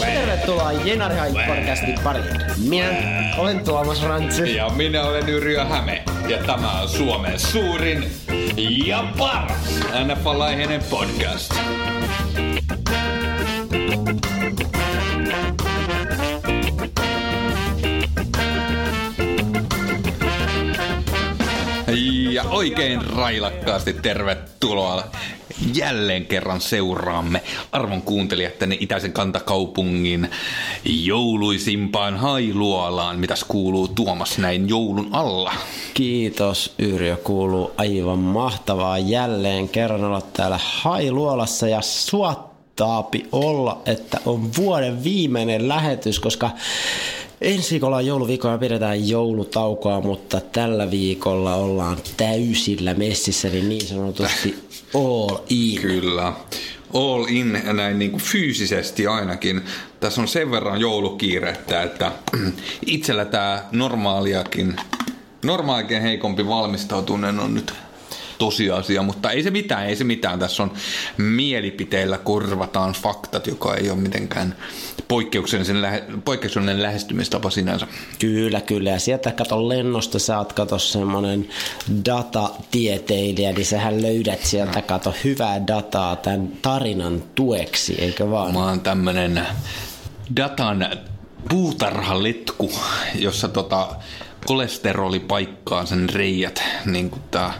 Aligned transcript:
Tervetuloa 0.00 0.72
Jenari 0.72 1.32
podcastin 1.46 1.98
pariin. 2.04 2.40
Minä 2.68 2.86
olen 3.38 3.64
Tuomas 3.64 4.02
Rantsi. 4.02 4.56
Ja 4.56 4.68
minä 4.68 5.02
olen 5.02 5.28
Yrjö 5.28 5.64
Häme. 5.64 6.02
Ja 6.28 6.38
tämä 6.38 6.80
on 6.80 6.88
Suomen 6.88 7.38
suurin 7.38 8.12
ja 8.86 9.04
paras 9.18 9.80
NFL-aiheinen 10.06 10.82
podcast. 10.90 11.54
Ja 22.32 22.42
oikein 22.42 23.00
railakkaasti 23.16 23.92
tervetuloa 23.92 25.04
jälleen 25.74 26.26
kerran 26.26 26.60
seuraamme 26.60 27.42
arvon 27.72 28.02
kuuntelijat 28.02 28.58
tänne 28.58 28.76
itäisen 28.80 29.12
kantakaupungin 29.12 30.30
jouluisimpaan 30.84 32.16
Hailuolaan. 32.16 33.18
Mitäs 33.18 33.44
kuuluu 33.44 33.88
Tuomas 33.88 34.38
näin 34.38 34.68
joulun 34.68 35.08
alla? 35.12 35.52
Kiitos 35.94 36.74
Yrjö, 36.78 37.16
kuuluu 37.16 37.70
aivan 37.76 38.18
mahtavaa 38.18 38.98
jälleen 38.98 39.68
kerran 39.68 40.04
olla 40.04 40.22
täällä 40.32 40.60
Hailuolassa 40.62 41.68
ja 41.68 41.82
suottaapi 41.82 43.26
olla, 43.32 43.82
että 43.86 44.20
on 44.26 44.50
vuoden 44.56 45.04
viimeinen 45.04 45.68
lähetys, 45.68 46.20
koska 46.20 46.50
Ensi 47.40 47.70
viikolla 47.70 47.96
on 47.96 48.06
jouluviikko 48.06 48.48
ja 48.48 48.58
pidetään 48.58 49.08
joulutaukoa, 49.08 50.00
mutta 50.00 50.40
tällä 50.40 50.90
viikolla 50.90 51.54
ollaan 51.54 51.96
täysillä 52.16 52.94
messissä, 52.94 53.48
niin 53.48 53.68
niin 53.68 53.86
sanotusti 53.86 54.69
all 54.94 55.38
in. 55.48 55.80
Kyllä. 55.80 56.32
All 56.94 57.26
in 57.28 57.62
näin 57.72 57.98
niin 57.98 58.10
kuin 58.10 58.22
fyysisesti 58.22 59.06
ainakin. 59.06 59.62
Tässä 60.00 60.20
on 60.20 60.28
sen 60.28 60.50
verran 60.50 60.80
joulukiirettä, 60.80 61.82
että 61.82 62.12
itsellä 62.86 63.24
tämä 63.24 63.64
normaaliakin, 63.72 64.76
normaalikin 65.44 66.02
heikompi 66.02 66.46
valmistautuminen 66.46 67.38
on 67.40 67.54
nyt 67.54 67.74
tosiasia, 68.40 69.02
mutta 69.02 69.30
ei 69.30 69.42
se 69.42 69.50
mitään, 69.50 69.86
ei 69.86 69.96
se 69.96 70.04
mitään. 70.04 70.38
Tässä 70.38 70.62
on 70.62 70.72
mielipiteillä 71.16 72.18
korvataan 72.18 72.92
faktat, 72.92 73.46
joka 73.46 73.74
ei 73.74 73.90
ole 73.90 73.98
mitenkään 73.98 74.54
poikkeuksellinen, 75.08 75.82
lähe, 75.82 76.04
poikkeuksellinen 76.24 76.82
lähestymistapa 76.82 77.50
sinänsä. 77.50 77.86
Kyllä, 78.18 78.60
kyllä. 78.60 78.90
Ja 78.90 78.98
sieltä 78.98 79.32
kato 79.32 79.68
lennosta, 79.68 80.18
sä 80.18 80.38
oot 80.38 80.52
kato 80.52 80.78
semmonen 80.78 81.48
datatieteilijä, 82.04 83.52
niin 83.52 83.66
sähän 83.66 84.02
löydät 84.02 84.44
sieltä 84.44 84.82
kato 84.82 85.14
hyvää 85.24 85.66
dataa 85.66 86.16
tämän 86.16 86.48
tarinan 86.62 87.22
tueksi, 87.34 87.94
eikö 87.98 88.30
vaan? 88.30 88.52
Mä 88.52 88.64
oon 88.64 88.80
tämmönen 88.80 89.46
datan 90.36 90.86
puutarhaletku, 91.48 92.72
jossa 93.14 93.48
tota 93.48 93.88
kolesteroli 94.46 95.20
paikkaa 95.20 95.86
sen 95.86 96.08
reijät, 96.08 96.62
niin 96.84 97.10
kuin 97.10 97.22
tää 97.30 97.52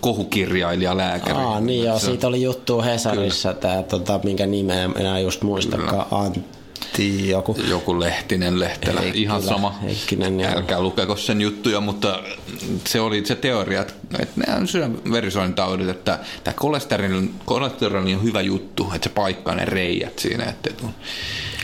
kohukirjailija, 0.00 0.96
lääkäri. 0.96 1.38
Aa, 1.38 1.60
niin 1.60 1.84
joo, 1.84 1.98
siitä 1.98 2.26
oli 2.26 2.42
juttu 2.42 2.82
Hesarissa, 2.82 3.54
tämä, 3.54 3.82
tota, 3.82 4.20
minkä 4.24 4.46
nimeä 4.46 4.90
enää 4.96 5.18
just 5.18 5.42
muistakaan, 5.42 6.32
Antti 6.94 7.28
joku. 7.28 7.56
Joku 7.68 8.00
Lehtinen, 8.00 8.60
Lehtelä, 8.60 9.00
Heikkilä, 9.00 9.22
ihan 9.22 9.42
sama. 9.42 9.70
Heikkinen, 9.82 10.40
joo. 10.40 10.52
Älkää 10.56 10.80
lukeko 10.80 11.16
sen 11.16 11.40
juttuja, 11.40 11.80
mutta 11.80 12.22
se 12.86 13.00
oli 13.00 13.26
se 13.26 13.34
teoria, 13.34 13.80
että, 13.80 13.94
että 14.18 14.40
ne 14.40 14.54
on 14.56 14.68
sydänverisuonitaudit, 14.68 15.88
että 15.88 16.18
tämä 16.44 16.54
kolesteroli, 16.54 17.30
kolesteroli 17.44 18.14
on 18.14 18.22
hyvä 18.22 18.40
juttu, 18.40 18.86
että 18.94 19.08
se 19.08 19.14
paikkaa 19.14 19.54
ne 19.54 19.64
reijät 19.64 20.18
siinä, 20.18 20.44
että 20.44 20.70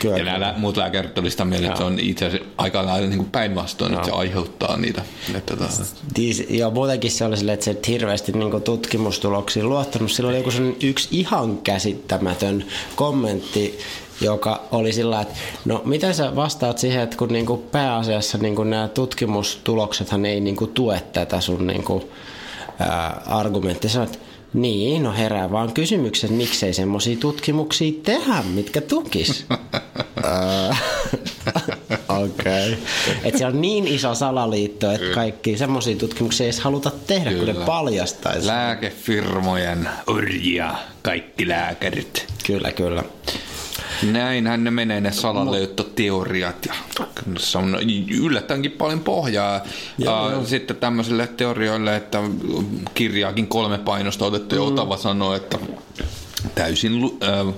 Kyllä, 0.01 0.17
ja 0.17 0.23
nämä 0.23 0.53
muut 0.57 0.77
lääkärit 0.77 1.17
oli 1.17 1.31
sitä 1.31 1.45
mieltä, 1.45 1.67
että 1.67 1.77
se 1.77 1.83
on 1.83 1.99
itse 1.99 2.25
asiassa 2.25 2.47
aika 2.57 2.85
lailla 2.85 3.07
niin 3.07 3.25
päinvastoin, 3.25 3.93
että 3.93 4.05
se 4.05 4.11
aiheuttaa 4.11 4.77
niitä. 4.77 5.01
Että, 5.35 5.57
tota... 5.57 5.73
Joo, 6.49 6.71
muutenkin 6.71 7.11
se 7.11 7.25
oli 7.25 7.37
silleen, 7.37 7.53
että 7.53 7.63
se 7.63 7.71
et 7.71 7.87
hirveästi 7.87 8.31
niin 8.31 8.61
tutkimustuloksiin 8.61 9.69
luottanut. 9.69 10.11
Sillä 10.11 10.29
oli 10.29 10.37
joku 10.37 10.49
yksi 10.83 11.07
ihan 11.11 11.57
käsittämätön 11.57 12.65
kommentti, 12.95 13.79
joka 14.21 14.61
oli 14.71 14.93
sillä 14.93 15.21
että 15.21 15.33
no 15.65 15.81
miten 15.85 16.15
sä 16.15 16.35
vastaat 16.35 16.77
siihen, 16.77 17.01
että 17.01 17.17
kun 17.17 17.27
niinku 17.27 17.57
pääasiassa 17.57 18.37
niinku 18.37 18.63
nämä 18.63 18.87
tutkimustuloksethan 18.87 20.25
ei 20.25 20.39
niinku 20.39 20.67
tue 20.67 21.03
tätä 21.13 21.41
sun 21.41 21.67
niinku, 21.67 22.09
ää, 22.79 23.21
argumenttia. 23.25 24.03
että 24.03 24.17
niin, 24.53 25.03
no 25.03 25.13
herää 25.13 25.51
vaan 25.51 25.73
kysymykset, 25.73 26.29
miksei 26.31 26.73
semmoisia 26.73 27.17
tutkimuksia 27.17 27.91
tehdä, 28.03 28.43
mitkä 28.53 28.81
tukis. 28.81 29.45
Okei. 32.09 32.73
Okay. 32.73 33.37
Se 33.37 33.45
on 33.45 33.61
niin 33.61 33.87
iso 33.87 34.15
salaliitto, 34.15 34.91
että 34.91 35.13
kaikki 35.13 35.57
semmoisia 35.57 35.95
tutkimuksia 35.95 36.43
ei 36.43 36.47
edes 36.47 36.59
haluta 36.59 36.91
tehdä, 37.07 37.29
Kyllä. 37.29 37.53
kun 37.53 37.61
ne 37.61 37.65
paljastaisi. 37.65 38.47
Lääkefirmojen 38.47 39.89
orjia, 40.07 40.75
kaikki 41.01 41.47
lääkärit. 41.47 42.27
Kyllä, 42.47 42.71
kyllä. 42.71 43.03
Näinhän 44.03 44.63
ne 44.63 44.71
menee 44.71 45.01
ne 45.01 45.11
salaliittoteoriat 45.11 46.65
ja 46.65 46.73
se 47.37 47.57
on 47.57 47.77
yllättäenkin 48.21 48.71
paljon 48.71 48.99
pohjaa. 48.99 49.61
Joo, 49.97 50.25
uh, 50.25 50.31
joo. 50.31 50.45
Sitten 50.45 50.75
tämmöisille 50.75 51.27
teorioille, 51.27 51.95
että 51.95 52.19
kirjaakin 52.93 53.47
kolme 53.47 53.77
painosta 53.77 54.25
otettu 54.25 54.55
mm. 54.55 54.61
ja 54.61 54.67
Otava 54.67 54.97
sanoi, 54.97 55.37
että 55.37 55.57
täysin 56.55 57.03
uh, 57.03 57.55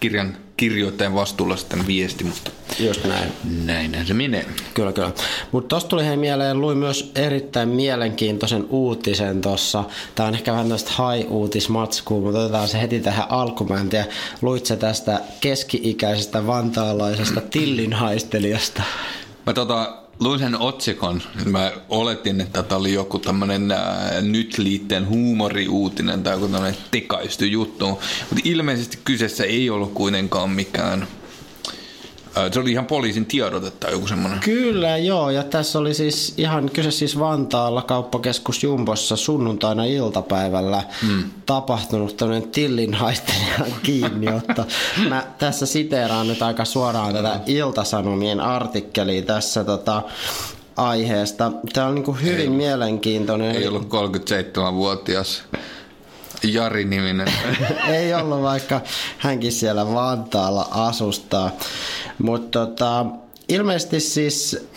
kirjan 0.00 0.36
kirjoittajan 0.60 1.14
vastuulla 1.14 1.56
sitten 1.56 1.86
viesti, 1.86 2.24
mutta 2.24 2.50
Just 2.78 3.04
näin. 3.04 3.32
näinhän 3.66 4.06
se 4.06 4.14
menee. 4.14 4.46
Kyllä, 4.74 4.92
kyllä. 4.92 5.12
Mutta 5.52 5.68
tosta 5.76 5.88
tuli 5.88 6.06
hei 6.06 6.16
mieleen, 6.16 6.60
luin 6.60 6.78
myös 6.78 7.12
erittäin 7.14 7.68
mielenkiintoisen 7.68 8.66
uutisen 8.70 9.40
tuossa. 9.40 9.84
Tämä 10.14 10.26
on 10.28 10.34
ehkä 10.34 10.52
vähän 10.52 10.68
tästä 10.68 10.90
hai-uutismatskua, 10.94 12.20
mutta 12.20 12.40
otetaan 12.40 12.68
se 12.68 12.80
heti 12.80 13.00
tähän 13.00 13.26
alkuun. 13.28 13.78
En 13.78 13.88
tiedä, 13.88 14.06
luit 14.42 14.66
se 14.66 14.76
tästä 14.76 15.20
keski-ikäisestä 15.40 16.46
vantaalaisesta 16.46 17.40
tillinhaistelijasta? 17.50 18.82
Mä 19.46 19.52
tota, 19.52 19.99
luin 20.20 20.38
sen 20.38 20.60
otsikon. 20.60 21.22
Mä 21.44 21.72
oletin, 21.88 22.40
että 22.40 22.62
tämä 22.62 22.78
oli 22.78 22.92
joku 22.92 23.18
tämmöinen 23.18 23.70
äh, 23.70 24.22
nyt 24.22 24.58
liitteen 24.58 25.08
huumoriuutinen 25.08 26.22
tai 26.22 26.34
joku 26.34 26.48
tämmöinen 26.48 26.76
tekaistu 26.90 27.44
juttu. 27.44 27.86
Mutta 27.88 28.42
ilmeisesti 28.44 28.98
kyseessä 29.04 29.44
ei 29.44 29.70
ollut 29.70 29.94
kuitenkaan 29.94 30.50
mikään 30.50 31.08
se 32.52 32.60
oli 32.60 32.72
ihan 32.72 32.86
poliisin 32.86 33.26
tiedote 33.26 33.70
tai 33.70 33.92
joku 33.92 34.06
semmoinen. 34.06 34.40
Kyllä, 34.40 34.96
joo. 34.96 35.30
Ja 35.30 35.42
tässä 35.42 35.78
oli 35.78 35.94
siis 35.94 36.34
ihan 36.36 36.70
kyse 36.70 36.90
siis 36.90 37.18
Vantaalla 37.18 37.82
kauppakeskus 37.82 38.62
Jumbossa 38.62 39.16
sunnuntaina 39.16 39.84
iltapäivällä 39.84 40.82
hmm. 41.02 41.24
tapahtunut 41.46 42.16
tämmöinen 42.16 42.50
tillinhaistelijan 42.50 43.66
kiinniotto. 43.82 44.66
Mä 45.08 45.26
tässä 45.38 45.66
siteeraan 45.66 46.28
nyt 46.28 46.42
aika 46.42 46.64
suoraan 46.64 47.12
tätä 47.12 47.40
Iltasanomien 47.46 48.40
artikkelia 48.40 49.22
tässä 49.22 49.64
tota, 49.64 50.02
aiheesta. 50.76 51.52
Tämä 51.72 51.86
on 51.86 51.94
niin 51.94 52.22
hyvin 52.22 52.40
ei, 52.40 52.48
mielenkiintoinen. 52.48 53.56
Ei 53.56 53.68
ollut 53.68 53.88
37-vuotias 53.88 55.42
Jari-niminen. 56.42 57.32
ei 57.94 58.14
ollut, 58.14 58.42
vaikka 58.42 58.80
hänkin 59.18 59.52
siellä 59.52 59.94
Vantaalla 59.94 60.68
asustaa. 60.70 61.50
Mutta 62.18 62.66
tota, 62.66 63.06
ilmeisesti 63.48 64.00
siis 64.00 64.68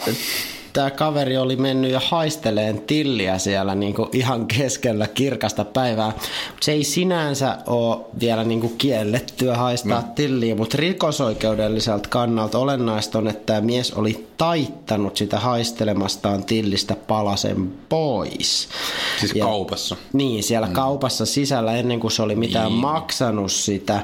tämä 0.73 0.91
kaveri 0.91 1.38
oli 1.38 1.56
mennyt 1.56 1.91
jo 1.91 2.00
haisteleen 2.07 2.81
tilliä 2.81 3.38
siellä 3.38 3.75
niin 3.75 3.94
kuin 3.94 4.09
ihan 4.13 4.45
keskellä 4.47 5.07
kirkasta 5.07 5.66
päivää. 5.66 6.13
Se 6.61 6.72
ei 6.72 6.84
sinänsä 6.84 7.57
ole 7.67 8.06
vielä 8.19 8.44
niin 8.44 8.61
kuin 8.61 8.78
kiellettyä 8.78 9.57
haistaa 9.57 10.01
no. 10.01 10.07
tilliä, 10.16 10.56
mutta 10.56 10.78
rikosoikeudelliselta 10.78 12.09
kannalta 12.09 12.59
olennaista 12.59 13.17
on, 13.17 13.28
että 13.28 13.46
tämä 13.46 13.61
mies 13.61 13.91
oli 13.93 14.28
taittanut 14.37 15.17
sitä 15.17 15.40
haistelemastaan 15.40 16.43
tillistä 16.43 16.96
palasen 17.08 17.73
pois. 17.90 18.67
Siis 19.20 19.35
ja, 19.35 19.46
kaupassa? 19.46 19.96
Niin, 20.14 20.43
siellä 20.43 20.67
mm. 20.67 20.73
kaupassa 20.73 21.25
sisällä 21.25 21.75
ennen 21.75 21.99
kuin 21.99 22.11
se 22.11 22.22
oli 22.22 22.35
mitään 22.35 22.72
niin. 22.72 22.81
maksanut 22.81 23.52
sitä. 23.52 24.02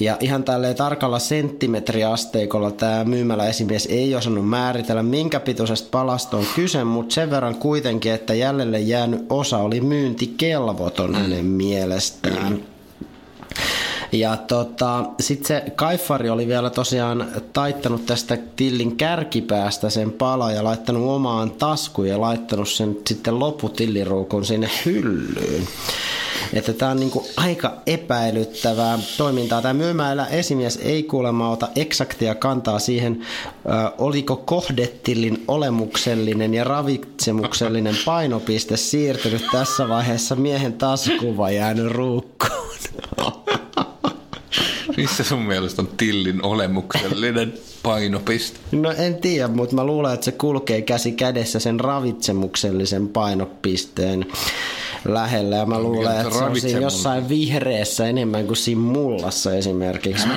Ja 0.00 0.16
ihan 0.20 0.44
tälleen 0.44 0.76
tarkalla 0.76 1.18
senttimetriasteikolla 1.18 2.70
tämä 2.70 3.04
myymälä 3.04 3.46
esimies 3.46 3.86
ei 3.90 4.14
osannut 4.14 4.48
määritellä, 4.48 5.02
minkä 5.02 5.40
pituisesta 5.40 5.88
palasta 6.02 6.36
on 6.36 6.46
kyse, 6.54 6.84
mutta 6.84 7.14
sen 7.14 7.30
verran 7.30 7.54
kuitenkin, 7.54 8.12
että 8.12 8.34
jäljelle 8.34 8.80
jäänyt 8.80 9.26
osa 9.28 9.58
oli 9.58 9.80
myyntikelvoton 9.80 11.14
hänen 11.14 11.44
mielestään. 11.44 12.60
Ja 14.12 14.36
tota, 14.36 15.04
sitten 15.20 15.46
se 15.46 15.70
Kaifari 15.76 16.30
oli 16.30 16.48
vielä 16.48 16.70
tosiaan 16.70 17.26
taittanut 17.52 18.06
tästä 18.06 18.38
tillin 18.56 18.96
kärkipäästä 18.96 19.90
sen 19.90 20.12
pala 20.12 20.52
ja 20.52 20.64
laittanut 20.64 21.08
omaan 21.08 21.50
taskuun 21.50 22.08
ja 22.08 22.20
laittanut 22.20 22.68
sen 22.68 22.96
sitten 23.06 23.38
loputilliruukun 23.38 24.44
sinne 24.44 24.70
hyllyyn. 24.84 25.68
Että 26.52 26.72
tämä 26.72 26.90
on 26.90 27.00
niinku 27.00 27.26
aika 27.36 27.72
epäilyttävää 27.86 28.98
toimintaa. 29.18 29.62
Tämä 29.62 29.74
myymäillä 29.74 30.26
esimies 30.26 30.78
ei 30.82 31.02
kuulemma 31.02 31.50
ota 31.50 31.68
eksaktia 31.76 32.34
kantaa 32.34 32.78
siihen, 32.78 33.20
ö, 33.66 33.92
oliko 33.98 34.36
kohdetillin 34.36 35.44
olemuksellinen 35.48 36.54
ja 36.54 36.64
ravitsemuksellinen 36.64 37.96
painopiste 38.04 38.76
siirtynyt 38.76 39.44
tässä 39.52 39.88
vaiheessa 39.88 40.36
miehen 40.36 40.72
taskuun 40.72 41.36
vai 41.36 41.56
jäänyt 41.56 41.92
ruukkuun. 41.92 42.52
Missä 44.96 45.24
sun 45.24 45.42
mielestä 45.42 45.82
on 45.82 45.88
tillin 45.96 46.44
olemuksellinen 46.44 47.54
painopiste? 47.82 48.58
No 48.72 48.90
en 48.90 49.14
tiedä, 49.14 49.48
mutta 49.48 49.74
mä 49.74 49.84
luulen, 49.84 50.14
että 50.14 50.24
se 50.24 50.32
kulkee 50.32 50.82
käsi 50.82 51.12
kädessä 51.12 51.58
sen 51.58 51.80
ravitsemuksellisen 51.80 53.08
painopisteen 53.08 54.26
lähellä. 55.04 55.56
Ja 55.56 55.66
mä 55.66 55.80
luulen, 55.80 56.20
että 56.20 56.38
se 56.38 56.44
on 56.44 56.60
siinä 56.60 56.80
jossain 56.80 57.28
vihreässä 57.28 58.06
enemmän 58.06 58.46
kuin 58.46 58.56
siinä 58.56 58.80
mullassa 58.80 59.54
esimerkiksi. 59.54 60.28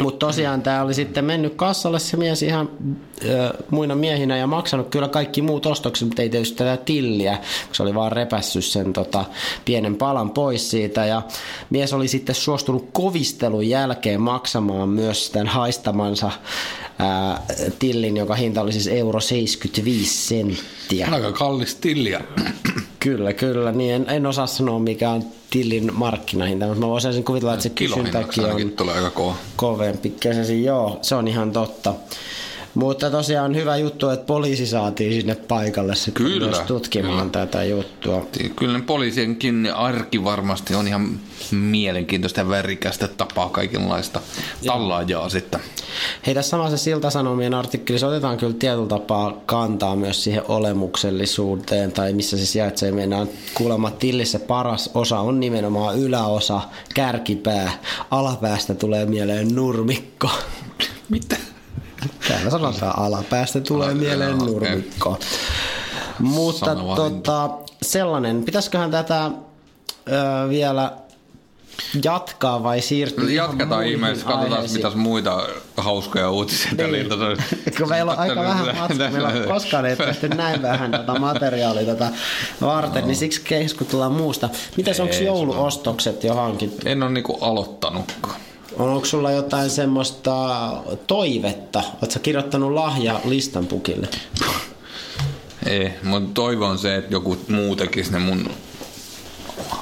Mutta 0.00 0.26
tosiaan 0.26 0.62
tämä 0.62 0.82
oli 0.82 0.94
sitten 0.94 1.24
mennyt 1.24 1.54
kassalle 1.54 1.98
se 1.98 2.16
mies 2.16 2.42
ihan 2.42 2.68
ö, 3.24 3.52
muina 3.70 3.94
miehinä 3.94 4.36
ja 4.36 4.46
maksanut 4.46 4.88
kyllä 4.88 5.08
kaikki 5.08 5.42
muut 5.42 5.66
ostokset, 5.66 6.08
mutta 6.08 6.22
ei 6.22 6.28
tietysti 6.28 6.56
tätä 6.56 6.76
tilliä, 6.76 7.36
kun 7.66 7.74
se 7.74 7.82
oli 7.82 7.94
vaan 7.94 8.12
repässyt 8.12 8.64
sen 8.64 8.92
tota, 8.92 9.24
pienen 9.64 9.96
palan 9.96 10.30
pois 10.30 10.70
siitä. 10.70 11.06
Ja 11.06 11.22
mies 11.70 11.92
oli 11.92 12.08
sitten 12.08 12.34
suostunut 12.34 12.88
kovistelun 12.92 13.68
jälkeen 13.68 14.20
maksamaan 14.20 14.88
myös 14.88 15.30
tämän 15.30 15.48
haistamansa 15.48 16.30
ää, 16.98 17.42
tillin, 17.78 18.16
joka 18.16 18.34
hinta 18.34 18.60
oli 18.60 18.72
siis 18.72 18.88
euro 18.88 19.20
75 19.20 20.26
senttiä. 20.28 21.08
Aika 21.12 21.32
kallis 21.32 21.74
tilliä. 21.74 22.20
Kyllä, 23.02 23.32
kyllä. 23.32 23.72
Niin 23.72 23.94
en, 23.94 24.06
en 24.08 24.26
osaa 24.26 24.46
sanoa, 24.46 24.78
mikä 24.78 25.10
on 25.10 25.24
tillin 25.50 25.90
markkinahinta, 25.94 26.66
mutta 26.66 26.80
mä 26.80 26.88
voisin 26.88 27.24
kuvitella, 27.24 27.52
että 27.52 27.62
se 27.62 27.68
kysyntäkin 27.68 28.44
on 28.44 28.70
tulee 28.70 28.94
aika 28.94 29.10
kova. 29.10 29.34
kovempi. 29.56 30.14
Kesäsi, 30.20 30.64
joo, 30.64 30.98
se 31.02 31.14
on 31.14 31.28
ihan 31.28 31.52
totta. 31.52 31.94
Mutta 32.74 33.10
tosiaan 33.10 33.54
hyvä 33.54 33.76
juttu, 33.76 34.08
että 34.08 34.26
poliisi 34.26 34.66
saatiin 34.66 35.12
sinne 35.12 35.34
paikalle 35.34 35.94
sitten 35.94 36.26
Kyllä, 36.26 36.46
myös 36.46 36.60
tutkimaan 36.60 37.30
kyllä. 37.30 37.46
tätä 37.46 37.64
juttua. 37.64 38.26
Kyllä 38.56 38.78
ne 38.78 38.84
poliisienkin 38.84 39.72
arki 39.74 40.24
varmasti 40.24 40.74
on 40.74 40.88
ihan 40.88 41.20
mielenkiintoista 41.50 42.40
ja 42.40 42.48
värikästä 42.48 43.08
tapaa 43.08 43.48
kaikenlaista 43.48 44.20
tallaajaa 44.66 45.28
sitten. 45.28 45.60
Hei, 46.26 46.34
tässä 46.34 46.50
samassa 46.50 46.76
Siltasanomien 46.76 47.54
artikkelissa 47.54 48.08
otetaan 48.08 48.36
kyllä 48.36 48.54
tietyllä 48.58 48.88
tapaa 48.88 49.42
kantaa 49.46 49.96
myös 49.96 50.24
siihen 50.24 50.42
olemuksellisuuteen 50.48 51.92
tai 51.92 52.12
missä 52.12 52.36
se 52.36 52.46
sijaitsee. 52.46 52.92
Mennään 52.92 53.28
kuulemma 53.54 53.90
tillissä 53.90 54.38
paras 54.38 54.90
osa 54.94 55.20
on 55.20 55.40
nimenomaan 55.40 55.98
yläosa, 55.98 56.60
kärkipää, 56.94 57.72
alapäästä 58.10 58.74
tulee 58.74 59.06
mieleen 59.06 59.54
nurmikko. 59.54 60.30
Mitä? 61.08 61.51
Täällä 62.28 62.50
sanotaan 62.50 62.98
alapäästä 62.98 63.60
tulee 63.60 63.94
mieleen 63.94 64.38
nurmikko. 64.38 65.18
Mutta 66.18 66.74
tota, 66.96 67.50
sellainen, 67.82 68.44
pitäisiköhän 68.44 68.90
tätä 68.90 69.24
ö, 69.26 69.30
vielä 70.48 70.92
jatkaa 72.04 72.62
vai 72.62 72.80
siirtyä 72.80 73.30
Jatketaan 73.30 73.86
ihmeessä, 73.86 74.26
katsotaan 74.26 74.70
mitäs 74.72 74.94
muita 74.94 75.46
hauskoja 75.76 76.30
uutisia 76.30 76.70
tällä 76.76 76.92
Niin. 76.92 77.04
iltana. 77.04 77.26
Kun 77.78 77.88
meillä 77.88 78.12
on 78.12 78.18
aika 78.18 78.40
vähän 78.40 78.66
matkaa, 78.76 79.10
meillä 79.10 79.28
on 79.28 79.42
koskaan 79.54 79.86
ei 79.86 79.96
tehty 79.96 80.28
näin 80.28 80.62
vähän 80.62 80.90
tätä 80.90 81.18
materiaalia 81.18 81.86
tätä 81.86 82.10
varten, 82.60 83.06
niin 83.06 83.16
siksi 83.16 83.40
keskustellaan 83.44 84.12
muusta. 84.12 84.48
Mitäs 84.76 85.00
onko 85.00 85.14
jouluostokset 85.14 86.24
jo 86.24 86.34
hankittu? 86.34 86.88
En 86.88 87.02
ole 87.02 87.10
niinku 87.10 87.38
aloittanutkaan. 87.40 88.36
On, 88.78 88.88
onko 88.88 89.06
sulla 89.06 89.30
jotain 89.30 89.70
semmoista 89.70 90.68
toivetta? 91.06 91.82
Oletko 92.02 92.18
kirjoittanut 92.22 92.72
lahja 92.72 93.20
listan 93.24 93.66
pukille? 93.66 94.08
Ei, 95.66 95.92
mutta 96.02 96.30
toivon 96.34 96.78
se, 96.78 96.96
että 96.96 97.14
joku 97.14 97.36
muu 97.48 97.76
tekisi 97.76 98.12
ne 98.12 98.18
mun 98.18 98.50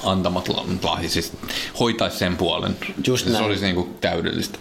antamat 0.05 0.49
la- 0.49 0.65
lahjat, 0.83 1.13
siis 1.13 1.33
hoitaisi 1.81 2.19
sen 2.19 2.37
puolen. 2.37 2.77
Just 3.07 3.27
se 3.27 3.33
näin. 3.33 3.45
olisi 3.45 3.65
niinku 3.65 3.89
täydellistä. 4.01 4.59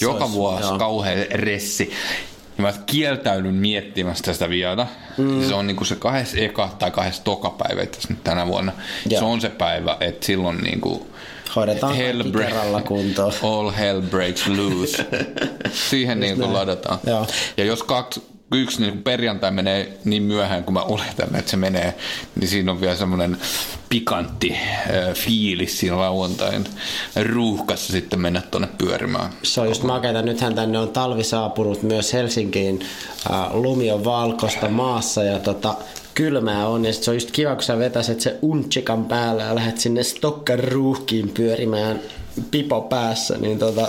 Joka 0.00 0.24
olisi, 0.24 0.32
vuosi 0.36 0.62
joo. 0.62 0.78
kauhean 0.78 1.26
ressi. 1.30 1.90
Ja 2.58 2.62
mä 2.62 2.72
kieltäydyn 2.86 3.54
miettimästä 3.54 4.32
sitä 4.32 4.50
vielä. 4.50 4.86
Mm. 5.16 5.48
Se 5.48 5.54
on 5.54 5.66
niinku 5.66 5.84
se 5.84 5.96
kahdessa 5.96 6.38
eka 6.38 6.70
tai 6.78 6.90
kahdessa 6.90 7.24
toka 7.24 7.50
päivä 7.50 7.86
tässä 7.86 8.08
nyt 8.10 8.24
tänä 8.24 8.46
vuonna. 8.46 8.72
Joo. 9.08 9.18
Se 9.18 9.24
on 9.24 9.40
se 9.40 9.48
päivä, 9.48 9.96
että 10.00 10.26
silloin 10.26 10.58
niinku 10.58 11.06
Hoidetaan 11.56 11.96
kaikki 11.96 12.22
break- 12.22 12.42
kerralla 12.46 12.82
kuntoon. 12.82 13.32
All 13.42 13.70
hell 13.70 14.00
breaks 14.00 14.46
loose. 14.46 15.06
Siihen 15.90 16.20
niin 16.20 16.36
kuin 16.36 16.52
ladataan. 16.52 16.98
Joo. 17.06 17.26
Ja 17.56 17.64
jos 17.64 17.82
kaksi, 17.82 18.22
yksi 18.52 18.80
niin 18.82 19.02
perjantai 19.02 19.50
menee 19.50 19.98
niin 20.04 20.22
myöhään 20.22 20.64
kuin 20.64 20.72
mä 20.72 20.82
oletan, 20.82 21.36
että 21.36 21.50
se 21.50 21.56
menee, 21.56 21.94
niin 22.40 22.48
siinä 22.48 22.72
on 22.72 22.80
vielä 22.80 22.96
semmoinen 22.96 23.36
pikantti 23.88 24.52
äh, 24.52 25.14
fiilis 25.14 25.80
siinä 25.80 25.98
lauantain 25.98 26.64
ruuhkassa 27.32 27.92
sitten 27.92 28.20
mennä 28.20 28.42
tuonne 28.50 28.68
pyörimään. 28.78 29.30
Se 29.42 29.60
on 29.60 29.68
just 29.68 29.82
makeita. 29.82 30.22
Nythän 30.22 30.54
tänne 30.54 30.78
on 30.78 30.88
talvi 30.88 31.24
saapunut 31.24 31.82
myös 31.82 32.12
Helsinkiin. 32.12 32.80
Ää, 33.30 33.50
lumi 33.52 33.90
on 33.90 34.04
valkoista 34.04 34.68
maassa 34.68 35.22
ja 35.22 35.38
tota, 35.38 35.74
kylmää 36.16 36.68
on. 36.68 36.84
Ja 36.84 36.92
sit 36.92 37.02
se 37.02 37.10
on 37.10 37.16
just 37.16 37.30
kiva, 37.30 37.54
kun 37.54 37.62
sä 37.64 37.78
vetäset 37.78 38.20
se 38.20 38.36
untsikan 38.42 39.04
päällä 39.04 39.42
ja 39.42 39.54
lähdet 39.54 39.78
sinne 39.78 40.02
Stokkan 40.02 40.58
ruuhkiin 40.58 41.28
pyörimään 41.28 42.00
pipo 42.50 42.80
päässä, 42.80 43.38
niin 43.38 43.58
tota, 43.58 43.88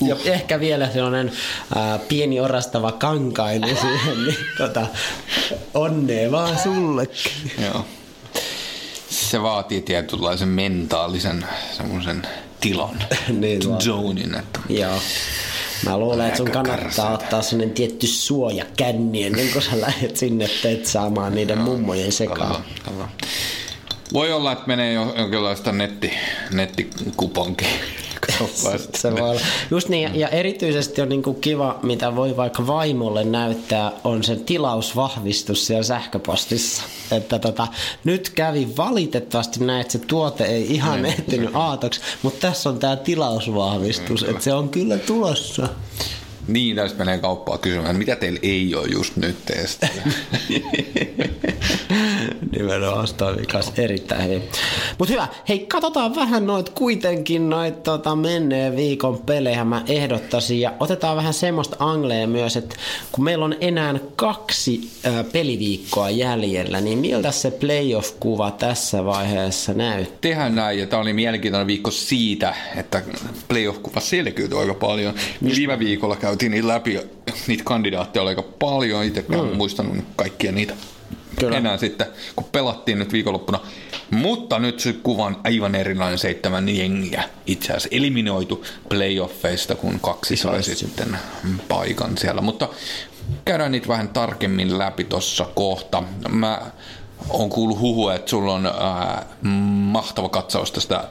ja 0.00 0.16
ehkä 0.24 0.60
vielä 0.60 0.90
sellainen 0.92 1.32
ää, 1.74 1.98
pieni 1.98 2.40
orastava 2.40 2.92
kankainen 2.92 3.76
siihen, 3.82 4.24
niin 4.24 4.36
tota, 4.58 4.86
onnea 5.74 6.30
vaan 6.30 6.58
sullekin. 6.58 7.52
Joo. 7.62 7.84
Se 9.10 9.42
vaatii 9.42 9.80
tietynlaisen 9.80 10.48
mentaalisen 10.48 11.46
semmoisen 11.76 12.22
tilan, 12.60 13.04
Niin 13.40 13.62
zonin, 13.62 14.34
että 14.34 14.60
Joo. 14.68 14.98
Mä 15.84 15.98
luulen, 15.98 16.26
että 16.26 16.36
sun 16.36 16.50
kannattaa 16.50 17.14
ottaa 17.14 17.42
sellainen 17.42 17.74
tietty 17.74 18.06
suojakänni 18.06 19.24
ennen 19.24 19.48
kuin 19.52 19.62
sä 19.62 19.80
lähdet 19.80 20.16
sinne 20.16 20.48
petsaamaan 20.62 21.34
niiden 21.34 21.58
mummojen 21.58 22.12
sekaan. 22.12 22.64
Voi 24.12 24.32
olla, 24.32 24.52
että 24.52 24.66
menee 24.66 24.92
jo 24.92 25.14
jonkinlaista 25.16 25.72
netti, 25.72 26.12
nettikuponkia. 26.50 27.68
Se 28.94 29.12
voi 29.12 29.30
olla. 29.30 29.40
Just 29.70 29.88
niin, 29.88 30.14
ja 30.14 30.28
erityisesti 30.28 31.00
on 31.00 31.08
niinku 31.08 31.34
kiva, 31.34 31.78
mitä 31.82 32.16
voi 32.16 32.36
vaikka 32.36 32.66
vaimolle 32.66 33.24
näyttää, 33.24 33.92
on 34.04 34.24
se 34.24 34.36
tilausvahvistus 34.36 35.66
siellä 35.66 35.82
sähköpostissa. 35.82 36.82
Että 37.10 37.38
tota, 37.38 37.66
nyt 38.04 38.30
kävi 38.30 38.68
valitettavasti 38.76 39.64
näin, 39.64 39.80
että 39.80 39.92
se 39.92 39.98
tuote 39.98 40.44
ei 40.44 40.74
ihan 40.74 41.06
ehtinyt 41.06 41.50
aatoksi, 41.54 42.00
mutta 42.22 42.40
tässä 42.40 42.68
on 42.68 42.78
tämä 42.78 42.96
tilausvahvistus, 42.96 44.22
että 44.22 44.42
se 44.42 44.52
on 44.52 44.68
kyllä 44.68 44.98
tulossa. 44.98 45.68
Niin, 46.48 46.76
tästä 46.76 46.98
menee 46.98 47.18
kauppaa 47.18 47.58
kysymään, 47.58 47.96
mitä 47.96 48.16
teillä 48.16 48.40
ei 48.42 48.74
ole 48.74 48.88
just 48.88 49.16
nyt 49.16 49.36
teistä. 49.44 49.88
Nimenomaan 52.56 53.08
toimii 53.16 53.46
kans 53.46 53.72
erittäin 53.78 54.24
hyvin. 54.24 54.42
Mutta 54.98 55.12
hyvä, 55.12 55.28
hei 55.48 55.58
katsotaan 55.58 56.16
vähän 56.16 56.46
noit 56.46 56.68
kuitenkin 56.68 57.50
noit 57.50 57.82
tota, 57.82 58.16
menneen 58.16 58.76
viikon 58.76 59.18
pelejä 59.18 59.64
mä 59.64 59.82
ehdottaisin 59.88 60.60
ja 60.60 60.72
otetaan 60.80 61.16
vähän 61.16 61.34
semmoista 61.34 61.76
angleja 61.78 62.26
myös, 62.26 62.56
että 62.56 62.76
kun 63.12 63.24
meillä 63.24 63.44
on 63.44 63.54
enää 63.60 63.94
kaksi 64.16 64.90
ää, 65.04 65.24
peliviikkoa 65.24 66.10
jäljellä, 66.10 66.80
niin 66.80 66.98
miltä 66.98 67.30
se 67.30 67.50
playoff-kuva 67.50 68.50
tässä 68.50 69.04
vaiheessa 69.04 69.74
näyttää? 69.74 70.18
Tehdään 70.20 70.54
näin, 70.54 70.78
ja 70.78 70.86
tämä 70.86 71.02
oli 71.02 71.12
mielenkiintoinen 71.12 71.66
viikko 71.66 71.90
siitä, 71.90 72.54
että 72.76 73.02
playoff-kuva 73.48 74.00
selkiytyi 74.00 74.58
aika 74.58 74.74
paljon. 74.74 75.14
Viime 75.56 75.78
viikolla 75.78 76.16
käytiin 76.32 76.52
niin 76.52 76.68
läpi, 76.68 77.00
niitä 77.46 77.64
kandidaatteja 77.64 78.22
oli 78.22 78.28
aika 78.30 78.42
paljon, 78.42 79.04
itsekään 79.04 79.44
mm. 79.44 79.56
muistanut 79.56 79.96
kaikkia 80.16 80.52
niitä 80.52 80.74
Kyllä. 81.38 81.56
enää 81.56 81.76
sitten, 81.76 82.06
kun 82.36 82.44
pelattiin 82.52 82.98
nyt 82.98 83.12
viikonloppuna. 83.12 83.60
Mutta 84.10 84.58
nyt 84.58 84.80
se 84.80 84.92
kuva 84.92 85.24
on 85.24 85.40
aivan 85.44 85.74
erilainen 85.74 86.18
seitsemän 86.18 86.68
jengiä 86.68 87.24
itse 87.46 87.66
asiassa 87.66 87.88
eliminoitu 87.92 88.64
playoffeista, 88.88 89.74
kun 89.74 90.00
kaksi 90.00 90.36
sai 90.36 90.62
sitten 90.62 91.18
paikan 91.68 92.18
siellä. 92.18 92.40
Mutta 92.40 92.68
käydään 93.44 93.72
niitä 93.72 93.88
vähän 93.88 94.08
tarkemmin 94.08 94.78
läpi 94.78 95.04
tuossa 95.04 95.44
kohta. 95.54 96.02
Mä 96.28 96.62
oon 97.28 97.48
kuullut 97.48 97.80
huhua, 97.80 98.14
että 98.14 98.30
sulla 98.30 98.54
on 98.54 98.66
ää, 98.66 99.26
mahtava 99.92 100.28
katsaus 100.28 100.72
tästä 100.72 101.08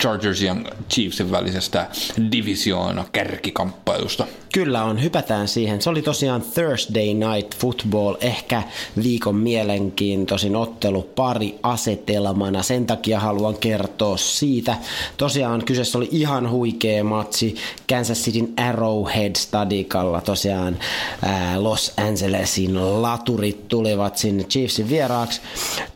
Chargers 0.00 0.42
ja 0.42 0.56
Chiefsin 0.90 1.30
välisestä 1.30 1.86
divisioona 2.32 3.04
kärkikamppailusta. 3.12 4.26
Kyllä 4.58 4.84
on, 4.84 5.02
hypätään 5.02 5.48
siihen. 5.48 5.82
Se 5.82 5.90
oli 5.90 6.02
tosiaan 6.02 6.42
Thursday 6.42 7.06
Night 7.06 7.56
Football, 7.56 8.14
ehkä 8.20 8.62
viikon 9.02 9.34
mielenkiintoisin 9.34 10.56
ottelu 10.56 11.02
pari 11.02 11.58
asetelmana. 11.62 12.62
Sen 12.62 12.86
takia 12.86 13.20
haluan 13.20 13.56
kertoa 13.56 14.16
siitä. 14.16 14.76
Tosiaan 15.16 15.64
kyseessä 15.64 15.98
oli 15.98 16.08
ihan 16.10 16.50
huikea 16.50 17.04
matsi 17.04 17.54
Kansas 17.88 18.18
Cityn 18.18 18.52
Arrowhead 18.56 19.36
Stadikalla. 19.36 20.20
Tosiaan 20.20 20.78
ää, 21.22 21.62
Los 21.62 21.92
Angelesin 21.96 23.02
laturit 23.02 23.68
tulivat 23.68 24.16
sinne 24.16 24.44
Chiefsin 24.44 24.88
vieraaksi. 24.88 25.40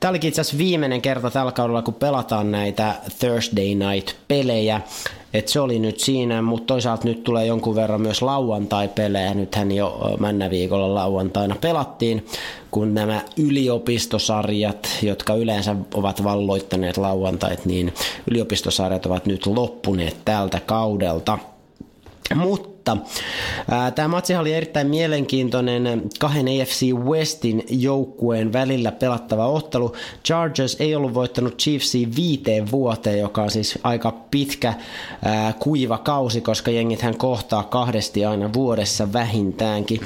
Tämä 0.00 0.10
olikin 0.10 0.28
itse 0.28 0.40
asiassa 0.40 0.58
viimeinen 0.58 1.02
kerta 1.02 1.30
tällä 1.30 1.52
kaudella, 1.52 1.82
kun 1.82 1.94
pelataan 1.94 2.50
näitä 2.50 2.94
Thursday 3.18 3.74
Night-pelejä. 3.74 4.80
Et 5.34 5.48
se 5.48 5.60
oli 5.60 5.78
nyt 5.78 6.00
siinä, 6.00 6.42
mutta 6.42 6.66
toisaalta 6.66 7.08
nyt 7.08 7.24
tulee 7.24 7.46
jonkun 7.46 7.74
verran 7.74 8.00
myös 8.00 8.22
lauantai-pelejä. 8.22 9.34
Nythän 9.34 9.72
jo 9.72 10.16
männä 10.18 10.50
viikolla 10.50 10.94
lauantaina 10.94 11.56
pelattiin, 11.60 12.26
kun 12.70 12.94
nämä 12.94 13.22
yliopistosarjat, 13.36 14.88
jotka 15.02 15.34
yleensä 15.34 15.76
ovat 15.94 16.24
valloittaneet 16.24 16.96
lauantait, 16.96 17.64
niin 17.64 17.94
yliopistosarjat 18.30 19.06
ovat 19.06 19.26
nyt 19.26 19.46
loppuneet 19.46 20.16
tältä 20.24 20.60
kaudelta. 20.60 21.38
Mutta 22.34 22.71
mutta 22.82 22.96
tämä 23.94 24.08
matsi 24.08 24.36
oli 24.36 24.52
erittäin 24.54 24.86
mielenkiintoinen 24.86 26.02
kahden 26.18 26.46
AFC 26.46 26.92
Westin 26.92 27.64
joukkueen 27.70 28.52
välillä 28.52 28.92
pelattava 28.92 29.46
ottelu. 29.46 29.92
Chargers 30.24 30.76
ei 30.80 30.94
ollut 30.94 31.14
voittanut 31.14 31.58
Chiefsia 31.58 32.08
viiteen 32.16 32.70
vuoteen, 32.70 33.18
joka 33.18 33.42
on 33.42 33.50
siis 33.50 33.78
aika 33.82 34.12
pitkä 34.30 34.74
ää, 35.24 35.52
kuiva 35.58 35.98
kausi, 35.98 36.40
koska 36.40 36.70
jengithän 36.70 37.18
kohtaa 37.18 37.62
kahdesti 37.62 38.24
aina 38.24 38.52
vuodessa 38.52 39.12
vähintäänkin. 39.12 40.00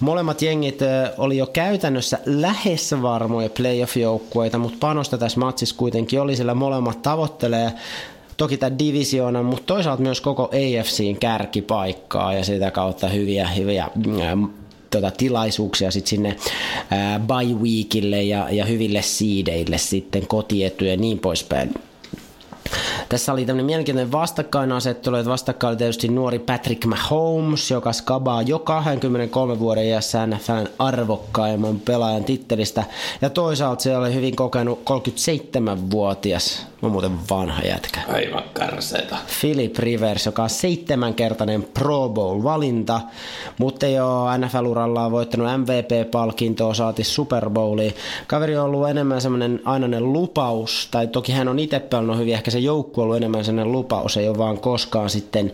Molemmat 0.00 0.42
jengit 0.42 0.82
ää, 0.82 1.12
oli 1.18 1.36
jo 1.36 1.46
käytännössä 1.46 2.18
lähes 2.26 2.94
varmoja 3.02 3.50
playoff-joukkueita, 3.50 4.58
mutta 4.58 4.78
panosta 4.80 5.18
tässä 5.18 5.40
matsissa 5.40 5.76
kuitenkin 5.76 6.20
oli, 6.20 6.36
sillä 6.36 6.54
molemmat 6.54 7.02
tavoittelee 7.02 7.72
toki 8.40 8.56
tämä 8.56 8.78
divisioona, 8.78 9.42
mutta 9.42 9.66
toisaalta 9.66 10.02
myös 10.02 10.20
koko 10.20 10.44
AFCin 10.44 11.16
kärkipaikkaa 11.16 12.34
ja 12.34 12.44
sitä 12.44 12.70
kautta 12.70 13.08
hyviä, 13.08 13.48
hyviä 13.48 13.88
mm, 13.94 14.48
tota, 14.90 15.10
tilaisuuksia 15.10 15.90
sit 15.90 16.06
sinne 16.06 16.36
ää, 16.90 17.20
bye 17.20 17.54
weekille 17.54 18.22
ja, 18.22 18.50
ja 18.50 18.64
hyville 18.64 19.02
siideille 19.02 19.78
sitten 19.78 20.26
kotietuja 20.26 20.90
ja 20.90 20.96
niin 20.96 21.18
poispäin. 21.18 21.74
Tässä 23.08 23.32
oli 23.32 23.44
tämmöinen 23.44 23.66
mielenkiintoinen 23.66 24.12
vastakkainasettelu, 24.12 25.16
että 25.16 25.30
vastakkain 25.30 25.68
oli 25.70 25.76
tietysti 25.76 26.08
nuori 26.08 26.38
Patrick 26.38 26.84
Mahomes, 26.84 27.70
joka 27.70 27.92
skabaa 27.92 28.42
jo 28.42 28.58
23 28.58 29.58
vuoden 29.58 29.84
iässä 29.84 30.26
NFLn 30.26 30.66
arvokkaimman 30.78 31.80
pelaajan 31.80 32.24
tittelistä. 32.24 32.84
Ja 33.22 33.30
toisaalta 33.30 33.82
se 33.82 33.96
oli 33.96 34.14
hyvin 34.14 34.36
kokenut 34.36 34.80
37-vuotias, 34.90 36.69
mä 36.82 36.88
muuten 36.88 37.12
vanha 37.30 37.62
jätkä. 37.62 38.00
Aivan 38.08 38.42
karseita. 38.52 39.16
Philip 39.40 39.78
Rivers, 39.78 40.26
joka 40.26 40.42
on 40.42 40.50
seitsemänkertainen 40.50 41.62
Pro 41.62 42.08
Bowl-valinta, 42.08 43.00
mutta 43.58 43.86
ei 43.86 44.00
ole 44.00 44.38
NFL-urallaan 44.38 45.10
voittanut 45.10 45.48
MVP-palkintoa, 45.60 46.74
saati 46.74 47.04
Super 47.04 47.50
Bowlia. 47.50 47.92
Kaveri 48.26 48.56
on 48.56 48.64
ollut 48.64 48.88
enemmän 48.88 49.20
semmoinen 49.20 49.60
ainainen 49.64 50.12
lupaus, 50.12 50.88
tai 50.90 51.06
toki 51.06 51.32
hän 51.32 51.48
on 51.48 51.58
itse 51.58 51.80
pelannut 51.80 52.18
hyvin, 52.18 52.34
ehkä 52.34 52.50
se 52.50 52.58
joukkue 52.58 53.04
ollut 53.04 53.16
enemmän 53.16 53.44
sellainen 53.44 53.72
lupaus, 53.72 54.16
ei 54.16 54.28
ole 54.28 54.38
vaan 54.38 54.58
koskaan 54.58 55.10
sitten 55.10 55.52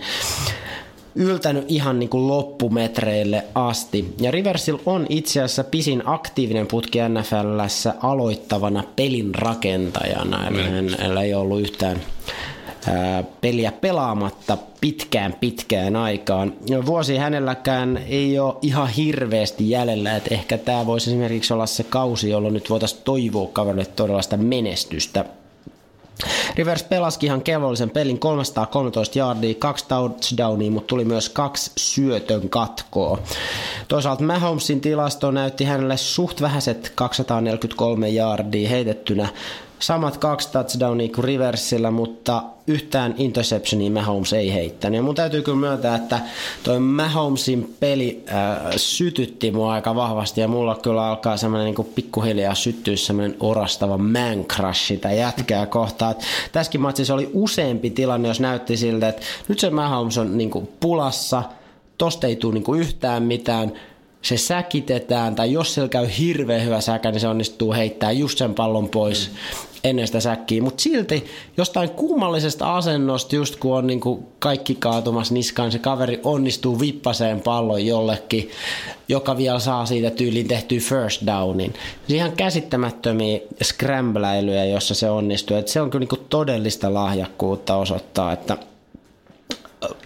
yltänyt 1.16 1.64
ihan 1.68 1.98
niin 1.98 2.08
kuin 2.08 2.26
loppumetreille 2.26 3.44
asti. 3.54 4.14
Ja 4.20 4.30
Riversil 4.30 4.78
on 4.86 5.06
itse 5.08 5.42
asiassa 5.42 5.64
pisin 5.64 6.02
aktiivinen 6.04 6.66
putki 6.66 6.98
NFLssä 7.08 7.94
aloittavana 8.02 8.84
pelin 8.96 9.34
rakentajana. 9.34 10.48
Eli 10.48 10.62
hänellä 10.62 11.22
ei 11.22 11.34
ollut 11.34 11.60
yhtään 11.60 12.00
peliä 13.40 13.72
pelaamatta 13.72 14.58
pitkään 14.80 15.34
pitkään 15.40 15.96
aikaan. 15.96 16.52
Vuosi 16.86 17.16
hänelläkään 17.16 18.00
ei 18.08 18.38
ole 18.38 18.54
ihan 18.62 18.88
hirveästi 18.88 19.70
jäljellä, 19.70 20.16
että 20.16 20.34
ehkä 20.34 20.58
tämä 20.58 20.86
voisi 20.86 21.10
esimerkiksi 21.10 21.54
olla 21.54 21.66
se 21.66 21.84
kausi, 21.84 22.30
jolloin 22.30 22.54
nyt 22.54 22.70
voitaisiin 22.70 23.02
toivoa 23.04 23.48
kaverille 23.52 23.84
todella 23.84 24.22
sitä 24.22 24.36
menestystä. 24.36 25.24
Rivers 26.54 26.82
pelasi 26.82 27.26
ihan 27.26 27.42
kelvollisen 27.42 27.90
pelin 27.90 28.18
313 28.18 29.18
yardia, 29.18 29.54
kaksi 29.54 29.84
touchdownia, 29.88 30.70
mutta 30.70 30.86
tuli 30.86 31.04
myös 31.04 31.28
kaksi 31.28 31.70
syötön 31.76 32.48
katkoa. 32.48 33.18
Toisaalta 33.88 34.24
Mahomesin 34.24 34.80
tilasto 34.80 35.30
näytti 35.30 35.64
hänelle 35.64 35.96
suht 35.96 36.40
vähäiset 36.40 36.92
243 36.94 38.08
yardia 38.10 38.68
heitettynä, 38.68 39.28
samat 39.78 40.16
kaksi 40.16 40.52
touchdownia 40.52 41.08
kuin 41.14 41.24
Riversilla, 41.24 41.90
mutta 41.90 42.42
yhtään 42.66 43.14
interceptionia 43.18 43.90
Mahomes 43.90 44.32
ei 44.32 44.54
heittänyt. 44.54 44.96
Ja 44.96 45.02
mun 45.02 45.14
täytyy 45.14 45.42
kyllä 45.42 45.58
myöntää, 45.58 45.96
että 45.96 46.20
toi 46.62 46.80
Mahomesin 46.80 47.74
peli 47.80 48.24
äh, 48.28 48.72
sytytti 48.76 49.50
mua 49.50 49.72
aika 49.72 49.94
vahvasti 49.94 50.40
ja 50.40 50.48
mulla 50.48 50.74
kyllä 50.74 51.06
alkaa 51.06 51.36
semmoinen 51.36 51.74
niin 51.74 51.86
pikkuhiljaa 51.94 52.54
syttyä 52.54 52.96
semmoinen 52.96 53.36
orastava 53.40 53.98
man 53.98 54.44
crush 54.44 54.86
sitä 54.86 55.12
jätkää 55.12 55.66
kohtaan. 55.66 56.14
Tässäkin 56.52 56.80
matsissa 56.80 57.14
oli 57.14 57.30
useampi 57.32 57.90
tilanne, 57.90 58.28
jos 58.28 58.40
näytti 58.40 58.76
siltä, 58.76 59.08
että 59.08 59.22
nyt 59.48 59.58
se 59.58 59.70
Mahomes 59.70 60.18
on 60.18 60.38
niin 60.38 60.50
kuin 60.50 60.68
pulassa, 60.80 61.42
tosta 61.98 62.26
ei 62.26 62.36
tule 62.36 62.54
niin 62.54 62.64
kuin 62.64 62.80
yhtään 62.80 63.22
mitään, 63.22 63.72
se 64.22 64.36
säkitetään, 64.36 65.34
tai 65.34 65.52
jos 65.52 65.74
sillä 65.74 65.88
käy 65.88 66.08
hirveän 66.18 66.64
hyvä 66.64 66.80
säkä, 66.80 67.10
niin 67.10 67.20
se 67.20 67.28
onnistuu 67.28 67.72
heittää 67.72 68.12
just 68.12 68.38
sen 68.38 68.54
pallon 68.54 68.88
pois 68.88 69.30
mm. 69.30 69.36
ennen 69.84 70.06
sitä 70.06 70.20
säkkiä. 70.20 70.62
Mutta 70.62 70.82
silti 70.82 71.24
jostain 71.56 71.90
kummallisesta 71.90 72.76
asennosta, 72.76 73.36
just 73.36 73.56
kun 73.56 73.76
on 73.76 73.86
niinku 73.86 74.28
kaikki 74.38 74.74
kaatumassa 74.74 75.34
niskaan, 75.34 75.72
se 75.72 75.78
kaveri 75.78 76.20
onnistuu 76.24 76.80
vippaseen 76.80 77.40
pallon 77.40 77.86
jollekin, 77.86 78.50
joka 79.08 79.36
vielä 79.36 79.58
saa 79.58 79.86
siitä 79.86 80.10
tyyliin 80.10 80.48
tehtyä 80.48 80.80
first 80.80 81.26
downin. 81.26 81.74
Ihan 82.08 82.32
käsittämättömiä 82.32 83.40
scrambläilyjä, 83.62 84.64
jossa 84.64 84.94
se 84.94 85.10
onnistuu. 85.10 85.56
Et 85.56 85.68
se 85.68 85.80
on 85.80 85.90
kyllä 85.90 86.02
niinku 86.02 86.16
todellista 86.16 86.94
lahjakkuutta 86.94 87.76
osoittaa, 87.76 88.32
että 88.32 88.56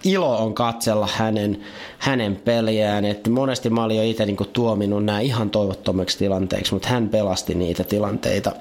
ilo 0.04 0.38
on 0.38 0.54
katsella 0.54 1.08
hänen, 1.12 1.60
hänen 1.98 2.36
peliään. 2.36 3.04
että 3.04 3.30
monesti 3.30 3.70
mä 3.70 3.84
olin 3.84 3.96
jo 3.96 4.02
itse 4.02 4.26
niinku 4.26 4.44
tuominut 4.44 5.04
nämä 5.04 5.20
ihan 5.20 5.50
toivottomiksi 5.50 6.18
tilanteiksi, 6.18 6.74
mutta 6.74 6.88
hän 6.88 7.08
pelasti 7.08 7.54
niitä 7.54 7.84
tilanteita 7.84 8.52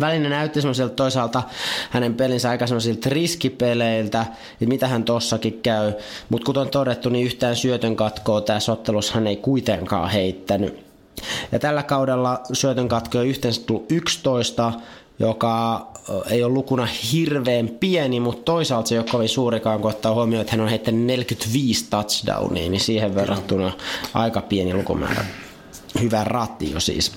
Välinen 0.00 0.30
näytti 0.30 0.60
semmoiselta 0.60 0.94
toisaalta 0.94 1.42
hänen 1.90 2.14
pelinsä 2.14 2.50
aika 2.50 2.66
semmoisilta 2.66 3.10
riskipeleiltä, 3.10 4.26
että 4.52 4.66
mitä 4.66 4.88
hän 4.88 5.04
tossakin 5.04 5.60
käy. 5.62 5.92
Mutta 6.28 6.46
kuten 6.46 6.68
todettu, 6.68 7.08
niin 7.08 7.26
yhtään 7.26 7.56
syötön 7.56 7.96
katkoa 7.96 8.40
tässä 8.40 8.72
ottelussa 8.72 9.14
hän 9.14 9.26
ei 9.26 9.36
kuitenkaan 9.36 10.10
heittänyt. 10.10 10.86
Ja 11.52 11.58
tällä 11.58 11.82
kaudella 11.82 12.40
syötön 12.52 12.88
katkoja 12.88 13.24
yhteensä 13.24 13.62
tullut 13.66 13.92
11, 13.92 14.72
joka 15.18 15.86
ei 16.30 16.44
ole 16.44 16.52
lukuna 16.52 16.88
hirveän 17.12 17.68
pieni, 17.68 18.20
mutta 18.20 18.42
toisaalta 18.42 18.88
se 18.88 18.94
ei 18.94 18.98
ole 18.98 19.06
kovin 19.10 19.28
suurikaan, 19.28 19.80
kun 19.80 19.90
ottaa 19.90 20.14
huomioon, 20.14 20.40
että 20.40 20.52
hän 20.52 20.60
on 20.60 20.68
heittänyt 20.68 21.00
45 21.00 21.86
touchdownia, 21.90 22.70
niin 22.70 22.80
siihen 22.80 23.14
verrattuna 23.14 23.72
aika 24.14 24.40
pieni 24.40 24.74
lukumäärä. 24.74 25.24
Hyvä 26.00 26.24
ratio 26.24 26.80
siis. 26.80 27.12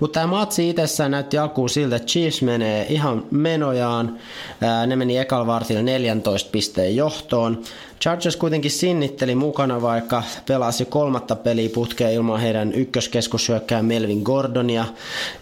Mutta 0.00 0.20
tämä 0.20 0.26
matsi 0.26 0.70
itsessään 0.70 1.10
näytti 1.10 1.38
alkuun 1.38 1.68
siltä, 1.70 1.96
että 1.96 2.08
Chiefs 2.08 2.42
menee 2.42 2.86
ihan 2.88 3.26
menojaan. 3.30 4.18
ne 4.86 4.96
meni 4.96 5.18
ekalla 5.18 5.46
vartilla 5.46 5.82
14 5.82 6.50
pisteen 6.50 6.96
johtoon. 6.96 7.62
Chargers 8.00 8.36
kuitenkin 8.36 8.70
sinnitteli 8.70 9.34
mukana, 9.34 9.82
vaikka 9.82 10.22
pelasi 10.46 10.84
kolmatta 10.84 11.36
peliä 11.36 11.68
putkea 11.68 12.10
ilman 12.10 12.40
heidän 12.40 12.72
ykköskeskushyökkään 12.72 13.84
Melvin 13.84 14.22
Gordonia. 14.22 14.84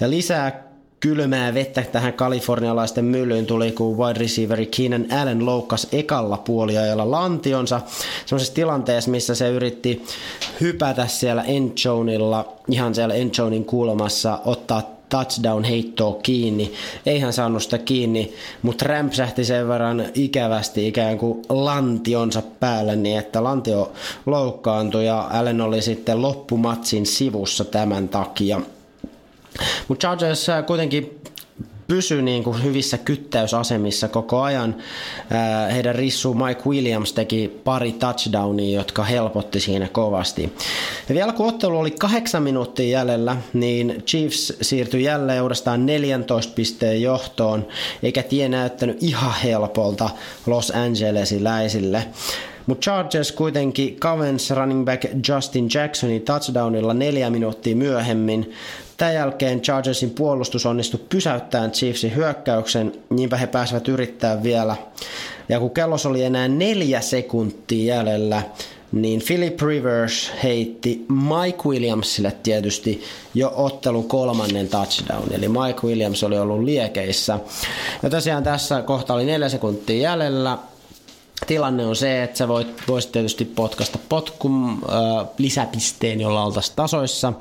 Ja 0.00 0.10
lisää 0.10 0.71
kylmää 1.02 1.54
vettä 1.54 1.82
tähän 1.82 2.12
kalifornialaisten 2.12 3.04
myllyyn 3.04 3.46
tuli, 3.46 3.72
kun 3.72 3.98
wide 3.98 4.18
receiveri 4.18 4.66
Keenan 4.66 5.06
Allen 5.20 5.46
loukkasi 5.46 5.88
ekalla 5.92 6.36
puoliajalla 6.36 7.10
lantionsa 7.10 7.80
semmoisessa 8.26 8.54
tilanteessa, 8.54 9.10
missä 9.10 9.34
se 9.34 9.48
yritti 9.48 10.04
hypätä 10.60 11.06
siellä 11.06 11.42
endzonella, 11.42 12.52
ihan 12.68 12.94
siellä 12.94 13.14
endzonein 13.14 13.64
kulmassa, 13.64 14.38
ottaa 14.44 14.82
touchdown 15.08 15.64
heittoa 15.64 16.18
kiinni. 16.22 16.72
Ei 17.06 17.20
hän 17.20 17.32
saanut 17.32 17.62
sitä 17.62 17.78
kiinni, 17.78 18.34
mutta 18.62 18.84
rämpsähti 18.84 19.44
sen 19.44 19.68
verran 19.68 20.04
ikävästi 20.14 20.88
ikään 20.88 21.18
kuin 21.18 21.42
lantionsa 21.48 22.42
päälle, 22.60 22.96
niin 22.96 23.18
että 23.18 23.44
lantio 23.44 23.92
loukkaantui 24.26 25.06
ja 25.06 25.28
Allen 25.30 25.60
oli 25.60 25.82
sitten 25.82 26.22
loppumatsin 26.22 27.06
sivussa 27.06 27.64
tämän 27.64 28.08
takia. 28.08 28.60
Mutta 29.88 30.06
Chargers 30.06 30.46
kuitenkin 30.66 31.20
pysyi 31.88 32.22
niin 32.22 32.44
kuin 32.44 32.64
hyvissä 32.64 32.98
kyttäysasemissa 32.98 34.08
koko 34.08 34.42
ajan. 34.42 34.76
Heidän 35.72 35.94
rissu 35.94 36.34
Mike 36.34 36.62
Williams 36.66 37.12
teki 37.12 37.60
pari 37.64 37.92
touchdownia, 37.92 38.78
jotka 38.78 39.04
helpotti 39.04 39.60
siinä 39.60 39.88
kovasti. 39.88 40.52
Ja 41.08 41.14
vielä 41.14 41.32
kun 41.32 41.48
ottelu 41.48 41.78
oli 41.78 41.90
kahdeksan 41.90 42.42
minuuttia 42.42 42.98
jäljellä, 42.98 43.36
niin 43.52 44.02
Chiefs 44.06 44.52
siirtyi 44.60 45.04
jälleen 45.04 45.42
uudestaan 45.42 45.86
14 45.86 46.52
pisteen 46.54 47.02
johtoon, 47.02 47.66
eikä 48.02 48.22
tie 48.22 48.48
näyttänyt 48.48 49.02
ihan 49.02 49.34
helpolta 49.44 50.10
Los 50.46 50.70
Angelesiläisille. 50.70 52.04
Mutta 52.66 52.82
Chargers 52.90 53.32
kuitenkin 53.32 53.96
kavens 53.96 54.50
running 54.50 54.84
back 54.84 55.04
Justin 55.28 55.68
Jacksonin 55.74 56.22
touchdownilla 56.22 56.94
neljä 56.94 57.30
minuuttia 57.30 57.76
myöhemmin. 57.76 58.52
Tämän 59.02 59.14
jälkeen 59.14 59.60
Chargersin 59.60 60.10
puolustus 60.10 60.66
onnistui 60.66 61.00
pysäyttämään 61.08 61.70
Chiefsin 61.70 62.16
hyökkäyksen, 62.16 62.92
niinpä 63.10 63.36
he 63.36 63.46
pääsevät 63.46 63.88
yrittää 63.88 64.42
vielä. 64.42 64.76
Ja 65.48 65.60
kun 65.60 65.70
kellos 65.70 66.06
oli 66.06 66.24
enää 66.24 66.48
neljä 66.48 67.00
sekuntia 67.00 67.94
jäljellä, 67.96 68.42
niin 68.92 69.22
Philip 69.26 69.60
Rivers 69.62 70.32
heitti 70.42 71.06
Mike 71.08 71.68
Williamsille 71.68 72.32
tietysti 72.42 73.02
jo 73.34 73.52
ottelun 73.56 74.08
kolmannen 74.08 74.68
touchdown, 74.68 75.32
eli 75.32 75.48
Mike 75.48 75.86
Williams 75.86 76.24
oli 76.24 76.38
ollut 76.38 76.64
liekeissä. 76.64 77.38
Ja 78.02 78.10
tosiaan 78.10 78.42
tässä 78.42 78.82
kohta 78.82 79.14
oli 79.14 79.24
neljä 79.24 79.48
sekuntia 79.48 80.10
jäljellä, 80.10 80.58
tilanne 81.46 81.86
on 81.86 81.96
se, 81.96 82.22
että 82.22 82.38
sä 82.38 82.48
voit, 82.48 82.82
voisit 82.88 83.12
tietysti 83.12 83.44
potkasta 83.44 83.98
potkun 84.08 84.70
äh, 84.70 85.28
lisäpisteen, 85.38 86.20
jolla 86.20 86.44
oltaisiin 86.44 86.76
tasoissa, 86.76 87.32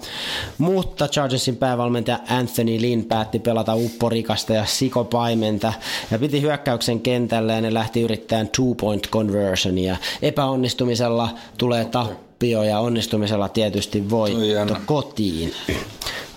mutta 0.57 1.07
Chargersin 1.07 1.55
päävalmentaja 1.55 2.19
Anthony 2.29 2.81
Lynn 2.81 3.05
päätti 3.05 3.39
pelata 3.39 3.75
upporikasta 3.75 4.53
ja 4.53 4.65
sikopaimenta 4.65 5.73
ja 6.11 6.19
piti 6.19 6.41
hyökkäyksen 6.41 6.99
kentälle 6.99 7.53
ja 7.53 7.61
ne 7.61 7.73
lähti 7.73 8.01
yrittämään 8.01 8.47
two-point 8.47 9.09
conversionia. 9.11 9.97
Epäonnistumisella 10.21 11.29
tulee 11.57 11.85
tappio 11.85 12.30
ja 12.41 12.79
onnistumisella 12.79 13.49
tietysti 13.49 14.09
voitto 14.09 14.75
kotiin 14.85 15.53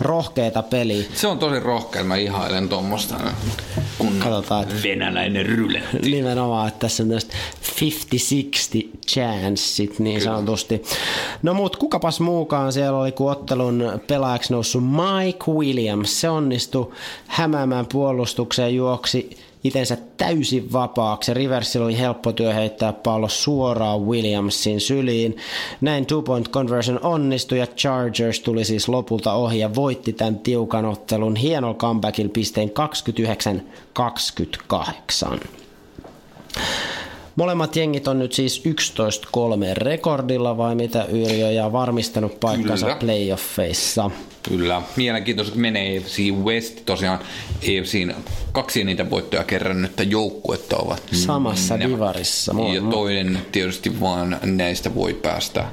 rohkeita 0.01 0.63
peli. 0.63 1.09
Se 1.15 1.27
on 1.27 1.39
tosi 1.39 1.61
rohkea, 1.61 2.05
mä 2.05 2.17
ihailen 2.17 2.69
tuommoista 2.69 3.15
kun 3.99 4.19
Katsotaan, 4.19 4.63
että 4.63 4.75
venäläinen 4.83 5.47
ryletti. 5.47 6.11
Nimenomaan, 6.11 6.69
että 6.69 6.81
tässä 6.81 7.03
on 7.03 7.09
50-60 7.11 8.99
chanssit 9.07 9.99
niin 9.99 10.21
sanotusti. 10.21 10.83
No 11.43 11.55
mut 11.55 11.77
kukapas 11.77 12.21
muukaan 12.21 12.73
siellä 12.73 12.99
oli, 12.99 13.13
kun 13.13 13.31
ottelun 13.31 14.01
pelaajaksi 14.07 14.53
noussut 14.53 14.83
Mike 14.85 15.51
Williams. 15.51 16.21
Se 16.21 16.29
onnistui 16.29 16.93
hämäämään 17.27 17.87
puolustukseen 17.87 18.75
juoksi 18.75 19.37
itensä 19.65 19.97
täysin 20.17 20.73
vapaaksi. 20.73 21.35
Riversilla 21.35 21.87
oli 21.87 21.99
helppo 21.99 22.33
työ 22.33 22.55
heittää 22.55 22.93
pallo 22.93 23.29
suoraan 23.29 24.01
Williamsin 24.01 24.81
syliin. 24.81 25.37
Näin 25.81 26.07
two-point 26.07 26.51
conversion 26.51 27.01
onnistui 27.03 27.59
ja 27.59 27.67
Chargers 27.67 28.41
tuli 28.41 28.65
siis 28.65 28.89
lopulta 28.89 29.33
ohi 29.33 29.59
ja 29.59 29.75
voitti 29.75 30.13
tämän 30.13 30.39
tiukan 30.39 30.85
ottelun 30.85 31.37
hienolla 31.37 31.75
comebackilla 31.75 32.31
pisteen 32.33 32.73
29-28. 35.35 35.39
Molemmat 37.37 37.77
jengit 37.77 38.09
on 38.09 38.19
nyt 38.19 38.33
siis 38.33 38.63
11-3 38.67 38.69
rekordilla 39.73 40.57
vai 40.57 40.75
mitä 40.75 41.05
Yrjö 41.05 41.51
ja 41.51 41.73
varmistanut 41.73 42.41
paikkansa 42.41 42.87
Kyllä. 42.87 42.99
playoffeissa. 42.99 44.11
Kyllä, 44.49 44.83
mielenkiintoisesti 44.97 45.59
menee 45.59 45.99
AFC 45.99 46.19
West 46.19 46.81
tosiaan 46.87 47.19
AFCin 47.57 48.15
kaksi 48.53 48.85
niitä 48.85 49.11
voittoja 49.11 49.45
kerännyttä 49.45 50.03
joukkuetta 50.03 50.77
ovat. 50.77 51.03
Samassa 51.13 51.77
ne, 51.77 51.89
divarissa. 51.89 52.55
Ja 52.75 52.81
toinen 52.91 53.39
tietysti 53.53 54.01
vaan 54.01 54.39
näistä 54.43 54.95
voi 54.95 55.15
päästä 55.15 55.65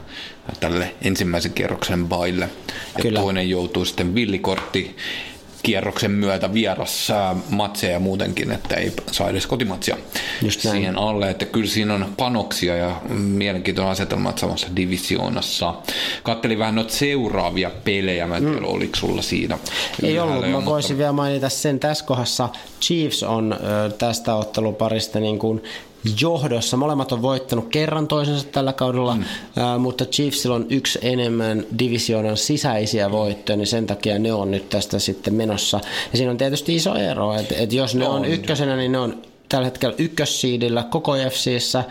tälle 0.60 0.96
ensimmäisen 1.02 1.54
kierroksen 1.54 2.08
baille. 2.08 2.50
Ja 2.98 3.02
Kyllä. 3.02 3.20
toinen 3.20 3.50
joutuu 3.50 3.86
sitten 3.86 4.16
villikortti 4.16 4.96
kierroksen 5.64 6.12
myötä 6.12 6.54
vieras 6.54 7.12
matseja 7.50 8.00
muutenkin, 8.00 8.52
että 8.52 8.76
ei 8.76 8.92
saa 9.12 9.30
edes 9.30 9.48
kotimatsia 9.48 9.98
Just 10.42 10.60
siihen 10.60 10.98
alle. 10.98 11.30
Että 11.30 11.46
kyllä 11.46 11.68
siinä 11.68 11.94
on 11.94 12.14
panoksia 12.18 12.76
ja 12.76 13.02
mielenkiintoinen 13.10 13.92
asetelma 13.92 14.34
samassa 14.36 14.68
divisioonassa. 14.76 15.76
Kattelin 16.24 16.60
vähän 16.60 16.76
noita 16.76 16.94
seuraavia 16.94 17.72
pelejä, 17.84 18.28
mä 18.28 18.38
en 18.38 18.44
tiedä, 18.44 18.60
mm. 18.60 18.66
oliko 18.66 18.96
sulla 18.96 19.22
siinä. 19.22 19.58
Ei 20.04 20.20
ollut, 20.20 20.50
mä 20.50 20.66
voisin 20.66 20.92
mutta... 20.92 20.98
vielä 20.98 21.12
mainita 21.12 21.50
sen 21.50 21.80
tässä 21.80 22.06
kohdassa. 22.06 22.50
Chiefs 22.82 23.24
on 23.24 23.56
tästä 23.98 24.36
otteluparista 24.36 25.20
niin 25.20 25.40
kuin 25.40 25.64
johdossa. 26.22 26.78
Molemmat 26.78 27.12
on 27.12 27.22
voittanut 27.22 27.68
kerran 27.70 28.08
toisensa 28.08 28.48
tällä 28.52 28.74
kaudella, 28.74 29.16
mm. 29.16 29.24
ää, 29.58 29.78
mutta 29.78 30.06
Chiefsillä 30.06 30.56
on 30.56 30.66
yksi 30.70 31.00
enemmän 31.02 31.64
divisioonan 31.80 32.38
sisäisiä 32.38 33.12
voittoja, 33.12 33.58
niin 33.58 33.68
sen 33.68 33.88
takia 33.88 34.20
ne 34.20 34.34
on 34.34 34.52
nyt 34.52 34.70
tästä 34.70 35.00
sitten 35.00 35.34
menossa. 35.34 35.80
Ja 36.12 36.18
siinä 36.18 36.32
on 36.32 36.38
tietysti 36.38 36.76
iso 36.76 36.96
ero, 36.96 37.34
että 37.34 37.56
et 37.58 37.74
jos 37.74 37.96
ne 37.96 38.08
on, 38.08 38.16
on 38.16 38.26
ykkösenä, 38.26 38.76
niin 38.76 38.92
ne 38.92 38.98
on 38.98 39.22
tällä 39.50 39.66
hetkellä 39.66 39.96
ykkössiidillä 39.98 40.84
koko 40.84 41.14
FCissä, 41.30 41.84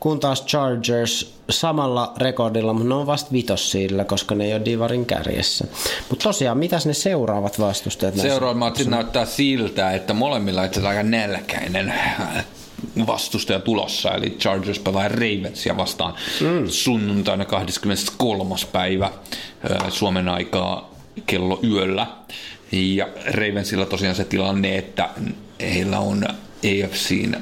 kun 0.00 0.20
taas 0.20 0.44
Chargers 0.46 1.34
samalla 1.50 2.12
rekordilla, 2.16 2.72
mutta 2.72 2.88
ne 2.88 2.94
on 2.94 3.06
vasta 3.06 3.32
vitossiidillä, 3.32 4.04
koska 4.04 4.34
ne 4.34 4.44
ei 4.44 4.52
ole 4.52 4.64
Divarin 4.64 5.06
kärjessä. 5.06 5.64
Mutta 6.08 6.22
tosiaan, 6.22 6.58
mitäs 6.58 6.86
ne 6.86 6.94
seuraavat 6.94 7.60
vastustajat? 7.60 8.16
Seuraavat 8.16 8.78
näyttää 8.86 9.24
siltä, 9.24 9.92
että 9.92 10.14
molemmilla 10.14 10.64
itse 10.64 10.88
aika 10.88 11.02
nälkäinen 11.02 11.94
vastustaja 13.06 13.60
tulossa, 13.60 14.10
eli 14.10 14.30
Chargers 14.30 14.78
pelaa 14.78 15.08
Ravensia 15.08 15.76
vastaan 15.76 16.14
mm. 16.40 16.68
sunnuntaina 16.68 17.44
23. 17.44 18.54
päivä 18.72 19.10
Suomen 19.88 20.28
aikaa 20.28 20.94
kello 21.26 21.60
yöllä. 21.64 22.06
Ja 22.72 23.08
Ravensilla 23.24 23.86
tosiaan 23.86 24.16
se 24.16 24.24
tilanne, 24.24 24.78
että 24.78 25.08
heillä 25.60 25.98
on 25.98 26.24
AFCin 26.84 27.36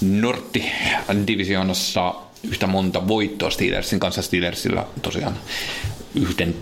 Nortti-divisioonassa 0.00 2.14
yhtä 2.44 2.66
monta 2.66 3.08
voittoa 3.08 3.50
Steelersin 3.50 4.00
kanssa. 4.00 4.22
Steelersillä 4.22 4.86
tosiaan 5.02 5.38
yhden 6.14 6.54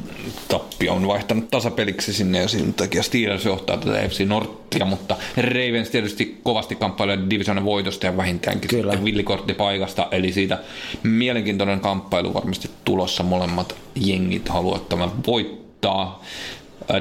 tappio 0.48 0.92
on 0.92 1.06
vaihtanut 1.06 1.50
tasapeliksi 1.50 2.12
sinne 2.12 2.38
ja 2.38 2.48
sen 2.48 2.74
takia 2.74 3.02
Steelers 3.02 3.44
johtaa 3.44 3.76
tätä 3.76 4.08
FC 4.08 4.24
Norttia, 4.26 4.84
mutta 4.84 5.16
Ravens 5.36 5.90
tietysti 5.90 6.40
kovasti 6.42 6.76
kamppailee 6.76 7.18
divisionen 7.30 7.64
voitosta 7.64 8.06
ja 8.06 8.16
vähintäänkin 8.16 8.70
Kyllä. 8.70 9.04
villikorttipaikasta, 9.04 10.08
eli 10.10 10.32
siitä 10.32 10.58
mielenkiintoinen 11.02 11.80
kamppailu 11.80 12.34
varmasti 12.34 12.70
tulossa 12.84 13.22
molemmat 13.22 13.74
jengit 13.94 14.48
haluavat 14.48 14.88
tämän 14.88 15.10
voittaa. 15.26 16.24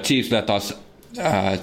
Chiefsillä 0.04 0.42
taas 0.42 0.74
äh, 1.20 1.60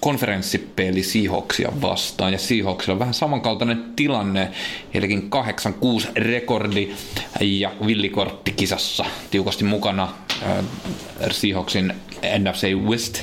konferenssipeli 0.00 1.02
Seahawksia 1.02 1.72
vastaan, 1.82 2.32
ja 2.32 2.38
Seahawksilla 2.38 2.92
on 2.92 2.98
vähän 2.98 3.14
samankaltainen 3.14 3.84
tilanne, 3.96 4.50
heilläkin 4.94 5.30
8-6 6.04 6.08
rekordi 6.16 6.90
ja 7.40 7.72
villikortti 7.86 8.52
kisassa. 8.52 9.04
Tiukasti 9.30 9.64
mukana 9.64 10.08
äh, 10.42 10.64
Seahawksin 11.30 11.94
NFC 12.38 12.74
West. 12.74 13.18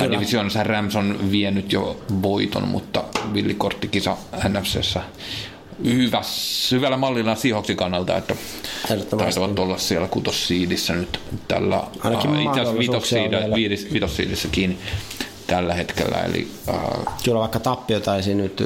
Äh, 0.00 0.10
divisioonassa 0.10 0.62
Rams 0.62 0.96
on 0.96 1.30
vienyt 1.30 1.72
jo 1.72 2.00
voiton, 2.22 2.68
mutta 2.68 3.04
villikorttikisa 3.34 4.16
NFCssä 4.48 5.02
hyvässä, 5.84 6.76
hyvällä 6.76 6.96
mallilla 6.96 7.34
Seahawksin 7.34 7.76
kannalta, 7.76 8.16
että 8.16 8.34
taitavat 9.18 9.58
olla 9.58 9.78
siellä 9.78 10.08
kutossiidissä 10.08 10.92
nyt 10.92 11.20
tällä, 11.48 11.82
Ainakin 12.00 12.30
uh, 12.30 12.40
itse 12.40 12.60
asiassa 12.60 13.92
vitossiidissä 13.92 14.48
kiinni 14.52 14.78
tällä 15.46 15.74
hetkellä. 15.74 16.16
Eli, 16.16 16.48
uh... 16.68 17.06
Kyllä 17.24 17.38
vaikka 17.40 17.60
tappio 17.60 18.00
taisi 18.00 18.34
nyt 18.34 18.62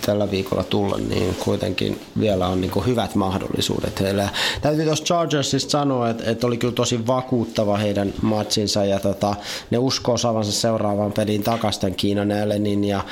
tällä 0.00 0.30
viikolla 0.30 0.64
tulla, 0.64 0.98
niin 0.98 1.34
kuitenkin 1.34 2.00
vielä 2.20 2.46
on 2.46 2.60
niin 2.60 2.86
hyvät 2.86 3.14
mahdollisuudet 3.14 4.00
heillä. 4.00 4.28
Täytyy 4.62 4.84
tuossa 4.84 5.04
Chargersista 5.04 5.70
sanoa, 5.70 6.10
että, 6.10 6.30
että 6.30 6.46
oli 6.46 6.56
kyllä 6.56 6.74
tosi 6.74 7.06
vakuuttava 7.06 7.76
heidän 7.76 8.12
matsinsa 8.22 8.84
ja 8.84 9.00
tota, 9.00 9.34
ne 9.70 9.78
uskoo 9.78 10.16
saavansa 10.16 10.52
seuraavaan 10.52 11.12
peliin 11.12 11.42
takaisin 11.42 11.94
Kiinan 11.94 12.32
Allenin 12.32 12.84
ja 12.84 13.04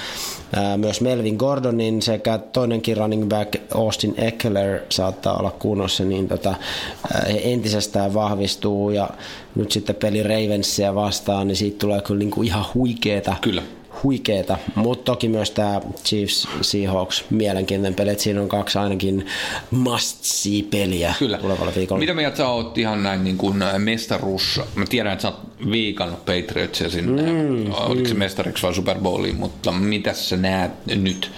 ää, 0.57 0.77
myös 0.77 1.01
Melvin 1.01 1.37
Gordonin 1.37 2.03
sekä 2.03 2.39
toinenkin 2.39 2.97
running 2.97 3.29
back 3.29 3.57
Austin 3.75 4.15
Eckler 4.17 4.81
saattaa 4.89 5.39
olla 5.39 5.51
kunnossa, 5.51 6.05
niin 6.05 6.29
tota, 6.29 6.55
he 7.27 7.41
entisestään 7.45 8.15
vahvistuu 8.15 8.91
ja 8.91 9.11
nyt 9.55 9.73
sitten 9.73 9.97
peli 9.97 10.23
Ravensia 10.23 10.95
vastaan, 10.95 11.47
niin 11.49 11.57
siitä 11.57 11.79
tulee 11.79 12.01
kyllä 12.01 12.19
niin 12.19 12.31
kuin 12.31 12.47
ihan 12.47 12.65
huikeeta 12.75 13.37
kyllä 13.41 13.63
huikeeta, 14.03 14.59
mutta 14.75 15.05
toki 15.05 15.29
myös 15.29 15.51
tämä 15.51 15.81
Chiefs 16.05 16.49
Seahawks 16.61 17.25
mielenkiintoinen 17.31 17.95
peli, 17.95 18.11
että 18.11 18.25
siinä 18.25 18.43
on 18.43 18.49
kaksi 18.49 18.79
ainakin 18.79 19.27
must 19.71 20.19
see 20.25 20.63
peliä 20.71 21.15
Kyllä. 21.19 21.39
tulevalla 21.39 21.73
viikolla. 21.77 22.01
Mitä 22.01 22.15
mieltä 22.15 22.37
sä 22.37 22.49
oot 22.49 22.79
ihan 22.79 23.03
näin 23.03 23.25
niin 23.25 23.39
kuin 23.39 23.65
mestaruus? 23.79 24.61
Mä 24.75 24.85
tiedän, 24.87 25.13
että 25.13 25.23
sä 25.23 25.29
oot 25.29 25.41
viikannut 25.71 26.25
Patriotsia 26.25 26.91
sinne. 26.91 27.23
Mm, 27.23 27.73
Oliko 27.73 28.03
mm. 28.03 28.09
se 28.09 28.15
mestariksi 28.15 28.63
vai 28.63 28.75
Super 28.75 28.99
Bowliin, 28.99 29.37
mutta 29.37 29.73
mitä 29.73 30.13
sä 30.13 30.37
näet 30.37 30.87
nyt 30.87 31.31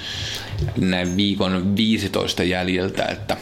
näin 0.77 1.17
viikon 1.17 1.77
15 1.77 2.43
jäljiltä, 2.43 3.05
että 3.05 3.37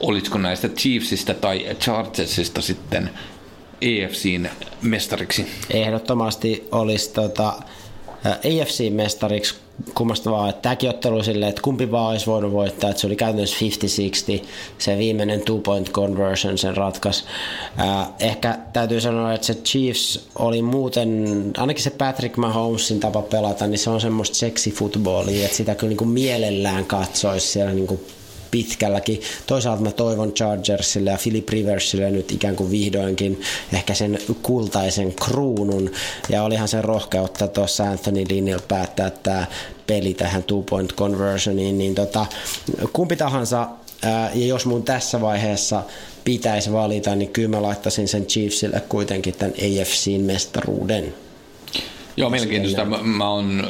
olisiko 0.00 0.38
näistä 0.38 0.68
Chiefsistä 0.68 1.34
tai 1.34 1.76
Chargersista 1.80 2.62
sitten 2.62 3.10
EFCin 3.80 4.50
mestariksi? 4.82 5.46
Ehdottomasti 5.70 6.68
olisi 6.72 7.12
tota, 7.12 7.52
AFC-mestariksi 8.24 9.54
kummasta 9.94 10.30
vaan, 10.30 10.48
että 10.48 10.62
tämäkin 10.62 10.90
ottelu 10.90 11.22
silleen, 11.22 11.48
että 11.48 11.62
kumpi 11.62 11.90
vaan 11.90 12.10
olisi 12.10 12.26
voinut 12.26 12.52
voittaa, 12.52 12.90
että 12.90 13.00
se 13.00 13.06
oli 13.06 13.16
käytännössä 13.16 13.56
50-60, 14.40 14.46
se 14.78 14.98
viimeinen 14.98 15.40
two-point 15.40 15.92
conversion 15.92 16.58
sen 16.58 16.76
ratkas. 16.76 17.24
ehkä 18.20 18.58
täytyy 18.72 19.00
sanoa, 19.00 19.32
että 19.32 19.46
se 19.46 19.54
Chiefs 19.54 20.28
oli 20.38 20.62
muuten, 20.62 21.24
ainakin 21.56 21.82
se 21.82 21.90
Patrick 21.90 22.36
Mahomesin 22.36 23.00
tapa 23.00 23.22
pelata, 23.22 23.66
niin 23.66 23.78
se 23.78 23.90
on 23.90 24.00
semmoista 24.00 24.36
seksi 24.36 24.70
footballia, 24.70 25.44
että 25.44 25.56
sitä 25.56 25.74
kyllä 25.74 25.88
niin 25.88 25.98
kuin 25.98 26.10
mielellään 26.10 26.84
katsoisi 26.84 27.46
siellä 27.46 27.72
niin 27.72 27.86
kuin 27.86 28.00
pitkälläkin. 28.50 29.20
Toisaalta 29.46 29.82
mä 29.82 29.92
toivon 29.92 30.32
Chargersille 30.32 31.10
ja 31.10 31.18
Philip 31.22 31.48
Riversille 31.48 32.10
nyt 32.10 32.32
ikään 32.32 32.56
kuin 32.56 32.70
vihdoinkin 32.70 33.40
ehkä 33.72 33.94
sen 33.94 34.18
kultaisen 34.42 35.14
kruunun. 35.14 35.90
Ja 36.28 36.42
olihan 36.42 36.68
se 36.68 36.82
rohkeutta 36.82 37.48
tuossa 37.48 37.84
Anthony 37.84 38.24
Linnil 38.28 38.60
päättää 38.68 39.10
tämä 39.10 39.46
peli 39.86 40.14
tähän 40.14 40.42
two 40.42 40.62
point 40.62 40.94
conversioniin, 40.94 41.78
niin 41.78 41.94
tota, 41.94 42.26
kumpi 42.92 43.16
tahansa 43.16 43.68
ja 44.34 44.46
jos 44.46 44.66
mun 44.66 44.82
tässä 44.82 45.20
vaiheessa 45.20 45.82
pitäisi 46.24 46.72
valita, 46.72 47.14
niin 47.14 47.30
kyllä 47.30 47.48
mä 47.48 47.62
laittaisin 47.62 48.08
sen 48.08 48.26
Chiefsille 48.26 48.82
kuitenkin 48.88 49.34
tämän 49.34 49.54
AFCin 49.54 50.20
mestaruuden. 50.20 51.14
Joo, 52.16 52.30
mielenkiintoista. 52.30 52.84
Mä, 52.84 52.98
mä 53.02 53.30
oon 53.30 53.68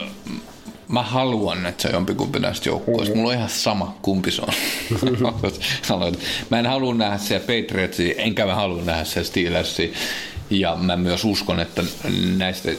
mä 0.88 1.02
haluan, 1.02 1.66
että 1.66 1.82
se 1.82 1.88
on 1.88 1.94
jompikumpi 1.94 2.38
näistä 2.38 2.68
joukkueista. 2.68 3.16
Mulla 3.16 3.28
on 3.28 3.36
ihan 3.36 3.48
sama, 3.48 3.96
kumpi 4.02 4.30
se 4.30 4.42
on. 4.42 4.54
mä 6.50 6.58
en 6.58 6.66
halua 6.66 6.94
nähdä 6.94 7.18
se 7.18 7.38
Patriotsia, 7.38 8.14
enkä 8.18 8.46
mä 8.46 8.54
halua 8.54 8.82
nähdä 8.82 9.04
se 9.04 9.24
Steelersia. 9.24 9.88
Ja 10.50 10.76
mä 10.76 10.96
myös 10.96 11.24
uskon, 11.24 11.60
että 11.60 11.82
näistä 12.36 12.70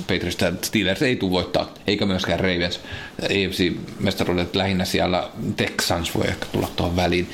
Patriotsista 0.00 0.52
Steelers 0.62 1.02
ei 1.02 1.16
tule 1.16 1.30
voittaa, 1.30 1.74
eikä 1.86 2.06
myöskään 2.06 2.40
Ravens. 2.40 2.80
AFC-mestaruudet 3.22 4.56
lähinnä 4.56 4.84
siellä 4.84 5.30
Texans 5.56 6.14
voi 6.14 6.26
ehkä 6.26 6.46
tulla 6.52 6.68
tuohon 6.76 6.96
väliin 6.96 7.30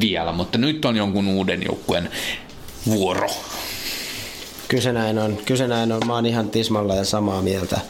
vielä, 0.00 0.32
mutta 0.32 0.58
nyt 0.58 0.84
on 0.84 0.96
jonkun 0.96 1.28
uuden 1.28 1.62
joukkueen 1.62 2.10
vuoro. 2.86 3.30
Kyllä 4.68 4.92
näin 4.92 5.18
on. 5.18 5.38
Kyllä 5.46 5.68
näin 5.68 5.92
on. 5.92 6.06
Mä 6.06 6.14
oon 6.14 6.26
ihan 6.26 6.50
tismalleen 6.50 7.06
samaa 7.06 7.42
mieltä. 7.42 7.80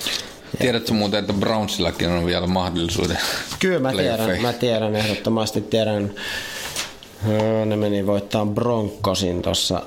Tiedätkö 0.58 0.92
muuten, 0.92 1.20
että 1.20 1.32
Brownsillakin 1.32 2.08
on 2.08 2.26
vielä 2.26 2.46
mahdollisuuden? 2.46 3.18
Kyllä 3.58 3.78
mä 3.80 3.92
tiedän, 3.92 4.42
mä 4.42 4.52
tiedän 4.52 4.96
ehdottomasti 4.96 5.60
tiedän. 5.60 6.10
Ne 7.66 7.76
meni 7.76 8.06
voittaa 8.06 8.46
Broncosin 8.46 9.42
tuossa 9.42 9.82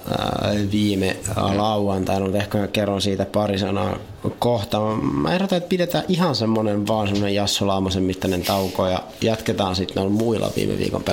viime 0.71 1.17
lauantaina, 1.55 2.25
mutta 2.25 2.37
ehkä 2.37 2.57
mä 2.57 2.67
kerron 2.67 3.01
siitä 3.01 3.25
pari 3.25 3.59
sanaa 3.59 3.97
kohta. 4.39 4.79
Mä 4.95 5.33
ehdotan, 5.33 5.57
että 5.57 5.69
pidetään 5.69 6.03
ihan 6.07 6.35
semmonen 6.35 6.87
vaan 6.87 7.07
semmonen 7.07 7.35
Jassu 7.35 7.67
Laamosen 7.67 8.03
mittainen 8.03 8.41
tauko 8.41 8.87
ja 8.87 9.03
jatketaan 9.21 9.75
sitten 9.75 9.95
noilla 9.95 10.17
muilla 10.17 10.51
viime 10.55 10.77
viikon 10.77 11.03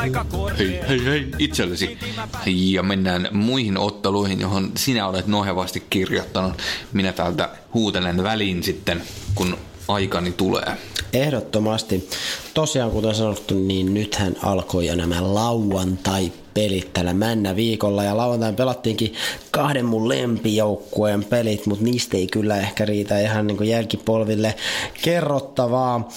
peleillä. 0.00 0.58
hei, 0.58 0.80
hei, 0.88 1.04
hei, 1.04 1.28
itsellesi. 1.38 1.98
Ja 2.46 2.82
mennään 2.82 3.28
muihin 3.32 3.78
otteluihin, 3.78 4.40
johon 4.40 4.72
sinä 4.76 5.06
olet 5.06 5.26
nohevasti 5.26 5.82
kirjoittanut. 5.90 6.52
Minä 6.92 7.12
täältä 7.12 7.48
huutelen 7.74 8.22
väliin 8.22 8.62
sitten, 8.62 9.02
kun 9.34 9.56
aikani 9.88 10.32
tulee. 10.32 10.76
Ehdottomasti. 11.12 12.08
Tosiaan, 12.54 12.90
kuten 12.90 13.14
sanottu, 13.14 13.54
niin 13.54 13.94
nythän 13.94 14.36
alkoi 14.42 14.86
jo 14.86 14.94
nämä 14.94 15.34
lauantai 15.34 16.32
pelit 16.60 16.92
tällä 16.92 17.14
männä 17.14 17.56
viikolla 17.56 18.04
ja 18.04 18.16
lauantain 18.16 18.56
pelattiinkin 18.56 19.14
kahden 19.50 19.86
mun 19.86 20.08
lempijoukkueen 20.08 21.24
pelit, 21.24 21.66
mutta 21.66 21.84
niistä 21.84 22.16
ei 22.16 22.26
kyllä 22.26 22.56
ehkä 22.56 22.84
riitä 22.84 23.20
ihan 23.20 23.46
niin 23.46 23.68
jälkipolville 23.68 24.54
kerrottavaa. 25.02 26.08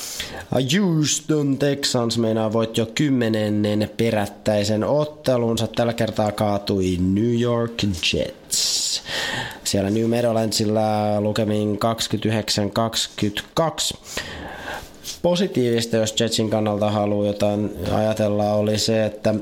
Houston 0.52 1.58
Texans 1.58 2.18
meinaa 2.18 2.54
voit 2.54 2.78
jo 2.78 2.86
kymmenennen 2.96 3.92
perättäisen 3.98 4.84
ottelunsa. 4.84 5.68
Tällä 5.68 5.94
kertaa 5.94 6.32
kaatui 6.32 6.98
New 7.02 7.42
York 7.42 7.84
Jets. 8.14 9.02
Siellä 9.64 9.90
New 9.90 10.06
Meadowlandsilla 10.06 11.22
lukemin 11.22 11.80
29-22 11.80 11.82
positiivista, 15.24 15.98
jos 15.98 16.20
Jetsin 16.20 16.50
kannalta 16.50 16.92
haluaa 16.92 17.28
jotain 17.28 17.72
ajatella, 17.92 18.54
oli 18.54 18.78
se, 18.78 19.06
että 19.06 19.36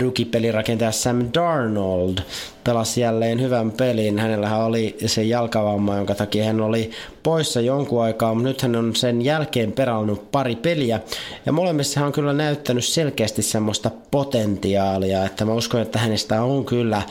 rukipelirakentaja 0.00 0.92
Sam 0.92 1.28
Darnold 1.34 2.18
pelasi 2.64 3.00
jälleen 3.00 3.40
hyvän 3.40 3.70
pelin. 3.70 4.18
Hänellähän 4.18 4.60
oli 4.60 4.96
se 5.06 5.22
jalkavamma, 5.22 5.96
jonka 5.96 6.14
takia 6.14 6.44
hän 6.44 6.60
oli 6.60 6.90
poissa 7.22 7.60
jonkun 7.60 8.02
aikaa, 8.02 8.34
mutta 8.34 8.48
nyt 8.48 8.62
hän 8.62 8.76
on 8.76 8.96
sen 8.96 9.22
jälkeen 9.22 9.72
perannut 9.72 10.32
pari 10.32 10.56
peliä. 10.56 11.00
Ja 11.46 11.52
molemmissa 11.52 12.00
hän 12.00 12.06
on 12.06 12.12
kyllä 12.12 12.32
näyttänyt 12.32 12.84
selkeästi 12.84 13.42
semmoista 13.42 13.90
potentiaalia, 14.10 15.24
että 15.24 15.44
mä 15.44 15.54
uskon, 15.54 15.82
että 15.82 15.98
hänestä 15.98 16.42
on 16.42 16.64
kyllä 16.64 17.02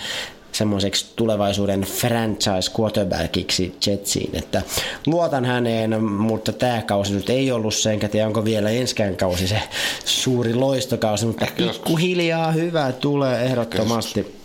semmoiseksi 0.58 1.06
tulevaisuuden 1.16 1.82
franchise 1.82 2.72
quarterbackiksi 2.80 3.76
Jetsiin, 3.88 4.30
että 4.34 4.62
luotan 5.06 5.46
häneen, 5.46 6.04
mutta 6.04 6.54
tämä 6.54 6.82
kausi 6.82 7.14
nyt 7.14 7.30
ei 7.30 7.52
ollut 7.52 7.74
sen, 7.74 7.94
enkä 7.94 8.08
tiedä 8.08 8.28
onko 8.28 8.46
vielä 8.46 8.70
enskään 8.70 9.18
kausi 9.18 9.48
se 9.48 9.62
suuri 10.06 10.54
loistokausi, 10.54 11.26
mutta 11.26 11.48
pikkuhiljaa 11.58 12.52
hyvä 12.52 12.92
tulee 12.92 13.46
ehdottomasti. 13.46 14.36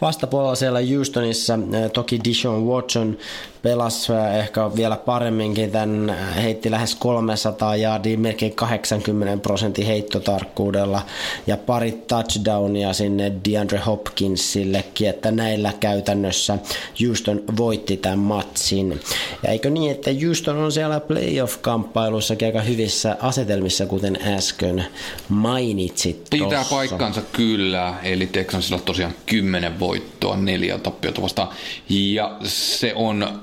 Vastapuolella 0.00 0.54
siellä 0.54 0.80
Houstonissa 0.94 1.58
eh, 1.72 1.90
toki 1.90 2.20
Dishon 2.24 2.66
Watson 2.66 3.18
pelasi 3.62 4.12
ehkä 4.38 4.70
vielä 4.76 4.96
paremminkin, 4.96 5.70
tämän 5.70 6.16
heitti 6.36 6.70
lähes 6.70 6.94
300 6.94 7.76
yardia, 7.76 8.18
melkein 8.18 8.54
80 8.54 9.42
prosentin 9.42 9.86
heittotarkkuudella 9.86 11.02
ja 11.46 11.56
pari 11.56 11.92
touchdownia 11.92 12.92
sinne 12.92 13.32
DeAndre 13.50 13.78
Hopkinsillekin, 13.78 15.08
että 15.08 15.30
näillä 15.30 15.72
käytännössä 15.80 16.58
Houston 17.06 17.42
voitti 17.56 17.96
tämän 17.96 18.18
matsin. 18.18 19.00
Ja 19.42 19.50
eikö 19.50 19.70
niin, 19.70 19.90
että 19.90 20.10
Houston 20.24 20.56
on 20.58 20.72
siellä 20.72 21.00
playoff-kamppailuissa 21.00 22.34
aika 22.46 22.60
hyvissä 22.60 23.16
asetelmissa, 23.20 23.86
kuten 23.86 24.18
äsken 24.26 24.86
mainitsit 25.28 26.26
Pitää 26.30 26.48
tossa. 26.48 26.74
paikkansa 26.74 27.22
kyllä, 27.32 27.94
eli 28.02 28.26
Texansilla 28.26 28.80
tosiaan 28.84 29.14
10 29.26 29.80
voittoa, 29.80 30.36
neljä 30.36 30.78
tappiota 30.78 31.22
vastaan, 31.22 31.48
ja 31.88 32.36
se 32.44 32.92
on 32.94 33.42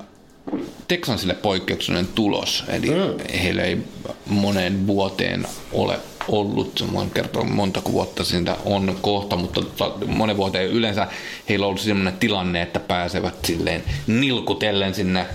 Texansille 0.87 1.33
poikkeuksellinen 1.33 2.07
tulos, 2.15 2.63
eli 2.67 2.89
mm. 2.89 3.39
heillä 3.43 3.61
ei 3.61 3.77
moneen 4.25 4.87
vuoteen 4.87 5.47
ole 5.71 5.99
ollut, 6.27 6.85
voin 6.93 7.11
kertoa 7.11 7.43
monta 7.43 7.81
vuotta 7.91 8.23
siitä 8.23 8.57
on 8.65 8.97
kohta, 9.01 9.35
mutta 9.35 9.61
monen 10.05 10.37
vuoteen 10.37 10.69
yleensä 10.69 11.07
heillä 11.49 11.65
on 11.65 11.67
ollut 11.67 11.81
sellainen 11.81 12.17
tilanne, 12.19 12.61
että 12.61 12.79
pääsevät 12.79 13.45
silleen 13.45 13.83
nilkutellen 14.07 14.93
sinne 14.93 15.25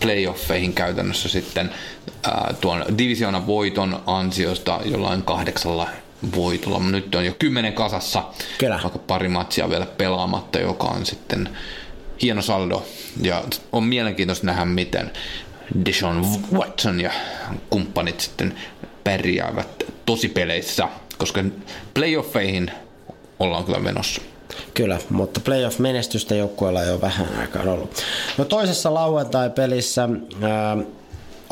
playoffeihin 0.00 0.72
käytännössä 0.72 1.28
sitten 1.28 1.70
ää, 2.24 2.54
tuon 2.60 2.84
divisioonan 2.98 3.46
voiton 3.46 4.02
ansiosta 4.06 4.80
jollain 4.84 5.22
kahdeksalla 5.22 5.88
voitolla. 6.36 6.78
Nyt 6.78 7.14
on 7.14 7.26
jo 7.26 7.32
kymmenen 7.38 7.72
kasassa, 7.72 8.24
Kyllä. 8.58 8.80
vaikka 8.82 8.98
pari 8.98 9.28
matsia 9.28 9.70
vielä 9.70 9.86
pelaamatta, 9.86 10.58
joka 10.58 10.86
on 10.86 11.06
sitten 11.06 11.48
hieno 12.22 12.42
saldo 12.42 12.86
ja 13.22 13.44
on 13.72 13.84
mielenkiintoista 13.84 14.46
nähdä, 14.46 14.64
miten 14.64 15.12
Deshaun 15.84 16.26
Watson 16.52 17.00
ja 17.00 17.10
kumppanit 17.70 18.20
sitten 18.20 18.54
pärjäävät 19.04 19.84
tosipeleissä, 20.06 20.88
koska 21.18 21.44
playoffeihin 21.94 22.70
ollaan 23.40 23.64
kyllä 23.64 23.78
menossa. 23.78 24.22
Kyllä, 24.74 24.98
mutta 25.10 25.40
playoff-menestystä 25.40 26.34
joukkueella 26.34 26.82
ei 26.82 26.90
ole 26.90 27.00
vähän 27.00 27.28
aikaa 27.40 27.62
ollut. 27.62 28.02
No 28.38 28.44
toisessa 28.44 28.94
lauantai-pelissä 28.94 30.08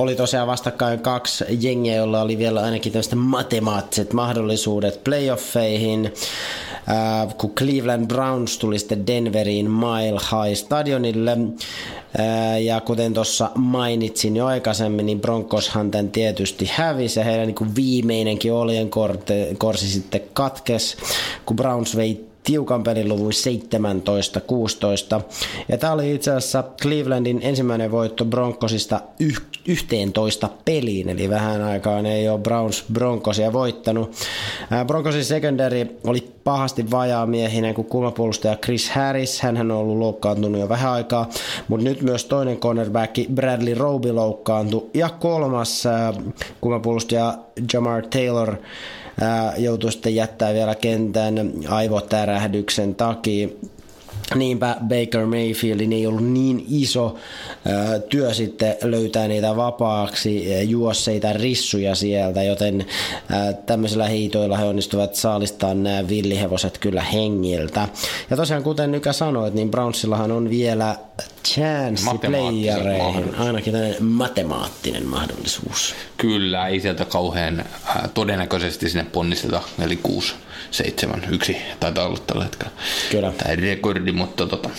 oli 0.03 0.17
tosiaan 0.17 0.47
vastakkain 0.47 1.01
kaksi 1.01 1.45
jengiä, 1.61 1.95
joilla 1.95 2.23
oli 2.23 2.39
vielä 2.39 2.63
ainakin 2.63 2.93
tämmöiset 2.93 3.15
matemaattiset 3.17 4.13
mahdollisuudet 4.13 5.05
playoffeihin. 5.05 6.13
Äh, 6.91 7.35
kun 7.39 7.51
Cleveland 7.51 8.07
Browns 8.07 8.59
tuli 8.59 8.79
sitten 8.79 9.07
Denveriin 9.07 9.71
Mile 9.71 10.21
High 10.21 10.55
Stadionille. 10.55 11.31
Äh, 11.33 12.63
ja 12.63 12.81
kuten 12.81 13.15
tuossa 13.15 13.51
mainitsin 13.55 14.37
jo 14.37 14.47
aikaisemmin, 14.47 15.07
niin 15.07 15.21
Broncoshan 15.21 15.91
tämän 15.91 16.11
tietysti 16.11 16.71
hävisi 16.73 17.21
ja 17.21 17.25
heidän 17.25 17.47
niin 17.47 17.75
viimeinenkin 17.75 18.53
oljen 18.53 18.91
korsi 19.59 19.89
sitten 19.89 20.21
katkes, 20.33 20.97
kun 21.47 21.57
Browns 21.57 21.97
vei 21.97 22.32
tiukan 22.45 22.83
peliluvun 22.83 23.33
17-16. 25.19 25.23
Ja 25.69 25.79
tämä 25.79 25.93
oli 25.93 26.15
itse 26.15 26.31
asiassa 26.31 26.65
Clevelandin 26.83 27.41
ensimmäinen 27.43 27.91
voitto 27.91 28.25
Broncosista 28.25 29.01
yh- 29.21 29.43
11 29.69 30.49
peliin, 30.65 31.09
eli 31.09 31.31
vähän 31.31 31.63
aikaan 31.63 32.07
ei 32.07 32.29
ole 32.29 32.39
Browns 32.41 32.85
Broncosia 32.93 33.53
voittanut. 33.53 34.13
Broncosin 34.87 35.25
secondary 35.25 35.87
oli 36.05 36.33
pahasti 36.45 36.91
vajaa 36.91 37.27
miehinen 37.27 37.75
kuin 37.75 37.87
kulmapuolustaja 37.87 38.57
Chris 38.57 38.91
Harris, 38.91 39.41
hän 39.41 39.57
on 39.57 39.71
ollut 39.71 39.99
loukkaantunut 39.99 40.61
jo 40.61 40.69
vähän 40.69 40.93
aikaa, 40.93 41.29
mutta 41.69 41.85
nyt 41.85 42.03
myös 42.03 42.25
toinen 42.25 42.57
cornerback 42.57 43.15
Bradley 43.35 43.75
Roby 43.75 44.13
loukkaantui, 44.13 44.91
ja 44.95 45.09
kolmas 45.09 45.85
kulmapuolustaja 46.61 47.39
Jamar 47.73 48.07
Taylor 48.07 48.57
joutui 49.59 49.93
sitten 49.93 50.15
jättää 50.15 50.55
vielä 50.55 50.75
kentän 50.75 51.53
aivotärähdyksen 51.69 52.95
takia. 52.95 53.49
Niinpä 54.39 54.77
Baker 54.81 55.27
Mayfieldin 55.27 55.93
ei 55.93 56.07
ollut 56.07 56.25
niin 56.25 56.65
iso 56.69 57.17
työ 58.09 58.35
sitten 58.35 58.77
löytää 58.83 59.29
niitä 59.29 59.57
vapaaksi 59.57 60.63
juosseita 60.63 61.33
rissuja 61.33 61.95
sieltä, 61.95 62.43
joten 62.43 62.87
tämmöisillä 63.67 64.09
hiitoilla 64.09 64.57
he 64.57 64.65
onnistuvat 64.65 65.15
saalistaa 65.15 65.75
nämä 65.75 66.09
villihevoset 66.09 66.79
kyllä 66.79 67.03
hengiltä. 67.03 67.89
Ja 68.31 68.37
tosiaan 68.37 68.63
kuten 68.63 68.93
Nykä 68.93 69.13
sanoit, 69.13 69.55
niin 69.55 69.71
Brownsillahan 69.71 70.33
on 70.33 70.51
vielä 70.51 70.97
chance 71.49 72.03
playereihin, 72.27 73.35
ainakin 73.35 73.73
tämmöinen 73.73 74.05
matemaattinen 74.05 75.07
mahdollisuus. 75.07 75.95
Kyllä, 76.17 76.69
ei 76.69 76.81
sieltä 76.81 77.05
kauhean 77.05 77.61
äh, 77.61 78.11
todennäköisesti 78.15 78.89
sinne 78.89 79.07
ponnisteta, 79.13 79.61
eli 79.85 79.97
6 79.97 80.35
7, 80.71 81.27
1 81.31 81.57
taitaa 81.81 82.07
olla 82.07 82.19
tällä 82.27 82.45
hetkellä. 82.45 82.73
Kyllä. 83.11 83.33
Tämä 83.33 83.55
rekordi, 83.55 84.13
mutta 84.13 84.47
tota, 84.47 84.71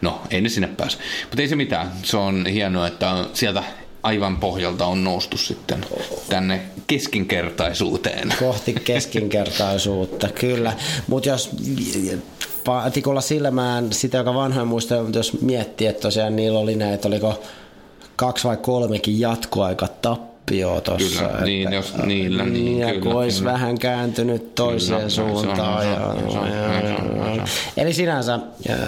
no 0.00 0.22
ei 0.30 0.40
ne 0.40 0.48
sinne 0.48 0.68
pääse. 0.68 0.98
Mutta 1.22 1.42
ei 1.42 1.48
se 1.48 1.56
mitään, 1.56 1.92
se 2.02 2.16
on 2.16 2.46
hienoa, 2.46 2.86
että 2.86 3.24
sieltä 3.34 3.62
aivan 4.02 4.36
pohjalta 4.36 4.86
on 4.86 5.04
noustu 5.04 5.36
sitten 5.36 5.84
tänne 6.28 6.60
keskinkertaisuuteen. 6.86 8.34
Kohti 8.38 8.72
keskinkertaisuutta, 8.84 10.28
kyllä. 10.28 10.72
Mutta 11.06 11.28
jos 11.28 11.50
tikulla 12.92 13.20
silmään 13.20 13.92
sitä, 13.92 14.18
joka 14.18 14.34
vanhoja 14.34 14.64
muista, 14.64 14.94
jos 15.14 15.40
miettii, 15.40 15.86
että 15.86 16.02
tosiaan 16.02 16.36
niillä 16.36 16.58
oli 16.58 16.76
näitä, 16.76 17.08
oliko 17.08 17.42
kaksi 18.16 18.44
vai 18.44 18.56
kolmekin 18.56 19.20
jatkoaika 19.20 19.88
tappioa 20.50 20.80
tuossa. 20.80 21.24
Kyllä, 21.24 21.44
niin, 21.44 21.72
jos 21.72 21.96
niillä, 21.96 22.44
niin, 22.44 22.78
ja 22.78 22.88
kyllä, 22.88 23.00
kun 23.00 23.12
olisi 23.12 23.38
kyllä. 23.38 23.52
vähän 23.52 23.78
kääntynyt 23.78 24.54
toiseen 24.54 24.98
Kyllä, 24.98 25.10
suuntaan. 25.10 25.86
Eli 27.76 27.92
sinänsä 27.92 28.34
äh, 28.34 28.78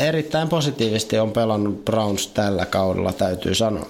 erittäin 0.00 0.48
positiivisesti 0.48 1.18
on 1.18 1.32
pelannut 1.32 1.84
Browns 1.84 2.26
tällä 2.26 2.66
kaudella, 2.66 3.12
täytyy 3.12 3.54
sanoa. 3.54 3.86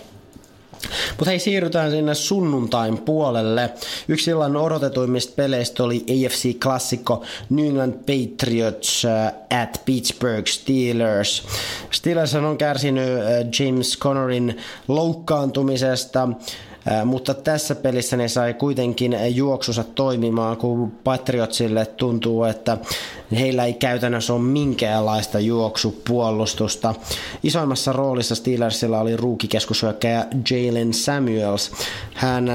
Mutta 1.10 1.30
hei, 1.30 1.38
siirrytään 1.38 1.90
sinne 1.90 2.14
sunnuntain 2.14 2.98
puolelle. 2.98 3.70
Yksi 4.08 4.30
illan 4.30 4.56
odotetuimmista 4.56 5.32
peleistä 5.36 5.84
oli 5.84 6.04
AFC-klassikko 6.08 7.24
New 7.50 7.66
England 7.66 7.94
Patriots 7.94 9.04
uh, 9.04 9.58
at 9.62 9.82
Pittsburgh 9.84 10.46
Steelers. 10.46 11.46
Steelers 11.90 12.34
on 12.34 12.58
kärsinyt 12.58 13.08
uh, 13.08 13.64
James 13.66 13.98
Connorin 13.98 14.56
loukkaantumisesta, 14.88 16.28
mutta 17.04 17.34
tässä 17.34 17.74
pelissä 17.74 18.16
ne 18.16 18.28
sai 18.28 18.54
kuitenkin 18.54 19.16
juoksussa 19.34 19.84
toimimaan, 19.84 20.56
kun 20.56 20.90
Patriotsille 21.04 21.86
tuntuu, 21.86 22.44
että 22.44 22.78
heillä 23.38 23.64
ei 23.64 23.72
käytännössä 23.72 24.32
ole 24.32 24.42
minkäänlaista 24.42 25.40
juoksupuolustusta. 25.40 26.94
Isoimmassa 27.42 27.92
roolissa 27.92 28.34
Steelersillä 28.34 29.00
oli 29.00 29.16
ruukikeskushyökkäjä 29.16 30.26
Jalen 30.50 30.94
Samuels. 30.94 31.70
Hän 32.14 32.48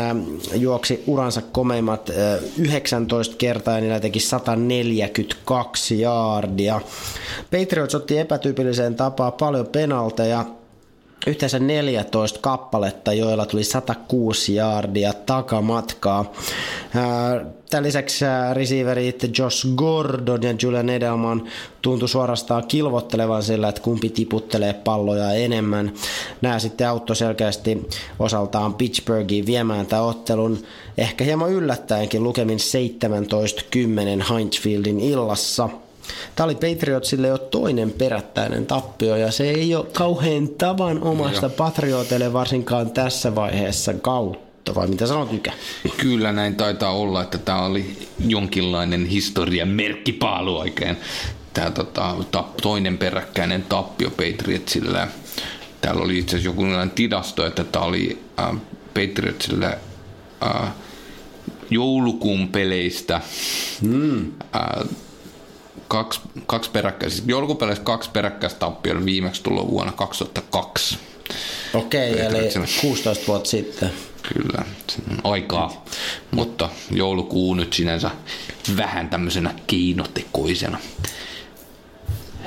juoksi 0.55 1.03
uransa 1.07 1.41
komeimmat 1.51 2.09
ää, 2.09 2.37
19 2.57 3.35
kertaa 3.37 3.75
ja 3.75 3.81
niillä 3.81 3.99
teki 3.99 4.19
142 4.19 5.99
jaardia. 6.01 6.81
Patriots 7.51 7.95
otti 7.95 8.17
epätyypilliseen 8.19 8.95
tapaan 8.95 9.33
paljon 9.33 9.67
penalteja, 9.67 10.45
yhteensä 11.27 11.59
14 11.59 12.39
kappaletta, 12.41 13.13
joilla 13.13 13.45
tuli 13.45 13.63
106 13.63 14.55
jaardia 14.55 15.13
takamatkaa. 15.13 16.31
Tämän 17.69 17.83
lisäksi 17.83 18.25
receiverit 18.53 19.37
Josh 19.37 19.67
Gordon 19.75 20.43
ja 20.43 20.55
Julian 20.61 20.89
Edelman 20.89 21.43
tuntui 21.81 22.09
suorastaan 22.09 22.67
kilvottelevan 22.67 23.43
sillä, 23.43 23.69
että 23.69 23.81
kumpi 23.81 24.09
tiputtelee 24.09 24.73
palloja 24.73 25.31
enemmän. 25.31 25.93
Nämä 26.41 26.59
sitten 26.59 26.89
auttoi 26.89 27.15
selkeästi 27.15 27.89
osaltaan 28.19 28.73
Pittsburghiin 28.73 29.45
viemään 29.45 29.85
tämän 29.85 30.05
ottelun 30.05 30.63
ehkä 30.97 31.23
hieman 31.23 31.51
yllättäenkin 31.51 32.23
lukemin 32.23 32.59
17-10 34.19 34.33
Heinzfieldin 34.33 34.99
illassa. 34.99 35.69
Tämä 36.35 36.45
oli 36.45 36.55
Patriotsille 36.55 37.27
jo 37.27 37.37
toinen 37.37 37.91
perättäinen 37.91 38.65
tappio 38.65 39.15
ja 39.15 39.31
se 39.31 39.49
ei 39.49 39.75
ole 39.75 39.85
kauhean 39.93 40.47
tavanomasta 40.47 41.49
Patrioteille 41.49 42.33
varsinkaan 42.33 42.91
tässä 42.91 43.35
vaiheessa 43.35 43.93
kautta. 43.93 44.75
Vai 44.75 44.87
mitä 44.87 45.07
sanot 45.07 45.33
Ykä? 45.33 45.51
Kyllä 45.97 46.31
näin 46.31 46.55
taitaa 46.55 46.91
olla, 46.91 47.21
että 47.21 47.37
tämä 47.37 47.65
oli 47.65 48.07
jonkinlainen 48.27 49.05
historian 49.05 49.67
merkkipaalu 49.67 50.57
oikein. 50.57 50.97
Tämä 51.53 51.71
tota, 51.71 52.15
ta, 52.31 52.43
toinen 52.61 52.97
peräkkäinen 52.97 53.63
tappio 53.63 54.09
Patriotsille. 54.09 55.07
Täällä 55.81 56.03
oli 56.03 56.19
itse 56.19 56.37
asiassa 56.37 56.49
joku 56.49 56.91
tilasto, 56.95 57.45
että 57.45 57.63
tämä 57.63 57.85
oli 57.85 58.19
äh, 58.39 58.55
Patriotsille 58.93 59.77
äh, 60.45 60.71
joulukuun 61.69 62.47
peleistä 62.47 63.21
mm. 63.81 64.31
äh, 64.55 64.87
kaksi, 65.87 66.21
kaksi 66.45 66.69
peräkkäistä, 66.69 67.21
joulukuupeleistä 67.25 67.85
kaksi 67.85 68.09
peräkkäistä 68.09 68.59
tappioa 68.59 69.05
viimeksi 69.05 69.43
tullut 69.43 69.69
vuonna 69.71 69.91
2002. 69.91 70.97
Okei, 71.73 72.19
eli 72.19 72.23
Patriotsille. 72.23 72.67
16 72.81 73.27
vuotta 73.27 73.49
sitten. 73.49 73.91
Kyllä, 74.33 74.65
on 75.11 75.31
aikaa, 75.31 75.85
mutta 76.31 76.69
joulukuu 76.91 77.53
nyt 77.53 77.73
sinänsä 77.73 78.11
vähän 78.77 79.09
tämmöisenä 79.09 79.53
keinotekoisena 79.67 80.77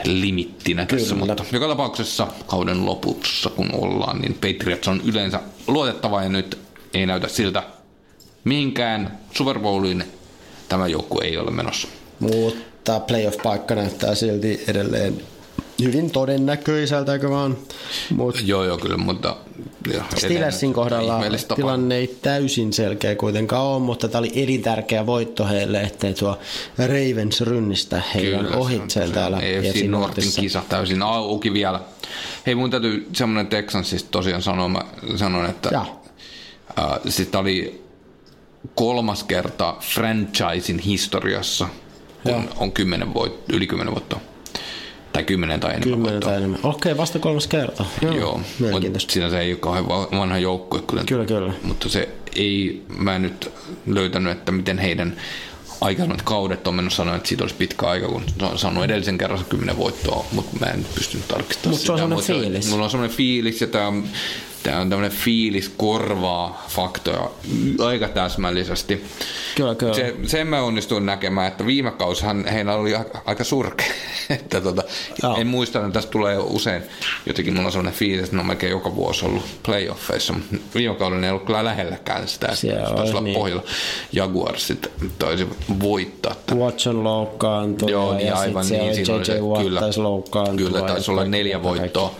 limittinä 0.04 0.86
tässä, 0.86 1.14
Kyllä. 1.14 1.26
mutta 1.26 1.44
joka 1.52 1.68
tapauksessa 1.68 2.26
kauden 2.46 2.86
lopussa 2.86 3.50
kun 3.50 3.70
ollaan, 3.72 4.20
niin 4.20 4.34
Patriots 4.34 4.88
on 4.88 5.00
yleensä 5.04 5.40
luotettava 5.66 6.22
ja 6.22 6.28
nyt 6.28 6.58
ei 6.94 7.06
näytä 7.06 7.28
siltä 7.28 7.62
mihinkään 8.44 9.18
Super 9.32 9.58
Bowliin 9.58 10.04
tämä 10.68 10.86
joukkue 10.86 11.24
ei 11.24 11.38
ole 11.38 11.50
menossa. 11.50 11.88
Mutta 12.20 12.60
playoff-paikka 13.00 13.74
näyttää 13.74 14.14
silti 14.14 14.64
edelleen 14.68 15.22
hyvin 15.82 16.10
todennäköiseltä, 16.10 17.12
eikö 17.12 17.30
vaan? 17.30 17.56
Mut 18.16 18.42
Joo, 18.44 18.64
joo, 18.64 18.78
kyllä, 18.78 18.96
mutta... 18.96 19.36
joo, 19.92 20.02
Steelersin 20.16 20.72
kohdalla 20.72 21.20
tilanne 21.56 21.96
ei 21.96 22.16
täysin 22.22 22.72
selkeä 22.72 23.14
kuitenkaan 23.14 23.62
ole, 23.62 23.82
mutta 23.82 24.08
tämä 24.08 24.18
oli 24.18 24.32
elintärkeä 24.34 25.06
voitto 25.06 25.46
heille, 25.46 25.80
ettei 25.80 26.14
tuo 26.14 26.38
Ravens 26.78 27.40
rynnistä 27.40 28.02
heidän 28.14 28.54
ohitseen 28.54 29.08
se 29.08 29.14
täällä 29.14 29.40
EFC 29.40 29.86
Nortin 29.86 30.32
kisa 30.40 30.62
täysin 30.68 31.02
auki 31.02 31.52
vielä. 31.52 31.80
Hei, 32.46 32.54
mun 32.54 32.70
täytyy 32.70 33.08
semmoinen 33.12 33.46
Texansista 33.46 34.08
tosiaan 34.10 34.42
sanoa, 34.42 34.68
mä 34.68 34.80
sanon, 35.16 35.46
että 35.46 35.68
Ja. 35.72 35.80
äh, 36.78 37.00
siis 37.08 37.28
tää 37.28 37.40
oli 37.40 37.84
kolmas 38.74 39.24
kerta 39.24 39.76
franchisein 39.94 40.78
historiassa, 40.78 41.68
kun 42.34 42.42
Joo. 42.44 42.54
on 42.56 42.72
kymmenen 42.72 43.14
voit, 43.14 43.32
yli 43.52 43.66
kymmenen 43.66 43.94
vuotta. 43.94 44.16
Tai 45.12 45.24
kymmenen 45.24 45.60
tai 45.60 45.70
enemmän 45.70 45.82
Kymmenen 45.90 46.12
voittoa. 46.12 46.30
tai 46.30 46.36
enemmän. 46.38 46.60
Okei, 46.62 46.96
vasta 46.96 47.18
kolmas 47.18 47.46
kerta. 47.46 47.84
Joo, 48.02 48.14
Joo, 48.14 48.40
mutta 48.72 48.98
sinänsä 49.08 49.40
ei 49.40 49.52
ole 49.52 49.58
kauhean 49.58 49.88
va- 49.88 50.08
vanha 50.18 50.38
joukkue, 50.38 50.80
kuten 50.82 51.06
Kyllä, 51.06 51.24
kyllä. 51.24 51.52
mutta 51.62 51.88
se 51.88 52.08
ei 52.36 52.82
mä 52.98 53.16
en 53.16 53.22
nyt 53.22 53.50
löytänyt, 53.86 54.32
että 54.32 54.52
miten 54.52 54.78
heidän 54.78 55.16
aikaisemmat 55.80 56.22
kaudet 56.22 56.66
on 56.68 56.74
mennyt 56.74 56.92
sanoa, 56.94 57.16
että 57.16 57.28
siitä 57.28 57.44
olisi 57.44 57.54
pitkä 57.56 57.86
aika, 57.86 58.08
kun 58.08 58.22
on 58.42 58.58
saanut 58.58 58.84
edellisen 58.84 59.18
kerran 59.18 59.44
kymmenen 59.48 59.76
voittoa, 59.78 60.24
mutta 60.32 60.56
mä 60.60 60.66
en 60.66 60.86
pystynyt 60.94 61.28
tarkistamaan 61.28 61.70
Mut 61.74 61.80
se 61.80 61.92
on 61.92 61.98
sitä. 61.98 62.02
semmoinen 62.08 62.26
fiilis. 62.42 62.70
Mulla 62.70 62.84
on 62.84 62.90
semmoinen 62.90 63.16
fiilis, 63.16 63.60
ja 63.60 63.66
tämä 63.66 63.92
tää 64.66 64.80
on 64.80 64.90
tämmöinen 64.90 65.18
fiilis 65.18 65.68
korvaa 65.76 66.64
faktoja 66.68 67.30
aika 67.78 68.08
täsmällisesti. 68.08 69.04
Kyllä, 69.56 69.74
kyllä. 69.74 69.94
Se, 69.94 70.14
sen 70.26 70.46
mä 70.46 70.62
onnistuin 70.62 71.06
näkemään, 71.06 71.48
että 71.48 71.66
viime 71.66 71.90
kausihan 71.90 72.44
heillä 72.44 72.74
oli 72.74 72.94
aika, 73.24 73.44
surkea. 73.44 73.86
että 74.30 74.60
tota, 74.60 74.82
Joo. 75.22 75.36
en 75.36 75.46
muista, 75.46 75.78
että 75.78 75.90
tästä 75.90 76.10
tulee 76.10 76.38
usein, 76.38 76.82
jotenkin 77.26 77.54
mulla 77.54 77.66
on 77.66 77.72
sellainen 77.72 77.98
fiilis, 77.98 78.24
että 78.24 78.36
ne 78.36 78.40
on 78.40 78.46
melkein 78.46 78.70
joka 78.70 78.94
vuosi 78.94 79.26
ollut 79.26 79.42
playoffeissa. 79.62 80.32
mutta 80.32 80.56
Viime 80.74 80.94
kaudella 80.94 81.20
ne 81.20 81.26
ei 81.26 81.30
ollut 81.30 81.46
kyllä 81.46 81.64
lähelläkään 81.64 82.28
sitä, 82.28 82.46
että 82.46 82.94
taisi 82.94 83.00
oli 83.00 83.10
olla 83.10 83.20
niin. 83.20 83.34
pohjalla. 83.34 83.62
Jaguarsit 84.12 84.90
taisi 85.18 85.48
voittaa. 85.80 86.34
Watson 86.54 87.04
loukkaantui 87.04 87.90
Joo, 87.90 88.12
ja 88.12 88.16
niin 88.16 88.28
sit 88.28 88.38
aivan 88.38 88.66
niin. 88.66 88.82
oli 88.82 88.94
Siinä 88.94 89.14
oli 89.14 89.22
J.J. 89.28 89.40
Watt 89.40 89.62
kyllä, 89.62 89.80
kyllä 90.56 90.78
ja 90.78 90.84
taisi 90.84 91.10
olla 91.10 91.24
neljä 91.24 91.62
voittoa 91.62 92.14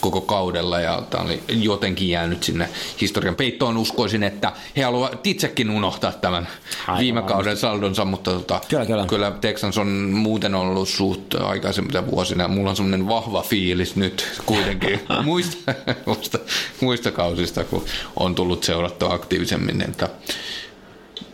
koko 0.00 0.20
kaudella 0.20 0.80
ja 0.80 1.02
tämä 1.10 1.24
oli 1.24 1.42
jotenkin 1.48 1.91
jäänyt 2.00 2.42
sinne 2.42 2.68
historian 3.00 3.34
peittoon. 3.34 3.76
Uskoisin, 3.76 4.22
että 4.22 4.52
he 4.76 4.82
haluavat 4.82 5.26
itsekin 5.26 5.70
unohtaa 5.70 6.12
tämän 6.12 6.48
Aivan 6.86 7.00
viime 7.00 7.22
kauden 7.22 7.56
saldonsa, 7.56 8.04
mutta 8.04 8.30
tota, 8.30 8.60
Kyllä, 8.68 8.86
kyllä. 8.86 9.06
kyllä 9.06 9.32
Texans 9.40 9.78
on 9.78 9.88
muuten 10.12 10.54
ollut 10.54 10.88
suht 10.88 11.34
aikaisemmilla 11.34 12.06
vuosina. 12.06 12.48
Mulla 12.48 12.70
on 12.70 12.76
semmoinen 12.76 13.08
vahva 13.08 13.42
fiilis 13.42 13.96
nyt 13.96 14.40
kuitenkin 14.46 15.00
muista, 15.24 15.74
muista, 16.06 16.38
muista 16.80 17.10
kausista, 17.10 17.64
kun 17.64 17.84
on 18.16 18.34
tullut 18.34 18.64
seurattua 18.64 19.14
aktiivisemmin, 19.14 19.82
että 19.82 20.08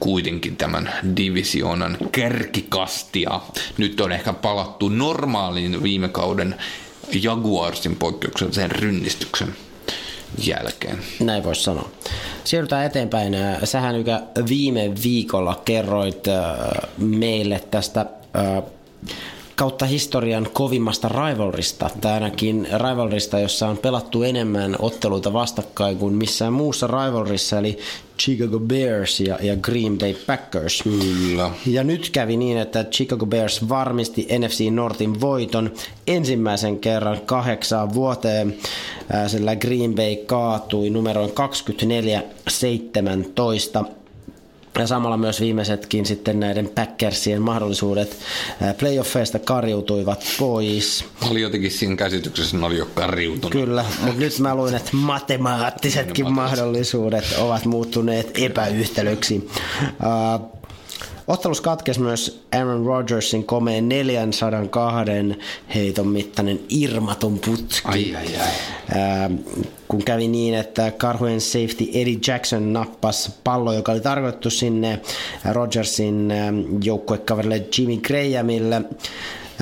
kuitenkin 0.00 0.56
tämän 0.56 0.92
divisioonan 1.16 1.96
kärkikastia. 2.12 3.40
Nyt 3.78 4.00
on 4.00 4.12
ehkä 4.12 4.32
palattu 4.32 4.88
normaaliin 4.88 5.82
viime 5.82 6.08
kauden 6.08 6.54
Jaguarsin 7.22 7.96
poikkeuksellisen 7.96 8.70
rynnistyksen 8.70 9.56
jälkeen. 10.38 10.98
Näin 11.20 11.44
voisi 11.44 11.62
sanoa. 11.62 11.88
Siirrytään 12.44 12.86
eteenpäin. 12.86 13.36
Sähän 13.64 13.96
Ykä 13.96 14.22
viime 14.48 14.90
viikolla 15.04 15.62
kerroit 15.64 16.28
äh, 16.28 16.44
meille 16.98 17.60
tästä 17.70 18.00
äh, 18.36 18.62
kautta 19.58 19.86
historian 19.86 20.48
kovimmasta 20.52 21.08
rivalrista, 21.08 21.90
tai 22.00 22.12
ainakin 22.12 22.68
rivalrista, 22.88 23.38
jossa 23.38 23.68
on 23.68 23.78
pelattu 23.78 24.22
enemmän 24.22 24.76
otteluita 24.78 25.32
vastakkain 25.32 25.96
kuin 25.96 26.14
missään 26.14 26.52
muussa 26.52 26.86
rivalrissa, 26.86 27.58
eli 27.58 27.78
Chicago 28.18 28.58
Bears 28.58 29.20
ja, 29.20 29.38
ja 29.42 29.56
Green 29.56 29.98
Bay 29.98 30.14
Packers. 30.26 30.82
Kyllä. 30.82 31.50
Ja 31.66 31.84
nyt 31.84 32.10
kävi 32.10 32.36
niin, 32.36 32.58
että 32.58 32.84
Chicago 32.84 33.26
Bears 33.26 33.68
varmisti 33.68 34.26
NFC 34.38 34.70
Northin 34.70 35.20
voiton 35.20 35.72
ensimmäisen 36.06 36.78
kerran 36.78 37.20
kahdeksaan 37.26 37.94
vuoteen, 37.94 38.56
ää, 39.12 39.28
sillä 39.28 39.56
Green 39.56 39.94
Bay 39.94 40.16
kaatui 40.16 40.90
numeroin 40.90 41.30
24-17. 41.30 41.32
Ja 44.78 44.86
samalla 44.86 45.16
myös 45.16 45.40
viimeisetkin 45.40 46.06
sitten 46.06 46.40
näiden 46.40 46.70
Packersien 46.74 47.42
mahdollisuudet 47.42 48.16
playoffeista 48.78 49.38
karjuutuivat 49.38 50.24
pois. 50.38 51.04
Mä 51.20 51.30
olin 51.30 51.42
jotenkin 51.42 51.70
siinä 51.70 51.96
käsityksessä, 51.96 52.48
että 52.48 52.60
ne 52.60 52.66
oli 52.66 52.78
jo 52.78 52.86
kariutunut. 52.94 53.52
Kyllä, 53.52 53.84
mutta 54.00 54.20
nyt 54.20 54.38
mä 54.38 54.54
luin, 54.54 54.74
että 54.74 54.90
matemaattisetkin 54.92 56.32
mahdollisuudet 56.32 57.24
ovat 57.38 57.64
muuttuneet 57.64 58.30
epäyhtälöksi. 58.38 59.50
Uh, 59.82 60.57
ottelus 61.28 61.60
katkesi 61.60 62.00
myös 62.00 62.40
Aaron 62.56 62.86
Rodgersin 62.86 63.44
komeen 63.44 63.88
402 63.88 65.10
heiton 65.74 66.06
mittainen 66.06 66.60
irmaton 66.68 67.38
putki. 67.38 67.80
Ai, 67.84 68.14
ai, 68.16 68.36
ai. 68.36 68.48
Ää, 68.94 69.30
kun 69.88 70.02
kävi 70.02 70.28
niin, 70.28 70.54
että 70.54 70.90
karhujen 70.90 71.40
safety 71.40 71.84
Eddie 71.94 72.18
Jackson 72.26 72.72
nappasi 72.72 73.30
pallo, 73.44 73.72
joka 73.72 73.92
oli 73.92 74.00
tarkoitettu 74.00 74.50
sinne 74.50 75.00
Rodgersin 75.52 76.30
ää, 76.30 76.52
joukkuekaverille 76.82 77.66
Jimmy 77.78 77.96
Grahamille. 77.96 78.82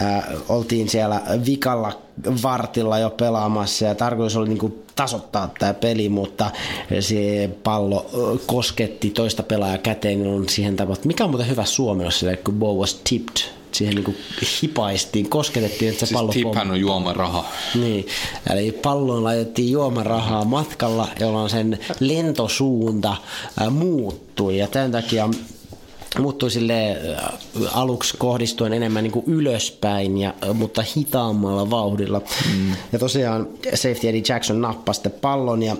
Ää, 0.00 0.32
oltiin 0.48 0.88
siellä 0.88 1.22
vikalla 1.46 2.05
vartilla 2.42 2.98
jo 2.98 3.10
pelaamassa 3.10 3.84
ja 3.84 3.94
tarkoitus 3.94 4.36
oli 4.36 4.48
niinku 4.48 4.84
tasoittaa 4.96 5.50
tämä 5.58 5.74
peli, 5.74 6.08
mutta 6.08 6.50
se 7.00 7.50
pallo 7.62 8.06
kosketti 8.46 9.10
toista 9.10 9.42
pelaajaa 9.42 9.78
käteen, 9.78 10.22
niin 10.22 10.34
on 10.34 10.48
siihen 10.48 10.76
tapa, 10.76 10.96
mikä 11.04 11.24
on 11.24 11.30
muuten 11.30 11.48
hyvä 11.48 11.64
suomennos 11.64 12.18
sille, 12.18 12.36
kun 12.36 12.54
ball 12.54 12.78
was 12.78 13.00
tipped, 13.10 13.36
siihen 13.72 13.94
niinku 13.94 14.14
hipaistiin, 14.62 15.28
kosketettiin, 15.30 15.88
että 15.88 16.00
se 16.00 16.06
Siis 16.06 16.18
pallo 16.18 16.32
tiphän 16.32 16.70
on 16.70 16.80
juomaraha. 16.80 17.44
niin, 17.74 18.06
eli 18.52 18.72
palloon 18.72 19.24
laitettiin 19.24 19.72
juomarahaa 19.72 20.44
matkalla, 20.44 21.08
jolloin 21.20 21.50
sen 21.50 21.78
lentosuunta 22.00 23.16
muuttui 23.70 24.58
ja 24.58 24.66
tämän 24.66 24.92
takia 24.92 25.28
muuttui 26.18 26.50
sille 26.50 26.96
aluksi 27.72 28.16
kohdistuen 28.16 28.72
enemmän 28.72 29.04
niin 29.04 29.12
kuin 29.12 29.24
ylöspäin, 29.26 30.18
ja, 30.18 30.34
mutta 30.54 30.84
hitaammalla 30.96 31.70
vauhdilla. 31.70 32.20
Mm. 32.54 32.70
Ja 32.92 32.98
safety 33.74 34.08
Eddie 34.08 34.22
Jackson 34.28 34.60
nappasi 34.60 35.08
pallon 35.20 35.62
ja 35.62 35.76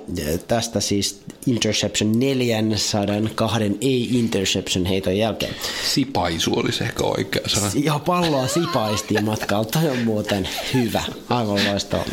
tästä 0.49 0.81
siis 0.81 1.21
interception 1.47 2.19
400 2.19 3.07
kahden 3.35 3.77
ei-interception 3.81 4.87
heiton 4.87 5.17
jälkeen. 5.17 5.55
Sipaisu 5.85 6.59
olisi 6.59 6.85
ehkä 6.85 7.05
oikea 7.05 7.43
sana. 7.47 7.71
Ja 7.75 8.01
palloa 8.07 8.49
sipaistiin 8.49 9.25
matkalla. 9.31 9.65
Toi 9.65 9.91
on 9.91 9.99
muuten 9.99 10.49
hyvä. 10.75 11.03
Aivan 11.29 11.65
loistava. 11.65 12.05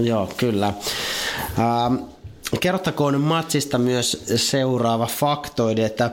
Joo, 0.08 0.28
kyllä. 0.36 0.72
Ähm, 1.58 1.94
Kerrottakoon 2.60 3.20
matsista 3.20 3.78
myös 3.78 4.24
seuraava 4.36 5.06
faktoidi, 5.06 5.82
että 5.82 6.10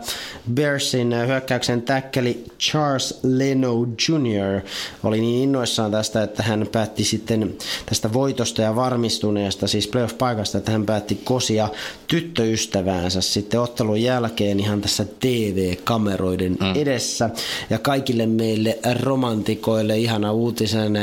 Bearsin 0.54 1.16
hyökkäyksen 1.28 1.82
täkkeli 1.82 2.44
Charles 2.60 3.20
Leno 3.24 3.74
Jr. 3.84 4.62
oli 5.04 5.22
niin 5.22 5.44
innoissaan 5.44 5.92
tästä, 5.92 6.24
että 6.24 6.44
hän 6.44 6.68
päätti 6.72 7.04
sitten 7.04 7.56
tästä 7.86 8.14
voitosta 8.14 8.62
ja 8.62 8.76
varmistuneesta, 8.76 9.68
siis 9.68 9.88
playoff-paikasta, 9.88 10.58
että 10.58 10.72
hän 10.72 10.86
päätti 10.86 11.22
kosia 11.24 11.70
tyttöystäväänsä 12.08 13.22
sitten 13.22 13.62
ottelun 13.62 14.02
jälkeen 14.02 14.60
ihan 14.60 14.82
tässä 14.82 15.06
TV-kameroiden 15.20 16.58
mm. 16.60 16.76
edessä. 16.76 17.30
Ja 17.70 17.80
kaikille 17.80 18.26
meille 18.26 18.80
romantikoille 19.02 19.98
ihana 19.98 20.32
uutisen 20.32 20.94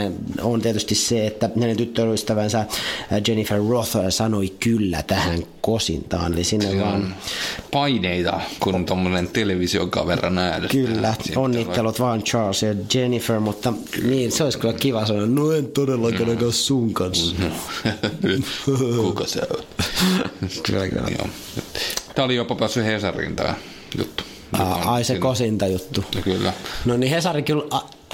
on 0.43 0.61
tietysti 0.61 0.95
se, 0.95 1.27
että 1.27 1.51
hänen 1.61 1.77
tyttöystävänsä 1.77 2.67
Jennifer 3.29 3.61
Roth 3.69 3.97
sanoi 4.09 4.53
kyllä 4.61 5.03
tähän 5.03 5.26
kosintaan. 5.61 6.33
Eli 6.33 6.45
sinne 6.45 6.67
Siinä 6.67 6.85
vaan 6.85 7.17
paineita, 7.71 8.41
kun 8.61 8.75
on 8.75 8.85
tommonen 8.85 9.29
televisiokaveran 9.29 10.39
äänestä. 10.39 10.73
Kyllä, 10.73 11.15
onnittelut 11.37 12.01
vaan 12.01 12.23
Charles 12.23 12.63
ja 12.63 12.75
Jennifer, 12.95 13.41
mutta 13.41 13.73
niin, 14.03 14.33
se 14.33 14.45
olisi 14.45 14.59
kyllä 14.59 14.75
kiva 14.75 15.07
sanoa, 15.07 15.27
no 15.27 15.53
en 15.53 15.67
todellakaan 15.67 16.31
mm. 16.31 16.51
sun 16.51 16.95
kanssa. 16.95 17.37
Kuka 18.97 19.27
se 19.27 19.41
on? 19.51 19.65
Kyllä, 20.63 20.89
kyllä. 20.89 21.09
Joo. 21.19 21.29
Tää 22.15 22.25
oli 22.25 22.37
jopa 22.37 22.55
päässyt 22.55 22.85
Hesariin 22.85 23.37
tää 23.37 23.55
juttu. 23.99 24.25
Aa, 24.53 24.95
ai 24.95 25.05
se 25.05 25.19
kosinta 25.19 25.67
juttu. 25.67 26.05
Kyllä. 26.25 26.53
No 26.85 26.97
niin 26.97 27.11
Hesari 27.11 27.43
kyllä... 27.43 27.65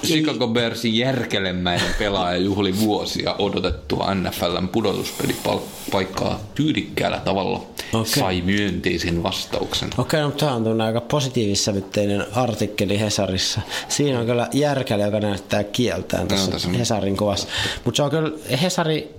Chicago 0.07 0.49
Bearsin 0.49 0.99
järkelemäinen 0.99 1.95
pelaaja 1.99 2.39
juhli 2.39 2.81
vuosia 2.81 3.35
odotettua 3.39 4.15
NFLn 4.15 4.69
pudotuspelipaikkaa 4.69 6.41
tyylikkäällä 6.55 7.21
tavalla. 7.25 7.63
Okei. 7.93 8.13
Sai 8.13 8.43
myönteisen 8.43 9.23
vastauksen. 9.23 9.91
Okei, 9.99 10.21
no 10.21 10.31
tämä 10.31 10.55
on 10.55 10.81
aika 10.81 11.01
positiivissävytteinen 11.01 12.27
artikkeli 12.35 13.01
Hesarissa. 13.01 13.61
Siinä 13.89 14.21
on 14.21 14.27
kyllä 14.27 14.49
järkäli, 14.53 15.03
joka 15.03 15.21
näyttää 15.21 15.65
kieltään 15.65 16.29
tässä, 16.29 16.51
tässä. 16.51 16.69
Hesarin 16.69 17.17
kuvassa. 17.17 17.49
Mutta 17.85 17.97
se 17.97 18.03
on 18.03 18.11
kyllä, 18.11 18.31
Hesari 18.63 19.15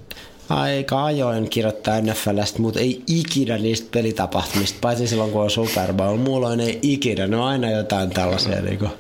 aika 0.50 1.06
ajoin 1.06 1.50
kirjoittaa 1.50 2.02
NFLstä, 2.02 2.60
mutta 2.60 2.80
ei 2.80 3.04
ikinä 3.08 3.58
niistä 3.58 3.88
pelitapahtumista, 3.92 4.78
paitsi 4.82 5.08
silloin 5.08 5.32
kun 5.32 5.42
on 5.42 5.50
Super 5.50 5.94
Bowl. 5.94 6.18
Muulloin 6.18 6.60
ei 6.60 6.80
ikinä, 6.82 7.28
ne 7.28 7.38
on 7.38 7.44
aina 7.44 7.72
jotain 7.72 8.10
tällaisia, 8.10 8.62
niin 8.62 8.80
kuin, 8.80 8.92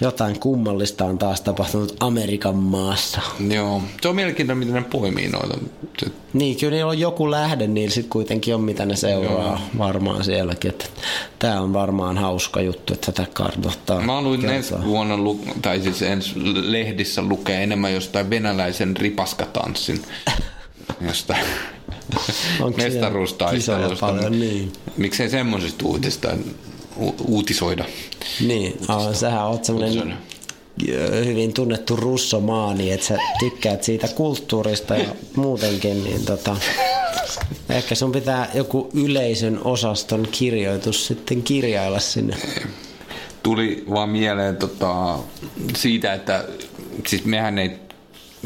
jotain 0.00 0.40
kummallista 0.40 1.04
on 1.04 1.18
taas 1.18 1.40
tapahtunut 1.40 1.96
Amerikan 2.00 2.56
maassa. 2.56 3.20
Joo, 3.54 3.82
se 4.02 4.08
on 4.08 4.14
mielenkiintoinen, 4.16 4.58
miten 4.58 4.82
ne 4.82 4.88
poimii 4.90 5.28
noita. 5.28 5.58
Niin, 6.32 6.56
kyllä 6.56 6.70
niillä 6.74 6.90
on 6.90 6.98
joku 6.98 7.30
lähde, 7.30 7.66
niin 7.66 7.90
sitten 7.90 8.10
kuitenkin 8.10 8.54
on 8.54 8.60
mitä 8.60 8.86
ne 8.86 8.96
seuraa 8.96 9.46
Joo. 9.46 9.58
varmaan 9.78 10.24
sielläkin. 10.24 10.68
Että 10.68 10.84
tämä 11.38 11.60
on 11.60 11.72
varmaan 11.72 12.18
hauska 12.18 12.60
juttu, 12.60 12.94
että 12.94 13.12
tätä 13.12 13.30
kartoittaa. 13.32 14.00
Mä 14.00 14.12
kertoa. 14.40 14.56
ensi 14.56 14.74
vuonna, 14.84 15.16
lu- 15.16 15.40
tai 15.62 15.80
siis 15.80 16.02
ensi 16.02 16.32
lehdissä 16.72 17.22
lukea 17.22 17.60
enemmän 17.60 17.94
jostain 17.94 18.30
venäläisen 18.30 18.96
ripaskatanssin. 18.96 20.02
Jostain 21.08 21.44
mestaruustaistelusta. 22.76 24.30
Niin. 24.30 24.72
Miksei 24.96 25.30
semmoisesta 25.30 25.84
uutista 25.86 26.28
uutisoida? 27.26 27.84
Niin, 28.40 28.78
oh, 28.88 29.14
sähän 29.14 29.46
oot 29.46 29.64
semmoinen 29.64 30.18
hyvin 31.24 31.54
tunnettu 31.54 31.96
russomaani, 31.96 32.92
että 32.92 33.06
sä 33.06 33.18
tykkäät 33.38 33.84
siitä 33.84 34.08
kulttuurista 34.08 34.96
ja 34.96 35.08
muutenkin, 35.36 36.04
niin 36.04 36.24
tota, 36.24 36.56
ehkä 37.68 37.94
sun 37.94 38.12
pitää 38.12 38.50
joku 38.54 38.90
yleisön 38.94 39.60
osaston 39.64 40.28
kirjoitus 40.32 41.06
sitten 41.06 41.42
kirjailla 41.42 42.00
sinne. 42.00 42.36
Tuli 43.42 43.84
vaan 43.90 44.08
mieleen 44.08 44.56
tota, 44.56 45.18
siitä, 45.76 46.14
että 46.14 46.44
siis 47.06 47.24
mehän 47.24 47.58
ei 47.58 47.70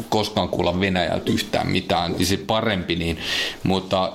koskaan 0.09 0.49
kuulla 0.49 0.79
Venäjältä 0.79 1.31
yhtään 1.31 1.67
mitään, 1.67 2.11
niin 2.11 2.25
se 2.25 2.37
parempi, 2.37 2.95
niin, 2.95 3.17
mutta 3.63 4.13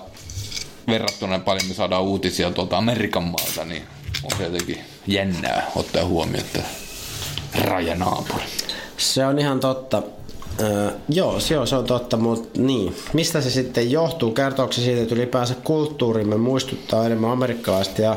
verrattuna 0.89 1.39
paljon 1.39 1.69
me 1.69 1.75
saadaan 1.75 2.03
uutisia 2.03 2.51
tuolta 2.51 2.79
Amerikan 2.79 3.25
maalta, 3.25 3.65
niin 3.65 3.83
on 4.25 4.39
se 4.39 4.45
jotenkin 4.45 4.79
jännää 5.07 5.71
ottaa 5.77 6.05
huomioon, 6.05 6.45
että 6.45 6.63
rajanaapuri. 7.65 8.45
Se 8.97 9.27
on 9.27 9.39
ihan 9.39 9.61
totta. 9.61 10.03
Öö, 10.61 10.91
joo, 11.09 11.41
se 11.41 11.59
on, 11.59 11.67
se 11.67 11.77
on 11.77 11.85
totta, 11.85 12.17
mutta 12.17 12.61
niin. 12.61 12.97
Mistä 13.13 13.41
se 13.41 13.51
sitten 13.51 13.91
johtuu? 13.91 14.31
Kertooko 14.31 14.73
se 14.73 14.81
siitä, 14.81 15.03
että 15.03 15.15
ylipäänsä 15.15 15.55
kulttuurimme 15.65 16.37
muistuttaa 16.37 17.07
enemmän 17.07 17.31
amerikkalaista 17.31 18.03
ja 18.03 18.17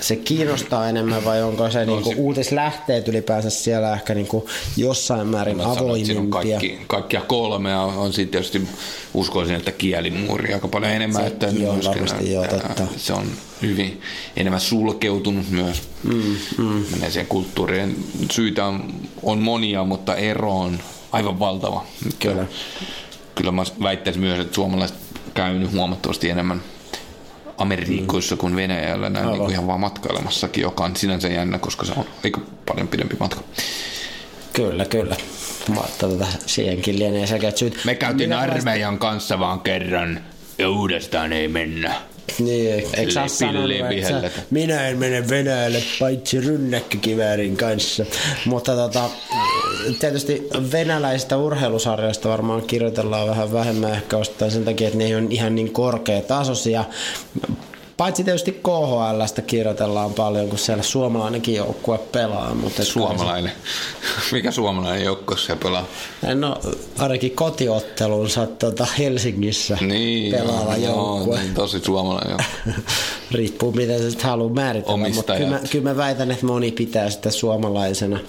se 0.00 0.16
kiinnostaa 0.16 0.88
enemmän 0.88 1.24
vai 1.24 1.42
onko 1.42 1.70
se 1.70 1.84
no, 1.84 1.92
niinku 1.92 2.10
se... 2.10 2.16
uutislähteet 2.18 3.08
ylipäänsä 3.08 3.50
siellä 3.50 3.92
ehkä 3.92 4.14
niinku 4.14 4.48
jossain 4.76 5.26
määrin 5.26 5.60
avoimimpia? 5.60 6.20
On 6.20 6.30
kaikki, 6.30 6.80
kaikkia 6.86 7.20
kolmea 7.20 7.82
on 7.82 8.12
sitten 8.12 8.30
tietysti 8.30 8.68
uskoisin, 9.14 9.56
että 9.56 9.72
kielimuuri 9.72 10.54
aika 10.54 10.68
paljon 10.68 10.92
enemmän. 10.92 11.22
Se, 11.22 11.26
että 11.26 11.46
joo, 11.46 11.78
varmasti 11.84 12.32
joo, 12.32 12.46
totta. 12.46 12.82
Se 12.96 13.12
on 13.12 13.26
hyvin 13.62 14.00
enemmän 14.36 14.60
sulkeutunut 14.60 15.50
myös. 15.50 15.82
Mm, 16.02 16.36
mm. 16.58 16.84
Menee 16.90 17.10
siihen 17.10 17.26
kulttuurien 17.26 17.96
syitä 18.30 18.66
on, 18.66 18.94
on 19.22 19.38
monia, 19.38 19.84
mutta 19.84 20.16
ero 20.16 20.58
on 20.58 20.78
aivan 21.16 21.38
valtava. 21.38 21.84
Kyllä. 22.18 22.46
Kyllä 23.34 23.52
mä 23.52 23.62
väittäisin 23.82 24.22
myös, 24.22 24.38
että 24.38 24.54
suomalaiset 24.54 24.96
käynyt 25.34 25.72
huomattavasti 25.72 26.30
enemmän 26.30 26.62
Amerikoissa 27.58 28.34
mm. 28.34 28.38
kuin 28.38 28.56
Venäjällä 28.56 29.10
näin 29.10 29.26
niin 29.26 29.38
kuin 29.38 29.50
ihan 29.50 29.66
vaan 29.66 29.80
matkailemassakin, 29.80 30.62
joka 30.62 30.84
on 30.84 30.96
sinänsä 30.96 31.28
jännä, 31.28 31.58
koska 31.58 31.84
se 31.84 31.92
on 31.96 32.04
aika 32.24 32.40
paljon 32.66 32.88
pidempi 32.88 33.16
matka. 33.20 33.40
Kyllä, 34.52 34.84
kyllä. 34.84 35.16
Mutta 35.68 36.08
tota, 36.08 36.26
siihenkin 36.46 36.98
lienee 36.98 37.26
sekä 37.26 37.50
syyt. 37.50 37.80
Me 37.84 37.94
käytiin 37.94 38.28
Minä 38.28 38.40
armeijan 38.40 38.94
vasta... 38.94 39.06
kanssa 39.06 39.38
vaan 39.38 39.60
kerran 39.60 40.20
ja 40.58 40.70
uudestaan 40.70 41.32
ei 41.32 41.48
mennä. 41.48 41.94
Niin, 42.38 42.86
eikö 42.96 43.12
sä 43.12 43.28
sanonut, 43.28 43.70
että 43.70 44.30
minä 44.50 44.88
en 44.88 44.98
mene 44.98 45.28
Venäjälle 45.28 45.82
paitsi 46.00 46.40
rynnäkkökiväärin 46.40 47.56
kanssa. 47.56 48.04
Mutta 48.44 48.76
tota, 48.76 49.10
tietysti 50.00 50.48
venäläisistä 50.72 51.36
urheilusarjoista 51.36 52.28
varmaan 52.28 52.62
kirjoitellaan 52.62 53.28
vähän 53.28 53.52
vähemmän 53.52 53.92
ehkä 53.92 54.16
osittain 54.16 54.50
sen 54.50 54.64
takia, 54.64 54.86
että 54.86 54.98
ne 54.98 55.16
on 55.16 55.32
ihan 55.32 55.54
niin 55.54 55.72
korkeatasoisia. 55.72 56.84
Paitsi 57.96 58.24
tietysti 58.24 58.52
KHLstä 58.52 59.42
kirjoitellaan 59.42 60.14
paljon, 60.14 60.48
kun 60.48 60.58
siellä 60.58 60.82
suomalainenkin 60.82 61.54
joukkue 61.54 61.98
pelaa. 61.98 62.54
Mutta 62.54 62.84
Suomalainen? 62.84 63.52
Mikä 64.32 64.50
suomalainen 64.50 65.04
joukkue 65.04 65.36
siellä 65.38 65.60
pelaa? 65.62 65.86
No 66.34 66.60
ainakin 66.98 67.30
kotiottelunsa 67.30 68.46
tuota 68.46 68.86
Helsingissä 68.98 69.78
niin, 69.80 70.32
pelaava 70.32 70.76
joo, 70.76 70.94
joukkue. 70.94 71.36
Joo, 71.36 71.54
tosi 71.54 71.80
suomalainen 71.80 72.30
joo. 72.30 72.74
Riippuu 73.32 73.72
miten 73.72 73.98
se 73.98 74.10
sitten 74.10 74.30
haluaa 74.30 74.54
määritellä, 74.54 75.08
mutta 75.08 75.36
kyllä 75.36 75.50
mä, 75.50 75.60
kyllä 75.70 75.90
mä 75.90 75.96
väitän, 75.96 76.30
että 76.30 76.46
moni 76.46 76.72
pitää 76.72 77.10
sitä 77.10 77.30
suomalaisena. 77.30 78.20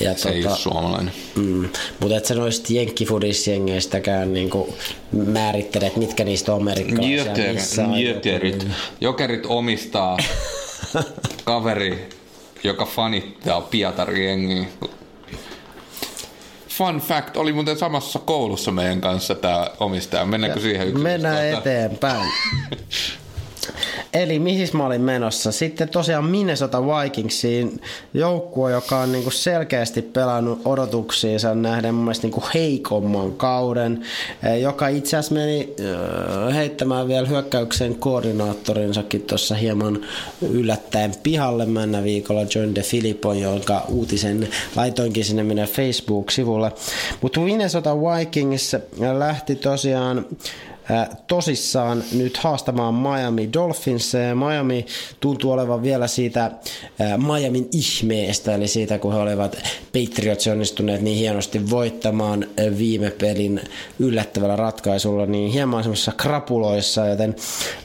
Ja 0.00 0.14
se 0.14 0.22
tota, 0.22 0.34
ei 0.34 0.46
ole 0.46 0.56
suomalainen. 0.56 1.12
Mm, 1.36 1.68
mutta 2.00 2.16
et 2.16 2.24
sä 2.24 2.34
noista 2.34 2.72
jenkkifudisjengeistäkään 2.72 4.32
niinku 4.32 4.74
määrittele, 5.12 5.86
että 5.86 5.98
mitkä 5.98 6.24
niistä 6.24 6.54
on 6.54 6.60
amerikkalaisia. 6.60 7.16
Jöter, 7.16 7.56
jöterit. 7.96 8.66
Jokerit 9.00 9.46
omistaa 9.46 10.16
kaveri, 11.44 12.08
joka 12.64 12.84
fanittaa 12.84 13.60
Pietari 13.60 14.26
jengiä. 14.26 14.64
Fun 16.68 16.98
fact, 17.00 17.36
oli 17.36 17.52
muuten 17.52 17.78
samassa 17.78 18.18
koulussa 18.18 18.70
meidän 18.70 19.00
kanssa 19.00 19.34
tämä 19.34 19.66
omistaja. 19.80 20.24
Mennäänkö 20.24 20.60
siihen 20.60 20.88
yksi? 20.88 21.02
Mennään 21.02 21.46
eteenpäin. 21.46 22.30
Eli 24.12 24.38
mihin 24.38 24.68
mä 24.72 24.86
olin 24.86 25.00
menossa? 25.00 25.52
Sitten 25.52 25.88
tosiaan 25.88 26.24
Minnesota 26.24 26.82
Vikingsiin 26.82 27.80
joukkue, 28.14 28.72
joka 28.72 28.98
on 28.98 29.12
niinku 29.12 29.30
selkeästi 29.30 30.02
pelannut 30.02 30.60
odotuksiinsa 30.64 31.54
nähden 31.54 31.94
mun 31.94 32.04
mielestä 32.04 32.24
niinku 32.24 32.42
heikomman 32.54 33.32
kauden, 33.32 34.02
e, 34.42 34.56
joka 34.56 34.88
itse 34.88 35.16
asiassa 35.16 35.34
meni 35.34 35.74
heittämään 36.54 37.08
vielä 37.08 37.28
hyökkäyksen 37.28 37.94
koordinaattorinsakin 37.94 39.22
tuossa 39.22 39.54
hieman 39.54 40.00
yllättäen 40.42 41.14
pihalle 41.22 41.66
mennä 41.66 42.04
viikolla 42.04 42.40
John 42.54 42.74
DeFilippo, 42.74 43.32
jonka 43.32 43.84
uutisen 43.88 44.48
laitoinkin 44.76 45.24
sinne 45.24 45.42
meidän 45.42 45.68
Facebook-sivulle. 45.68 46.72
Mutta 47.20 47.40
Minnesota 47.40 47.96
Vikings 47.96 48.76
lähti 49.18 49.56
tosiaan 49.56 50.26
tosissaan 51.26 52.04
nyt 52.12 52.36
haastamaan 52.36 52.94
Miami 52.94 53.52
Dolphins. 53.52 54.12
Miami 54.34 54.86
tuntuu 55.20 55.52
olevan 55.52 55.82
vielä 55.82 56.06
siitä 56.06 56.50
Miamin 57.26 57.68
ihmeestä, 57.72 58.54
eli 58.54 58.68
siitä 58.68 58.98
kun 58.98 59.12
he 59.12 59.18
olivat 59.18 59.56
Patriots 59.92 60.46
onnistuneet 60.46 61.00
niin 61.00 61.18
hienosti 61.18 61.70
voittamaan 61.70 62.46
viime 62.78 63.10
pelin 63.10 63.60
yllättävällä 63.98 64.56
ratkaisulla, 64.56 65.26
niin 65.26 65.52
hieman 65.52 65.82
semmoisissa 65.82 66.12
krapuloissa, 66.12 67.06
joten 67.06 67.36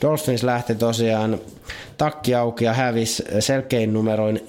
Dolphins 0.01 0.43
lähti 0.43 0.75
tosiaan 0.75 1.39
takki 1.97 2.35
auki 2.35 2.65
ja 2.65 2.73
hävisi 2.73 3.23
selkein 3.39 3.93
numeroin 3.93 4.41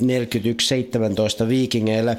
41-17 1.45 1.49
viikingeille. 1.49 2.19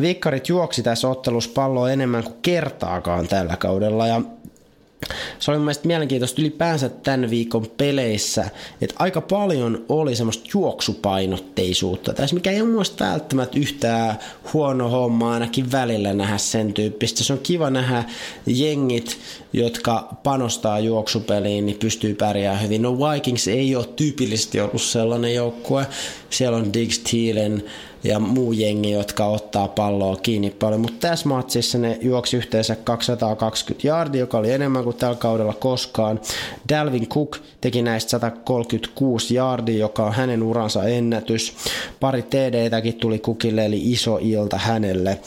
Viikkarit 0.00 0.48
juoksi 0.48 0.82
tässä 0.82 1.08
ottelussa 1.08 1.50
palloa 1.54 1.90
enemmän 1.90 2.24
kuin 2.24 2.36
kertaakaan 2.42 3.28
tällä 3.28 3.56
kaudella 3.56 4.06
ja 4.06 4.22
se 5.38 5.50
oli 5.50 5.58
mun 5.58 5.64
mielestä 5.64 5.86
mielenkiintoista 5.86 6.42
ylipäänsä 6.42 6.88
tämän 6.88 7.30
viikon 7.30 7.66
peleissä, 7.76 8.50
että 8.80 8.94
aika 8.98 9.20
paljon 9.20 9.84
oli 9.88 10.16
semmoista 10.16 10.48
juoksupainotteisuutta. 10.54 12.12
Tässä 12.12 12.34
mikä 12.34 12.50
ei 12.50 12.60
ole 12.60 12.70
mun 12.70 12.84
välttämättä 13.00 13.58
yhtään 13.58 14.18
huono 14.52 14.88
homma 14.88 15.32
ainakin 15.32 15.72
välillä 15.72 16.14
nähdä 16.14 16.38
sen 16.38 16.72
tyyppistä. 16.72 17.24
Se 17.24 17.32
on 17.32 17.38
kiva 17.38 17.70
nähdä 17.70 18.04
jengit, 18.46 19.18
jotka 19.52 20.08
panostaa 20.22 20.80
juoksupeliin, 20.80 21.66
niin 21.66 21.78
pystyy 21.78 22.14
pärjäämään 22.14 22.64
hyvin. 22.64 22.82
No 22.82 22.98
Vikings 22.98 23.48
ei 23.48 23.76
ole 23.76 23.86
tyypillisesti 23.96 24.60
ollut 24.60 24.82
sellainen 24.82 25.34
joukkue. 25.34 25.86
Siellä 26.30 26.56
on 26.56 26.72
Diggs 26.72 26.98
Thielen, 26.98 27.64
ja 28.04 28.18
muu 28.18 28.52
jengi, 28.52 28.90
jotka 28.90 29.26
ottaa 29.26 29.68
palloa 29.68 30.16
kiinni 30.16 30.50
paljon. 30.50 30.80
Mutta 30.80 31.08
tässä 31.08 31.28
matsissa 31.28 31.78
ne 31.78 31.98
juoksi 32.00 32.36
yhteensä 32.36 32.76
220 32.76 33.88
yardia, 33.88 34.20
joka 34.20 34.38
oli 34.38 34.52
enemmän 34.52 34.84
kuin 34.84 34.96
tällä 34.96 35.16
kaudella 35.16 35.54
koskaan. 35.54 36.20
Dalvin 36.68 37.08
Cook 37.08 37.38
teki 37.60 37.82
näistä 37.82 38.10
136 38.10 39.34
yardia, 39.34 39.78
joka 39.78 40.06
on 40.06 40.12
hänen 40.12 40.42
uransa 40.42 40.84
ennätys. 40.84 41.54
Pari 42.00 42.22
TDtäkin 42.22 42.94
tuli 42.94 43.18
Cookille, 43.18 43.64
eli 43.64 43.92
iso 43.92 44.18
ilta 44.20 44.58
hänelle. 44.58 45.18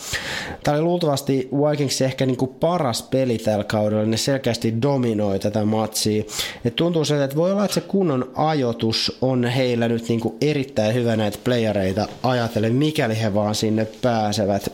Tämä 0.64 0.78
oli 0.78 0.84
luultavasti 0.84 1.50
Vikings 1.52 2.02
ehkä 2.02 2.26
niinku 2.26 2.48
paras 2.48 3.04
peli 3.04 3.38
tällä 3.38 3.64
kaudella. 3.64 4.06
Ne 4.06 4.18
selkeästi 4.18 4.82
dominoi 4.82 5.40
tätä 5.40 5.66
matsia. 5.66 6.24
Et 6.66 6.76
tuntuu 6.76 7.06
siltä, 7.06 7.24
että 7.24 7.36
voi 7.36 7.52
olla, 7.52 7.66
että 7.66 7.76
se 7.76 7.82
kunnon 7.82 8.32
ajoitus 8.36 9.18
on 9.22 9.46
heillä 9.46 9.88
nyt 9.88 10.10
niinku 10.10 10.38
erittäin 10.42 10.94
hyvä 10.94 11.16
näitä 11.16 11.38
playereita 11.44 12.08
ajatella 12.24 12.65
liikkeelle, 12.70 13.14
mikäli 13.14 13.22
he 13.22 13.34
vaan 13.34 13.56
sinne 13.56 13.86
pääsevät. 13.86 14.74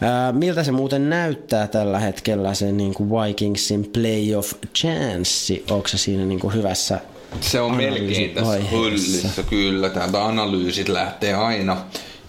Ää, 0.00 0.32
miltä 0.32 0.64
se 0.64 0.72
muuten 0.72 1.10
näyttää 1.10 1.66
tällä 1.66 1.98
hetkellä 1.98 2.54
se 2.54 2.72
niin 2.72 2.94
kuin 2.94 3.10
Vikingsin 3.10 3.90
playoff 3.92 4.52
chance? 4.74 5.62
Onko 5.70 5.88
se 5.88 5.98
siinä 5.98 6.24
niin 6.24 6.40
kuin 6.40 6.54
hyvässä 6.54 7.00
Se 7.40 7.60
on 7.60 7.76
melkein 7.76 8.30
tässä 8.30 8.58
hyllyssä, 8.70 9.42
kyllä. 9.42 9.88
Täältä 9.88 10.24
analyysit 10.24 10.88
lähtee 10.88 11.34
aina 11.34 11.76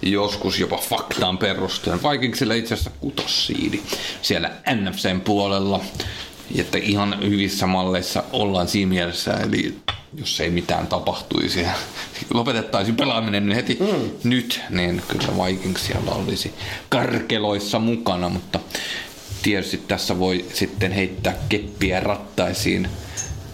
joskus 0.02 0.60
jopa 0.60 0.78
faktaan 0.78 1.38
perustuen. 1.38 2.00
Vikingsilla 2.12 2.54
itse 2.54 2.74
asiassa 2.74 2.92
kutossiidi 3.00 3.80
siellä 4.22 4.52
NFCn 4.76 5.22
puolella. 5.22 5.82
Että 6.56 6.78
ihan 6.78 7.18
hyvissä 7.30 7.68
malleissa 7.68 8.24
ollaan 8.34 8.68
siinä 8.68 8.89
mielessä, 8.89 9.34
eli 9.34 9.76
jos 10.14 10.39
ei 10.41 10.50
mitään 10.50 10.88
tapahtuisi 10.88 11.62
ja 11.62 11.72
lopetettaisiin 12.34 12.95
pelaaminen 12.95 13.45
niin 13.45 13.56
heti 13.56 13.78
mm. 13.80 14.10
nyt, 14.30 14.62
niin 14.70 15.02
kyllä 15.08 15.45
Vikings 15.45 15.86
siellä 15.86 16.12
olisi 16.12 16.54
karkeloissa 16.89 17.80
mukana, 17.80 18.30
mutta 18.30 18.60
tietysti 19.43 19.78
tässä 19.88 20.20
voi 20.20 20.45
sitten 20.54 20.91
heittää 20.91 21.36
keppiä 21.50 22.00
rattaisiin, 22.00 22.89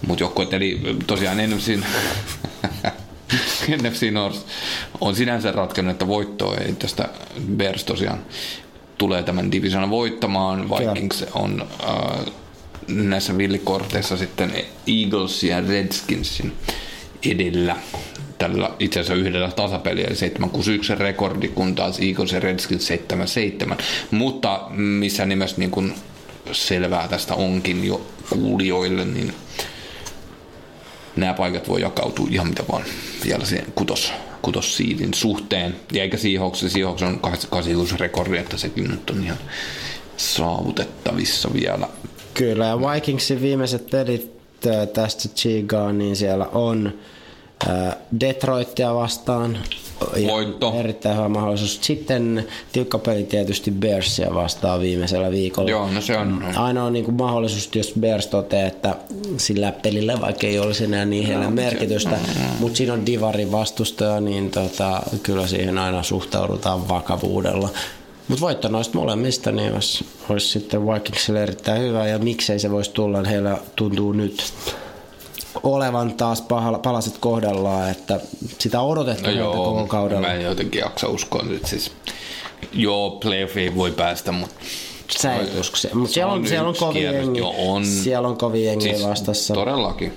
mutta 0.06 0.22
joukkueet, 0.24 0.52
eli 0.52 0.80
tosiaan 1.06 1.38
NFCin, 1.50 1.84
NFC 3.82 4.10
North 4.12 4.38
on 5.00 5.16
sinänsä 5.16 5.52
ratkennut, 5.52 5.92
että 5.92 6.06
voittoa 6.06 6.56
ei 6.56 6.72
tästä 6.72 7.08
Bears 7.56 7.84
tosiaan 7.84 8.18
tulee 8.98 9.22
tämän 9.22 9.52
divisionan 9.52 9.90
voittamaan. 9.90 10.70
Vikings 10.70 11.24
on 11.34 11.66
äh, 11.82 12.34
näissä 12.88 13.38
villikorteissa 13.38 14.16
sitten 14.16 14.52
Eagles 14.86 15.42
ja 15.42 15.60
Redskinsin 15.60 16.52
edellä 17.30 17.76
tällä 18.38 18.70
itse 18.78 19.00
asiassa 19.00 19.28
yhdellä 19.28 19.50
tasapeliä, 19.50 20.06
eli 20.06 20.16
761 20.16 20.94
rekordi, 20.94 21.48
kun 21.48 21.74
taas 21.74 21.98
Eagles 22.00 22.32
ja 22.32 22.40
Redskins 22.40 22.86
77. 22.86 23.78
Mutta 24.10 24.66
missä 24.76 25.26
nimessä 25.26 25.56
niin 25.58 25.70
kuin 25.70 25.94
selvää 26.52 27.08
tästä 27.08 27.34
onkin 27.34 27.84
jo 27.84 28.06
kuulijoille, 28.30 29.04
niin 29.04 29.34
nämä 31.16 31.34
paikat 31.34 31.68
voi 31.68 31.80
jakautua 31.80 32.28
ihan 32.30 32.48
mitä 32.48 32.64
vaan 32.72 32.84
vielä 33.24 33.44
siihen 33.44 33.72
kutos, 33.74 34.12
kutossiidin 34.42 35.14
suhteen. 35.14 35.76
Ja 35.92 36.02
eikä 36.02 36.16
Seahawks, 36.16 36.60
Seahawks 36.68 37.02
on 37.02 37.20
86 37.20 37.96
rekordi, 37.96 38.38
että 38.38 38.56
sekin 38.56 38.90
nyt 38.90 39.10
on 39.10 39.24
ihan 39.24 39.38
saavutettavissa 40.16 41.52
vielä. 41.52 41.88
Kyllä, 42.34 42.66
ja 42.66 42.80
Vikingsin 42.80 43.42
viimeiset 43.42 43.90
pelit 43.90 44.34
tästä 44.92 45.28
Chigaan, 45.28 45.98
niin 45.98 46.16
siellä 46.16 46.46
on 46.46 46.92
Detroitia 48.20 48.94
vastaan. 48.94 49.58
Voitto. 50.26 50.74
Erittäin 50.78 51.16
hyvä 51.16 51.28
mahdollisuus. 51.28 51.78
Sitten 51.82 52.46
tiukka 52.72 52.98
peli 52.98 53.24
tietysti 53.24 53.70
Bearsia 53.70 54.34
vastaan 54.34 54.80
viimeisellä 54.80 55.30
viikolla. 55.30 55.70
Joo, 55.70 55.90
no 55.90 56.00
se 56.00 56.16
on. 56.16 56.44
Ainoa 56.56 56.90
niin 56.90 57.04
kuin 57.04 57.14
mahdollisuus, 57.14 57.70
jos 57.74 57.92
Bears 58.00 58.26
toteaa, 58.26 58.68
että 58.68 58.96
sillä 59.36 59.72
pelillä 59.72 60.20
vaikka 60.20 60.46
ei 60.46 60.58
olisi 60.58 60.84
enää 60.84 61.04
niin 61.04 61.26
heille 61.26 61.50
merkitystä, 61.50 62.18
mutta 62.58 62.76
siinä 62.76 62.92
on 62.92 63.06
Divarin 63.06 63.52
vastustaja, 63.52 64.20
niin 64.20 64.50
tota, 64.50 65.02
kyllä 65.22 65.46
siihen 65.46 65.78
aina 65.78 66.02
suhtaudutaan 66.02 66.88
vakavuudella. 66.88 67.68
Mutta 68.28 68.40
voitto 68.40 68.68
noista 68.68 68.98
molemmista 68.98 69.52
niin 69.52 69.74
olisi, 69.74 70.06
olisi 70.28 70.48
sitten 70.48 70.86
Vikingsille 70.86 71.42
erittäin 71.42 71.82
hyvä 71.82 72.06
ja 72.08 72.18
miksei 72.18 72.58
se 72.58 72.70
voisi 72.70 72.90
tulla, 72.90 73.18
niin 73.22 73.30
heillä 73.30 73.58
tuntuu 73.76 74.12
nyt 74.12 74.44
olevan 75.62 76.14
taas 76.14 76.40
pahalla, 76.42 76.78
palaset 76.78 77.18
kohdallaan, 77.18 77.90
että 77.90 78.20
sitä 78.58 78.80
on 78.80 78.88
odotettu 78.88 79.24
No 79.30 79.30
joo, 79.36 79.52
koko 79.52 79.86
kaudella. 79.86 80.20
mä 80.26 80.34
en 80.34 80.42
jotenkin 80.42 80.78
jaksa 80.80 81.08
uskoa 81.08 81.42
nyt 81.44 81.66
siis. 81.66 81.92
Joo, 82.72 83.10
playoffiin 83.10 83.74
voi 83.76 83.90
päästä, 83.90 84.32
mutta 84.32 84.54
Sä 85.18 85.34
et 85.36 85.60
usko 85.60 85.76
se. 85.76 85.90
Mutta 85.94 86.08
Se 86.08 86.14
siellä 86.14 86.32
on, 86.32 86.40
on 86.40 86.46
siellä 86.48 86.68
on 86.68 86.74
kovin 86.76 87.02
jengi, 87.02 87.38
Joo, 87.38 87.54
on. 87.58 87.86
siellä 87.86 88.28
on 88.28 88.36
kovin 88.36 88.64
jengi 88.64 88.84
siis 88.88 89.02
vastassa. 89.08 89.54
todellakin. 89.54 90.12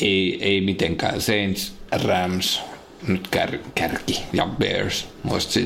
Ei, 0.00 0.38
ei 0.40 0.60
mitenkään. 0.60 1.20
Saints, 1.20 1.72
Rams, 2.04 2.60
nyt 3.08 3.28
kär, 3.28 3.58
kärki 3.74 4.22
ja 4.32 4.46
Bears. 4.46 5.08
Muista, 5.22 5.60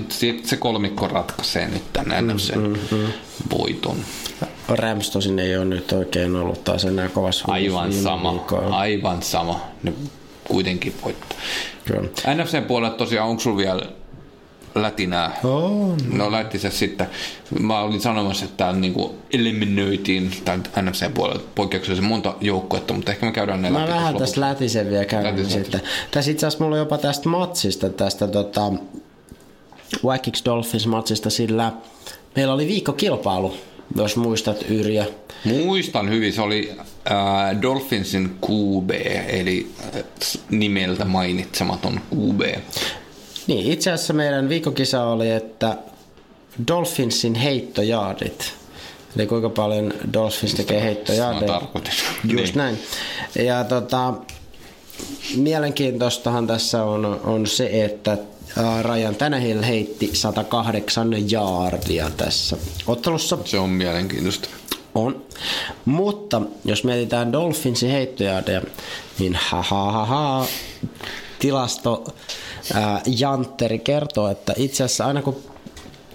se 0.45 0.57
kolmikko 0.57 1.09
ratkaisee 1.09 1.69
nyt 1.69 1.93
tämän 1.93 2.25
mm, 2.25 2.35
NFC 2.35 2.55
mm, 2.55 2.75
voiton. 3.51 3.97
Rams 4.69 5.11
tosin 5.11 5.39
ei 5.39 5.57
ole 5.57 5.65
nyt 5.65 5.93
oikein 5.93 6.37
ollut 6.37 6.65
taas 6.65 6.85
enää 6.85 7.09
kovassa 7.09 7.45
Aivan 7.49 7.93
sama, 7.93 8.33
viikoilla. 8.33 8.77
aivan 8.79 9.23
sama. 9.23 9.61
Ne 9.83 9.93
kuitenkin 10.49 10.95
voittaa. 11.05 11.39
Kyllä. 11.85 12.09
NFCn 12.35 12.65
puolella 12.69 12.95
tosiaan, 12.97 13.29
onko 13.29 13.43
sulla 13.43 13.57
vielä 13.57 13.83
lätinää? 14.83 15.37
On. 15.45 15.97
No 16.13 16.33
lähti 16.33 16.59
se 16.59 16.71
sitten. 16.71 17.07
Mä 17.61 17.81
olin 17.81 18.01
sanomassa, 18.01 18.45
että 18.45 18.57
täällä 18.57 18.81
niinku 18.81 19.15
eliminoitiin 19.33 20.31
tämän 20.45 20.63
NFC 20.83 21.15
puolella 21.15 21.43
poikkeuksellisen 21.55 22.05
monta 22.05 22.35
joukkuetta, 22.41 22.95
mutta 22.95 23.11
ehkä 23.13 23.27
me 23.27 23.33
käydään 23.33 23.63
ne 23.63 23.71
Mä 23.71 23.81
läpi 23.81 23.93
vähän 23.93 24.17
tästä 24.17 24.41
lätisen 24.41 24.91
vielä 24.91 25.05
käyn 25.05 25.25
Lätisen. 25.25 25.51
sitten. 25.51 25.81
Tässä 26.11 26.31
itse 26.31 26.47
asiassa 26.47 26.65
mulla 26.65 26.77
on 26.77 26.81
jopa 26.81 26.99
tästä 26.99 27.29
matsista, 27.29 27.89
tästä 27.91 28.29
tota, 28.29 28.73
Vikings 30.13 30.45
Dolphins 30.45 30.87
matsista, 30.87 31.31
sillä 31.31 31.73
meillä 32.37 32.55
oli 32.55 32.67
viikkokilpailu, 32.69 33.55
jos 33.97 34.17
muistat 34.17 34.65
Yrjö. 34.69 35.05
Muistan 35.45 36.11
hyvin, 36.11 36.33
se 36.33 36.43
oli 36.43 36.73
äh, 36.79 37.63
Dolphinsin 37.63 38.37
QB, 38.47 38.91
eli 39.29 39.71
äh, 39.95 40.03
nimeltä 40.51 41.05
mainitsematon 41.05 42.01
QB. 42.15 42.41
Niin, 43.47 43.73
itse 43.73 43.93
asiassa 43.93 44.13
meidän 44.13 44.49
viikkokisa 44.49 45.05
oli, 45.05 45.31
että 45.31 45.77
Dolphinsin 46.69 47.35
heittojaardit. 47.35 48.55
Eli 49.17 49.27
kuinka 49.27 49.49
paljon 49.51 49.93
Dolphins 50.13 50.55
tekee 50.55 50.83
heittojaardeja. 50.83 51.63
Just 52.25 52.55
Niin. 52.55 52.55
näin. 52.55 52.79
Ja 53.39 53.65
tota, 53.65 54.15
mielenkiintoistahan 55.37 56.47
tässä 56.47 56.85
on, 56.85 57.21
on 57.25 57.47
se, 57.47 57.85
että 57.85 58.19
ää, 58.57 58.83
Ryan 58.83 59.15
Tannehill 59.15 59.63
heitti 59.63 60.11
108 60.13 61.31
jaardia 61.31 62.11
tässä 62.17 62.57
ottelussa. 62.87 63.39
Se 63.45 63.59
on 63.59 63.71
mielenkiintoista. 63.71 64.49
On. 64.95 65.23
Mutta 65.85 66.43
jos 66.65 66.85
mietitään 66.85 67.33
Dolphinsin 67.33 67.91
heittojaardeja, 67.91 68.63
niin 69.19 69.35
ha 69.35 69.63
ha 69.63 69.93
ha 69.93 70.07
ha, 70.07 70.47
tilasto 71.47 72.05
ää, 72.75 73.03
Jantteri 73.19 73.79
kertoo, 73.79 74.29
että 74.29 74.53
itse 74.57 74.85
asiassa 74.85 75.07
aina 75.07 75.23
kun 75.23 75.37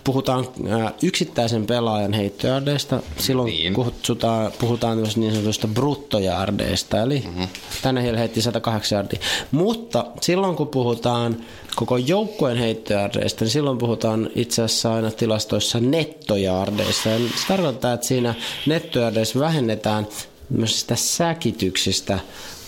puhutaan 0.03 0.47
ää, 0.69 0.91
yksittäisen 1.03 1.67
pelaajan 1.67 2.13
heittojardeista, 2.13 2.99
silloin 3.17 3.45
Niin. 3.45 3.73
kutsutaan, 3.73 4.51
puhutaan 4.59 4.97
myös 4.97 5.17
niin 5.17 5.33
sanotusta 5.33 5.67
bruttojardeista, 5.67 7.01
eli 7.01 7.23
mm-hmm. 7.25 7.47
tänne 7.81 8.03
heillä 8.03 8.19
heitti 8.19 8.41
108 8.41 8.95
jardia. 8.95 9.19
Mutta 9.51 10.05
silloin 10.21 10.55
kun 10.55 10.67
puhutaan 10.67 11.37
koko 11.75 11.97
joukkueen 11.97 12.57
heittojardeista, 12.57 13.45
niin 13.45 13.51
silloin 13.51 13.77
puhutaan 13.77 14.29
itse 14.35 14.61
asiassa 14.61 14.93
aina 14.93 15.11
tilastoissa 15.11 15.79
nettojardeista. 15.79 17.09
Ja 17.09 17.17
se 17.19 17.47
tarkoittaa, 17.47 17.93
että 17.93 18.07
siinä 18.07 18.33
nettojardeissa 18.65 19.39
vähennetään 19.39 20.07
myös 20.49 20.81
sitä 20.81 20.95
säkityksistä 20.95 22.19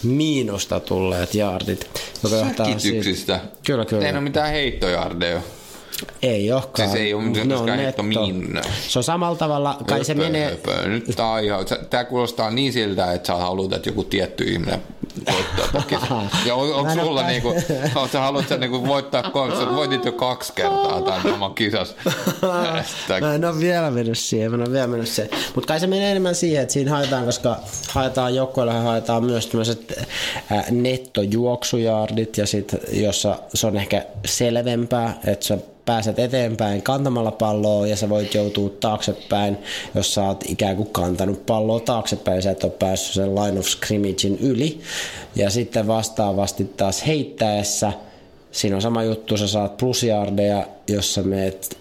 miinusta 0.04 0.80
tulleet 0.80 1.36
jaardit. 1.36 1.90
Joka 2.24 2.66
Säkityksistä. 2.66 3.40
Kyllä, 3.66 3.86
kyllä. 3.86 4.06
Ei 4.06 4.12
ole 4.12 4.22
mitään 4.22 4.52
heittojardeja. 4.52 5.42
Ei 6.22 6.52
olekaan. 6.52 6.90
Siis 6.90 7.02
ei 7.02 7.14
ole 7.14 7.24
myöskään 7.24 7.80
heitto 7.80 8.02
netto. 8.02 8.28
miin. 8.28 8.62
Se 8.88 9.00
on 9.00 9.04
samalla 9.04 9.38
tavalla, 9.38 9.78
kai 9.88 10.06
se 10.06 10.14
Höpö, 10.14 10.24
menee... 10.24 10.50
höpö. 10.50 10.88
Nyt 10.88 11.06
tää, 11.16 11.40
ihan, 11.40 11.66
tää 11.90 12.06
kuulostaa 12.06 12.52
niin 12.52 12.74
siltä, 12.74 13.14
että 13.14 13.28
sä 13.28 13.36
haluat, 13.36 13.74
että 13.74 13.90
joku 13.90 14.04
tietty 14.04 14.44
ihminen 14.44 14.82
voittaa 15.32 15.82
kisan. 15.82 16.30
Ja 16.46 16.56
onko 16.56 16.94
sulla 16.94 17.28
niinku, 17.28 17.54
sä 18.12 18.20
haluat 18.20 18.48
sä 18.48 18.58
niinku 18.58 18.88
voittaa 18.88 19.24
kolme, 19.24 19.76
voitit 19.76 20.06
jo 20.06 20.12
kaksi 20.12 20.54
kertaa 20.54 21.02
tämän 21.02 21.34
oman 21.34 21.56
kisas. 21.56 21.96
Mä 23.22 23.36
en 23.36 23.46
ole 23.46 23.60
vielä 23.60 23.92
mennyt 23.92 24.18
siihen, 24.18 24.52
mä 24.52 24.56
en 24.56 24.62
ole 24.62 24.72
vielä 24.72 24.88
mennyt 24.88 25.10
siihen. 25.10 25.32
Mutta 25.56 25.68
kai 25.68 25.80
se 25.80 25.88
menee 25.88 26.12
enemmän 26.12 26.36
siihen, 26.36 26.62
että 26.62 26.74
siinä 26.74 26.92
haetaan, 26.92 27.26
koska 27.26 27.58
haetaan 27.90 28.36
joukkoilla 28.36 28.74
haetaan 28.74 29.24
myös 29.24 29.48
tämmöiset 29.48 29.94
äh, 30.52 30.72
nettojuoksujaardit 30.72 32.38
ja 32.38 32.48
sit, 32.48 32.76
jossa 32.92 33.40
se 33.54 33.68
on 33.68 33.78
ehkä 33.78 34.06
selvempää, 34.26 35.20
että 35.26 35.46
sä 35.46 35.58
pääset 35.86 36.20
eteenpäin 36.20 36.82
kantamalla 36.82 37.32
palloa 37.32 37.88
ja 37.88 37.96
sä 37.96 38.10
voit 38.10 38.34
joutua 38.34 38.70
taaksepäin, 38.70 39.58
jos 39.96 40.14
sä 40.14 40.24
oot 40.24 40.44
ikään 40.48 40.76
kuin 40.76 40.90
kantanut 40.90 41.46
palloa 41.46 41.80
taaksepäin 41.80 42.36
ja 42.36 42.42
sä 42.42 42.52
et 42.52 42.64
ole 42.64 42.72
päässyt 42.72 43.14
sen 43.14 43.36
line 43.36 43.60
of 43.60 43.66
scrimmagein 43.66 44.38
yli. 44.42 44.80
Ja 45.36 45.50
sitten 45.50 45.88
vastaavasti 45.88 46.66
taas 46.66 47.08
heittäessä 47.08 47.94
Siinä 48.54 48.76
on 48.76 48.82
sama 48.82 49.04
juttu, 49.04 49.38
sä 49.38 49.48
saat 49.48 49.78
plusjaardeja, 49.78 50.68
jos 50.88 51.14
sä 51.14 51.24
meet 51.24 51.78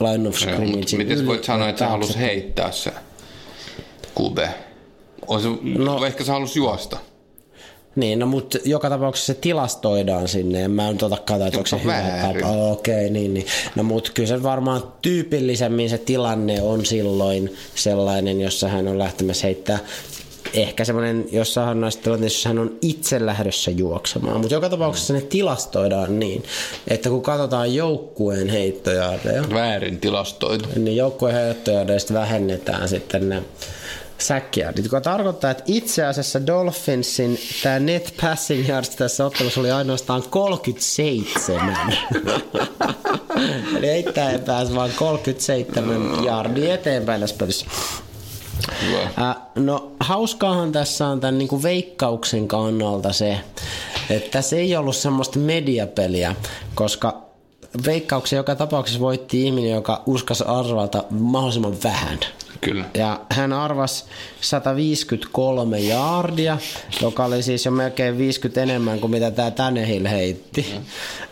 line 0.00 0.28
of 0.28 0.34
scrimmagein 0.34 0.96
miten 0.96 1.26
voit 1.26 1.44
sanoa, 1.44 1.68
että 1.68 1.78
sä 1.78 1.88
halus 1.88 2.16
heittää 2.16 2.72
se 2.72 2.92
QB? 4.20 4.38
On 5.26 5.42
se, 5.42 5.48
no, 5.62 6.04
ehkä 6.04 6.24
sä 6.24 6.32
halus 6.32 6.56
juosta. 6.56 6.98
Niin, 7.96 8.18
no 8.18 8.26
mutta 8.26 8.58
joka 8.64 8.90
tapauksessa 8.90 9.32
se 9.32 9.38
tilastoidaan 9.40 10.28
sinne. 10.28 10.64
En 10.64 10.70
mä 10.70 10.92
nyt 10.92 11.02
ota 11.02 11.16
kantaa, 11.16 11.48
että 11.48 11.58
onko 11.58 11.66
se 11.66 11.76
on 11.76 11.82
hyvä 11.82 12.02
tapa. 12.22 12.48
Okei, 12.48 12.94
okay, 12.94 13.10
niin, 13.10 13.34
niin. 13.34 13.46
No 13.74 13.82
mutta 13.82 14.10
kyllä 14.14 14.28
se 14.28 14.42
varmaan 14.42 14.82
tyypillisemmin 15.02 15.90
se 15.90 15.98
tilanne 15.98 16.62
on 16.62 16.86
silloin 16.86 17.54
sellainen, 17.74 18.40
jossa 18.40 18.68
hän 18.68 18.88
on 18.88 18.98
lähtemässä 18.98 19.46
heittää 19.46 19.78
ehkä 20.54 20.84
semmoinen 20.84 21.24
jossain 21.32 21.80
näissä 21.80 22.00
tilanteissa, 22.00 22.36
jossa 22.36 22.48
hän 22.48 22.58
on 22.58 22.78
itse 22.82 23.26
lähdössä 23.26 23.70
juoksemaan. 23.70 24.40
Mutta 24.40 24.54
joka 24.54 24.68
tapauksessa 24.68 25.12
ne 25.12 25.20
tilastoidaan 25.20 26.18
niin, 26.18 26.42
että 26.88 27.08
kun 27.08 27.22
katsotaan 27.22 27.74
joukkueen 27.74 28.48
heittojaardeja, 28.48 29.44
Väärin 29.52 30.00
tilastoitu. 30.00 30.68
niin 30.76 30.96
joukkueen 30.96 31.34
heittojardeista 31.36 32.14
vähennetään 32.14 32.88
sitten 32.88 33.28
ne 33.28 33.42
säkkiä, 34.18 34.72
joka 34.82 35.00
tarkoittaa, 35.00 35.50
että 35.50 35.62
itse 35.66 36.04
asiassa 36.04 36.46
Dolphinsin 36.46 37.38
tämä 37.62 37.78
net 37.78 38.14
passing 38.22 38.68
yards 38.68 38.88
tässä 38.90 39.26
ottelussa 39.26 39.60
oli 39.60 39.70
ainoastaan 39.70 40.22
37. 40.30 41.76
Eli 43.76 43.88
eittäin 43.88 44.40
pääsi 44.40 44.74
vaan 44.74 44.90
37 44.96 46.24
yardia 46.24 46.74
eteenpäin 46.74 47.20
tässä 47.20 47.36
pelissä. 47.38 47.66
Äh, 49.18 49.36
no 49.54 49.92
hauskaahan 50.00 50.72
tässä 50.72 51.06
on 51.06 51.20
tämän 51.20 51.38
niin 51.38 51.48
kuin 51.48 51.62
veikkauksen 51.62 52.48
kannalta 52.48 53.12
se, 53.12 53.40
että 54.10 54.30
tässä 54.30 54.56
ei 54.56 54.76
ollut 54.76 54.96
semmoista 54.96 55.38
mediapeliä, 55.38 56.34
koska 56.74 57.25
veikkauksen 57.86 58.36
joka 58.36 58.54
tapauksessa 58.54 59.00
voitti 59.00 59.44
ihminen, 59.44 59.70
joka 59.70 60.02
uskas 60.06 60.42
arvata 60.42 61.04
mahdollisimman 61.10 61.82
vähän. 61.84 62.18
Kyllä. 62.60 62.84
Ja 62.94 63.20
hän 63.30 63.52
arvasi 63.52 64.04
153 64.40 65.78
jaardia, 65.80 66.58
joka 67.02 67.24
oli 67.24 67.42
siis 67.42 67.64
jo 67.64 67.70
melkein 67.70 68.18
50 68.18 68.62
enemmän 68.62 69.00
kuin 69.00 69.10
mitä 69.10 69.30
tämä 69.30 69.50
Tannehill 69.50 70.06
heitti. 70.06 70.66
Mm. 70.74 70.84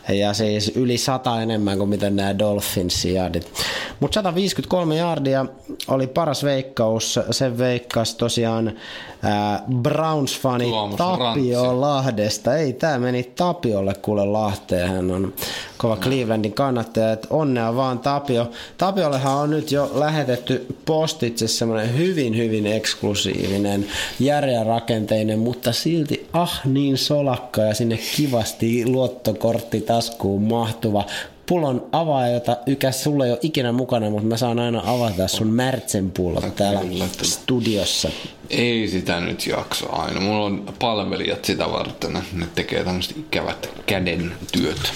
Ja 0.09 0.35
siis 0.35 0.73
yli 0.75 0.99
100 0.99 1.43
enemmän 1.43 1.79
kuin 1.79 1.91
mitä 1.91 2.11
nämä 2.11 2.39
Dolphins 2.39 3.05
jaardit. 3.05 3.53
Mutta 4.01 4.15
153 4.15 4.97
jaardia 4.97 5.47
oli 5.89 6.07
paras 6.07 6.45
veikkaus. 6.45 7.21
Sen 7.31 7.59
veikkasi 7.59 8.17
tosiaan 8.17 8.69
äh, 8.69 9.63
Browns-fani 9.83 10.71
Tapio 10.97 11.63
Rantsi. 11.63 11.81
Lahdesta. 11.81 12.57
Ei, 12.57 12.73
tämä 12.73 12.99
meni 12.99 13.23
Tapiolle 13.23 13.95
kuule 13.95 14.25
Lahteen. 14.25 14.89
Hän 14.89 15.11
on 15.11 15.33
kova 15.77 15.97
Clevelandin 15.97 16.53
kannattaja. 16.53 17.13
Et 17.13 17.27
onnea 17.31 17.77
vaan 17.77 17.99
Tapio. 17.99 18.51
Tapiollehan 18.79 19.37
on 19.37 19.51
nyt 19.51 19.73
jo 19.73 19.91
lähetetty 19.95 20.67
postitse 20.85 21.49
semmoinen 21.49 21.99
hyvin, 21.99 22.37
hyvin 22.37 22.67
eksklusiivinen, 22.67 23.87
järeä 24.21 24.65
rakenteinen, 24.65 25.39
mutta 25.39 25.73
silti 25.73 26.24
ah 26.35 26.61
niin 26.65 26.99
solakka 26.99 27.63
ja 27.63 27.75
sinne 27.75 27.99
kivasti 28.17 28.87
luottokortti 28.87 29.81
taskuun 29.81 30.43
mahtuva 30.43 31.05
pullon 31.47 31.87
avaa, 31.93 32.29
jota 32.29 32.57
ykäs 32.67 33.03
sulle 33.03 33.25
ei 33.25 33.31
ole 33.31 33.39
ikinä 33.43 33.73
mukana, 33.73 34.11
mutta 34.11 34.29
mä 34.29 34.37
saan 34.37 34.59
aina 34.59 34.83
avata 34.87 35.29
sun 35.29 35.47
märtsen 35.47 36.11
pullon 36.11 36.53
täällä 36.53 36.81
studiossa. 37.23 38.09
Ei 38.51 38.89
sitä 38.89 39.21
nyt 39.21 39.47
jakso 39.47 39.93
aina. 39.93 40.21
Mulla 40.21 40.45
on 40.45 40.75
palvelijat 40.79 41.45
sitä 41.45 41.71
varten. 41.71 42.13
Ne 42.33 42.47
tekee 42.55 42.85
tämmöiset 42.85 43.17
ikävät 43.17 43.71
käden 43.87 44.33
työt. 44.53 44.93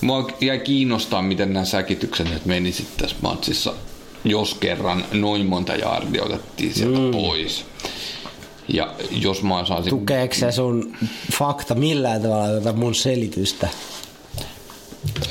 Mua 0.00 0.28
jäi 0.40 0.58
kiinnostaa, 0.58 1.22
miten 1.22 1.52
nämä 1.52 1.64
säkitykset 1.64 2.30
nyt 2.30 2.46
meni 2.46 2.72
sitten 2.72 2.98
tässä 2.98 3.16
matsissa, 3.22 3.74
jos 4.24 4.54
kerran 4.54 5.04
noin 5.12 5.46
monta 5.46 5.74
jaardia 5.74 6.22
otettiin 6.22 6.74
sieltä 6.74 6.98
mm. 6.98 7.10
pois. 7.10 7.71
Ja 8.72 8.94
jos 9.10 9.42
mä 9.42 9.64
saisin... 9.64 9.90
Tukeeko 9.90 10.34
se 10.34 10.52
sun 10.52 10.96
fakta 11.32 11.74
millään 11.74 12.22
tavalla 12.22 12.48
tätä 12.48 12.72
mun 12.72 12.94
selitystä? 12.94 13.68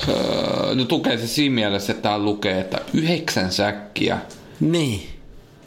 Öö, 0.09 0.75
no 0.75 0.85
tukee 0.85 1.17
se 1.17 1.27
siinä 1.27 1.55
mielessä, 1.55 1.91
että 1.91 2.03
täällä 2.03 2.25
lukee, 2.25 2.59
että 2.59 2.81
yhdeksän 2.93 3.51
säkkiä. 3.51 4.17
Niin. 4.59 5.09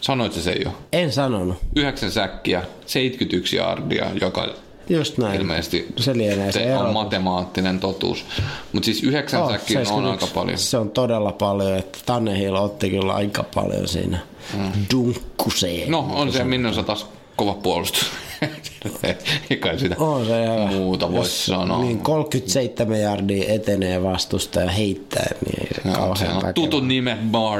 Sanoit 0.01 0.33
se 0.33 0.53
jo? 0.53 0.70
En 0.93 1.12
sanonut. 1.12 1.57
Yhdeksän 1.77 2.11
säkkiä, 2.11 2.62
71 2.87 3.61
ardia, 3.61 4.07
joka 4.20 4.49
Just 4.89 5.18
näin. 5.18 5.41
ilmeisesti 5.41 5.87
se 5.97 6.16
lienee 6.16 6.53
se 6.53 6.77
on 6.77 6.93
matemaattinen 6.93 7.81
totuus. 7.81 8.25
Mutta 8.72 8.85
siis 8.85 9.03
yhdeksän 9.03 9.43
oh, 9.43 9.51
säkkiä 9.51 9.83
on 9.91 10.05
aika 10.05 10.27
paljon. 10.27 10.59
Se 10.59 10.79
on 10.79 10.91
todella 10.91 11.33
paljon, 11.33 11.79
että 11.79 11.99
Tannehill 12.07 12.57
otti 12.57 12.91
kyllä 12.91 13.14
aika 13.14 13.45
paljon 13.55 13.89
siinä 13.89 14.18
mm. 14.55 14.72
dunkkuseen. 14.95 15.91
No 15.91 16.11
on 16.12 16.33
se 16.33 16.45
Minnosa 16.45 16.83
taas 16.83 17.07
kova 17.37 17.55
puolustus. 17.55 18.11
Eikä 19.51 19.78
sitä 19.78 19.95
on 19.99 20.26
se 20.26 20.43
hyvä. 20.43 20.66
muuta 20.66 21.12
voi 21.12 21.26
sanoa. 21.26 21.82
Niin 21.82 21.99
37 21.99 23.01
jardia 23.01 23.55
etenee 23.55 24.03
vastusta 24.03 24.61
ja 24.61 24.70
heittää, 24.70 25.35
niin 25.47 25.68
se 25.74 25.89
no, 25.89 25.95
kauhean 25.95 26.16
se 26.16 26.47
on 26.47 26.55
tutun 26.55 26.89
nime 26.89 27.18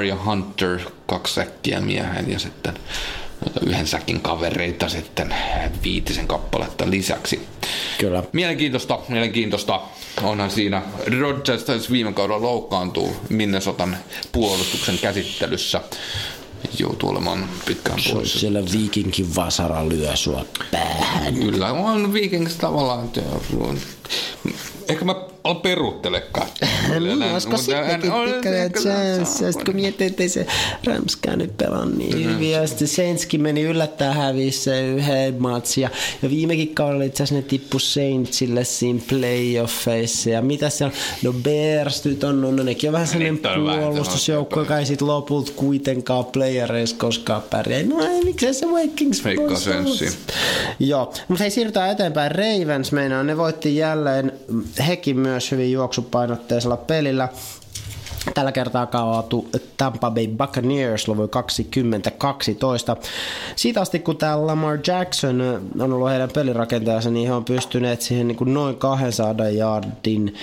ja 0.09 0.17
Hunter, 0.25 0.81
kaksi 1.07 1.35
säkkiä 1.35 1.81
miehen 1.81 2.31
ja 2.31 2.39
sitten 2.39 2.75
yhden 3.67 3.87
säkin 3.87 4.21
kavereita 4.21 4.89
sitten 4.89 5.35
viitisen 5.85 6.27
kappaletta 6.27 6.91
lisäksi. 6.91 7.47
Kyllä. 7.99 8.23
Mielenkiintoista, 8.33 8.99
mielenkiintoista. 9.09 9.81
Onhan 10.23 10.51
siinä 10.51 10.83
Rodgers 11.21 11.91
viime 11.91 12.13
kaudella 12.13 12.43
loukkaantuu 12.43 13.17
Minnesotan 13.29 13.97
puolustuksen 14.33 14.99
käsittelyssä 14.99 15.81
joutuu 16.79 17.11
olemaan 17.11 17.49
pitkään 17.67 17.99
pois. 18.13 18.41
Siellä 18.41 18.63
viikinkin 18.73 19.35
vasara 19.37 19.89
lyö 19.89 20.17
sua 20.17 20.45
päähän. 20.71 21.35
Kyllä, 21.35 21.73
on 21.73 22.13
viikingistä 22.13 22.61
tavallaan. 22.61 23.11
Ehkä 24.89 25.05
mä 25.05 25.15
on 25.45 25.61
peruuttelekaan. 25.61 26.47
niin, 27.01 27.23
olisiko 27.23 27.57
sittenkin 27.57 28.13
pikkainen 28.13 28.73
chance. 28.73 29.53
Sitten 29.53 29.65
kun 29.65 29.77
miettii, 29.77 30.07
että 30.07 30.23
ei 30.23 30.29
se 30.29 30.47
Ramskään 30.85 31.39
nyt 31.39 31.57
pelaa 31.57 31.85
niin 31.85 32.17
mm-hmm. 32.17 32.35
hyvin. 32.35 32.51
Ja 32.51 32.67
sitten 32.67 32.89
Saintskin 32.89 33.43
meni 33.43 33.63
yllättäen 33.63 34.15
hävissä 34.15 34.81
yhden 34.81 35.43
matsia. 35.43 35.91
Ja 36.23 36.31
viimekin 36.31 36.75
kaudella 36.75 37.05
itse 37.05 37.23
asiassa 37.23 37.35
ne 37.35 37.49
tippu 37.49 37.79
Saintsille 37.79 38.65
siinä 38.65 39.01
playoffeissa. 39.09 40.31
Ja 40.31 40.43
mitä 40.43 40.71
se 40.71 40.85
on? 40.85 40.93
No 41.23 41.33
Bears 41.33 42.05
nyt 42.05 42.25
on, 42.25 42.41
no, 42.41 42.51
no 42.51 42.63
nekin 42.63 42.91
on 42.91 42.93
vähän 42.93 43.07
sellainen 43.07 43.39
puolustusjoukko, 43.39 44.61
joka 44.61 44.79
ei 44.79 44.87
sitten 44.87 45.09
lopulta 45.09 45.53
kuitenkaan 45.57 46.25
playereissa 46.25 46.97
koskaan 46.97 47.43
pärjää. 47.43 47.83
No 47.83 48.05
ei, 48.05 48.25
miksei 48.25 48.55
se 48.55 48.67
Vikings 48.67 49.23
sensi. 49.65 50.19
Joo, 50.79 51.13
mutta 51.29 51.45
hei 51.45 51.51
siirrytään 51.51 51.91
eteenpäin. 51.91 52.33
Ravens 52.33 52.93
meinaa, 52.93 53.23
ne 53.23 53.37
voitti 53.37 53.77
jälleen 53.77 54.33
hekin 54.87 55.19
myös 55.19 55.34
hyvin 55.51 55.73
juoksupainotteisella 55.73 56.77
pelillä. 56.77 57.29
Tällä 58.35 58.53
kertaa 58.53 58.87
kaavatu 58.87 59.49
Tampa 59.77 60.11
Bay 60.11 60.29
Buccaneers 60.29 61.09
luvun 61.09 61.29
2012. 61.29 62.97
Siitä 63.57 63.81
asti 63.81 63.99
kun 63.99 64.17
tämä 64.17 64.47
Lamar 64.47 64.79
Jackson 64.87 65.41
on 65.81 65.93
ollut 65.93 66.11
heidän 66.11 66.31
pelirakentajansa, 66.35 67.11
niin 67.11 67.29
he 67.29 67.35
on 67.35 67.45
pystyneet 67.45 68.01
siihen 68.01 68.29
niin 68.29 68.37
kuin 68.37 68.55
noin 68.55 68.77
200 68.77 69.49
jardin 69.49 70.35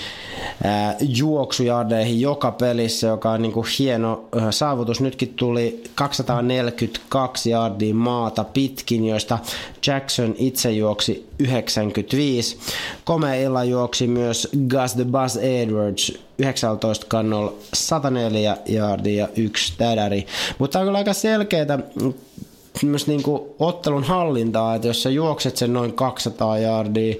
ää, 0.63 0.95
juoksujardeihin 0.99 2.21
joka 2.21 2.51
pelissä, 2.51 3.07
joka 3.07 3.31
on 3.31 3.41
niin 3.41 3.51
kuin 3.51 3.67
hieno 3.79 4.23
ää, 4.41 4.51
saavutus. 4.51 5.01
Nytkin 5.01 5.33
tuli 5.33 5.83
242 5.95 7.49
jardia 7.49 7.95
maata 7.95 8.43
pitkin, 8.43 9.05
joista 9.05 9.39
Jackson 9.87 10.35
itse 10.37 10.71
juoksi 10.71 11.27
95. 11.39 12.57
Komea 13.05 13.63
juoksi 13.63 14.07
myös 14.07 14.47
Gus 14.69 14.93
the 14.93 15.05
Buzz 15.05 15.37
Edwards 15.37 16.30
19 16.41 17.05
kannolla 17.09 17.53
104 17.73 18.57
jardia 18.65 19.23
ja 19.23 19.29
yksi 19.35 19.73
tädäri. 19.77 20.25
Mutta 20.57 20.79
on 20.79 20.85
kyllä 20.85 20.97
aika 20.97 21.13
selkeää 21.13 21.79
myös 22.83 23.07
niin 23.07 23.23
kuin 23.23 23.41
ottelun 23.59 24.03
hallintaa, 24.03 24.75
että 24.75 24.87
jos 24.87 25.03
sä 25.03 25.09
juokset 25.09 25.57
sen 25.57 25.73
noin 25.73 25.93
200 25.93 26.57
jardia, 26.57 27.15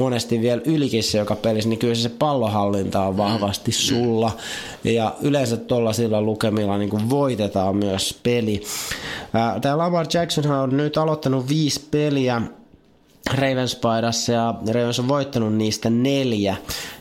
monesti 0.00 0.40
vielä 0.40 0.62
ylikin 0.64 1.02
se 1.02 1.18
joka 1.18 1.36
pelissä, 1.36 1.68
niin 1.68 1.78
kyllä 1.78 1.94
se 1.94 2.08
pallohallinta 2.08 3.02
on 3.02 3.16
vahvasti 3.16 3.72
sulla. 3.72 4.32
Ja 4.84 5.14
yleensä 5.22 5.56
tuollaisilla 5.56 6.22
lukemilla 6.22 6.78
niin 6.78 6.90
kuin 6.90 7.10
voitetaan 7.10 7.76
myös 7.76 8.20
peli. 8.22 8.62
Tämä 9.60 9.78
Lamar 9.78 10.06
Jackson 10.14 10.52
on 10.52 10.76
nyt 10.76 10.96
aloittanut 10.96 11.48
viisi 11.48 11.80
peliä 11.90 12.42
Ravens-paidassa 13.34 14.32
ja 14.32 14.54
Ravens 14.72 14.98
on 14.98 15.08
voittanut 15.08 15.54
niistä 15.54 15.90
neljä. 15.90 16.56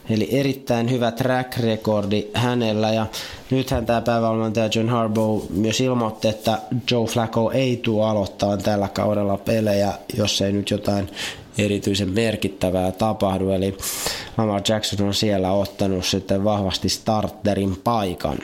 Eli 0.09 0.28
erittäin 0.32 0.91
hyvä 0.91 1.11
track 1.11 1.57
recordi 1.57 2.28
hänellä 2.34 2.93
ja 2.93 3.05
nythän 3.51 3.86
tämä 3.86 4.01
päävalmentaja 4.01 4.69
John 4.76 4.89
Harbaugh 4.89 5.49
myös 5.49 5.82
ilmoitti, 5.82 6.28
että 6.28 6.59
Joe 6.91 7.05
Flacco 7.05 7.51
ei 7.51 7.78
tule 7.78 8.05
aloittaa 8.05 8.57
tällä 8.57 8.88
kaudella 8.88 9.38
pelejä, 9.38 9.93
jos 10.17 10.41
ei 10.41 10.51
nyt 10.51 10.69
jotain 10.69 11.09
erityisen 11.57 12.09
merkittävää 12.09 12.91
tapahdu. 12.91 13.49
Eli 13.49 13.78
Lamar 14.38 14.61
Jackson 14.69 15.07
on 15.07 15.13
siellä 15.13 15.51
ottanut 15.51 16.05
sitten 16.05 16.43
vahvasti 16.43 16.89
starterin 16.89 17.78
paikan. 17.84 18.38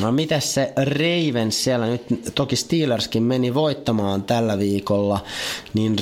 No 0.00 0.12
mitäs 0.12 0.54
se 0.54 0.72
Ravens 0.76 1.64
siellä? 1.64 1.86
Nyt, 1.86 2.02
toki 2.34 2.56
Steelerskin 2.56 3.22
meni 3.22 3.54
voittamaan 3.54 4.22
tällä 4.22 4.58
viikolla, 4.58 5.24
niin 5.74 5.96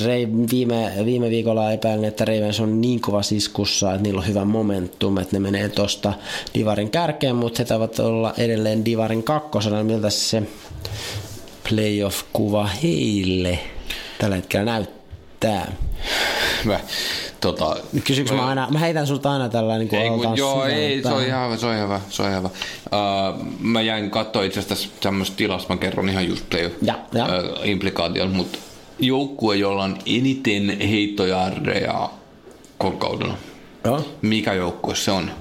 viime, 0.51 0.91
viime 1.05 1.29
viikolla 1.29 1.71
epäilen, 1.71 2.05
että 2.05 2.25
Ravens 2.25 2.59
on 2.59 2.81
niin 2.81 3.01
kova 3.01 3.21
siskussa, 3.21 3.91
että 3.91 4.03
niillä 4.03 4.19
on 4.19 4.27
hyvä 4.27 4.45
momentum, 4.45 5.17
että 5.17 5.35
ne 5.35 5.39
menee 5.39 5.69
tosta 5.69 6.13
Divarin 6.53 6.89
kärkeen, 6.89 7.35
mutta 7.35 7.57
he 7.59 7.65
taivat 7.65 7.99
olla 7.99 8.33
edelleen 8.37 8.85
Divarin 8.85 9.23
kakkosena, 9.23 9.83
miltä 9.83 10.09
se 10.09 10.43
playoff-kuva 11.69 12.69
heille 12.83 13.59
tällä 14.17 14.35
hetkellä 14.35 14.65
näyttää? 14.65 15.71
Mä 16.65 16.79
Tota, 17.41 17.75
Kysyks 18.03 18.31
mä 18.31 18.47
aina, 18.47 18.67
mä 18.71 18.79
heitän 18.79 19.07
sulta 19.07 19.31
aina 19.31 19.49
tällä 19.49 19.77
niin 19.77 19.89
kuin 19.89 20.01
ei, 20.01 20.09
kun, 20.09 20.37
joo, 20.37 20.65
ei, 20.65 21.01
se 21.03 21.09
on 21.09 21.23
ihan 21.23 21.45
hyvä, 21.45 21.57
se 21.57 21.65
on 21.65 21.73
ihan 21.75 21.87
hyvä, 21.87 22.01
se 22.09 22.23
on 22.23 22.29
ihan 22.29 22.43
hyvä. 22.43 22.49
Uh, 22.49 23.45
mä 23.59 23.81
jäin 23.81 24.11
katsoa 24.11 24.43
itse 24.43 24.59
asiassa 24.59 24.89
tämmöistä 25.01 25.37
tilasta, 25.37 25.73
mä 25.73 25.77
kerron 25.79 26.09
ihan 26.09 26.27
just 26.27 26.49
play 26.49 26.71
Ja, 26.81 26.99
ja. 27.13 27.25
uh, 27.25 27.69
implikaation, 27.69 28.35
mutta 28.35 28.57
joukkue, 28.99 29.55
jolla 29.55 29.83
on 29.83 29.97
eniten 30.05 30.77
heittojardeja 30.79 32.09
koko 32.77 32.97
kaudella. 32.97 33.37
Joo. 33.85 34.05
Mikä 34.21 34.53
joukkue 34.53 34.95
se 34.95 35.11
on? 35.11 35.31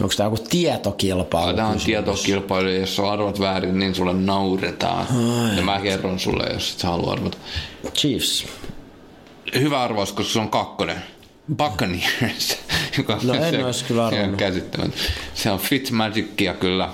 Onko 0.00 0.14
tämä 0.16 0.26
joku 0.26 0.44
tietokilpailu? 0.50 1.56
Tämä 1.56 1.68
on 1.68 1.78
tietokilpailu, 1.78 2.68
ja 2.68 2.78
jos 2.78 2.96
sä 2.96 3.10
arvat 3.10 3.40
väärin, 3.40 3.78
niin 3.78 3.94
sulle 3.94 4.12
nauretaan. 4.14 5.06
Ai. 5.06 5.56
Ja 5.56 5.62
mä 5.62 5.80
kerron 5.80 6.18
sulle, 6.18 6.52
jos 6.52 6.72
et 6.72 6.78
sä 6.78 6.88
halua 6.88 7.12
arvata. 7.12 7.38
Chiefs. 7.94 8.46
Hyvä 9.54 9.82
arvaus, 9.82 10.12
koska 10.12 10.32
se 10.32 10.38
on 10.38 10.50
kakkonen. 10.50 10.96
Buccaneers. 11.56 12.58
Joka 12.98 13.18
No 13.22 13.34
en 13.34 13.50
se- 13.50 13.64
ois 13.64 13.82
kyllä 13.82 14.10
se 14.10 14.22
on 14.22 14.36
käsittämätöntä. 14.36 14.98
Se 15.34 15.50
on 15.50 15.58
Fitzmagicia 15.58 16.54
kyllä. 16.54 16.88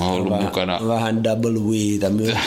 On 0.00 0.06
ollut 0.08 0.30
Vähän, 0.30 0.44
mukana. 0.44 0.78
vähän 0.88 1.24
double 1.24 1.58
weetä 1.60 2.10
myös. 2.10 2.36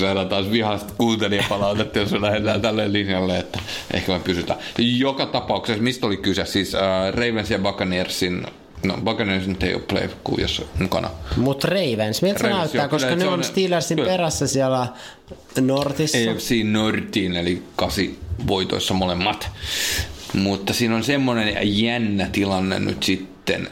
Saadaan 0.00 0.28
taas 0.28 0.50
vihasta 0.50 0.92
kuuntelijapalautetta, 0.98 1.98
jos 1.98 2.12
lähdetään 2.12 2.60
tälle 2.62 2.92
linjalle, 2.92 3.38
että 3.38 3.58
ehkä 3.94 4.12
me 4.12 4.18
pysytään. 4.18 4.58
Joka 4.78 5.26
tapauksessa, 5.26 5.82
mistä 5.82 6.06
oli 6.06 6.16
kyse? 6.16 6.44
Siis 6.46 6.74
äh, 6.74 6.80
Ravens 7.12 7.50
ja 7.50 7.58
Buccaneersin, 7.58 8.46
no 8.82 8.96
Buccaneers 9.04 9.46
nyt 9.46 9.62
ei 9.62 9.74
ole 9.74 9.82
play-kuviossa 9.82 10.62
mukana. 10.78 11.10
Mut 11.36 11.64
Ravens, 11.64 12.22
miltä 12.22 12.38
se 12.40 12.48
näyttää, 12.48 12.82
joo, 12.82 12.88
koska 12.88 13.16
ne 13.16 13.26
on 13.26 13.32
on- 13.32 13.44
Steelersin 13.44 13.96
kyllä. 13.96 14.10
perässä 14.10 14.46
siellä 14.46 14.86
Nortissa. 15.60 16.18
AFC 16.18 16.64
Nordin, 16.64 17.36
eli 17.36 17.62
kasi 17.76 18.18
voitoissa 18.46 18.94
molemmat. 18.94 19.48
Mutta 20.32 20.72
siinä 20.72 20.96
on 20.96 21.04
semmoinen 21.04 21.56
jännä 21.82 22.28
tilanne 22.32 22.78
nyt 22.80 23.02
sitten, 23.02 23.68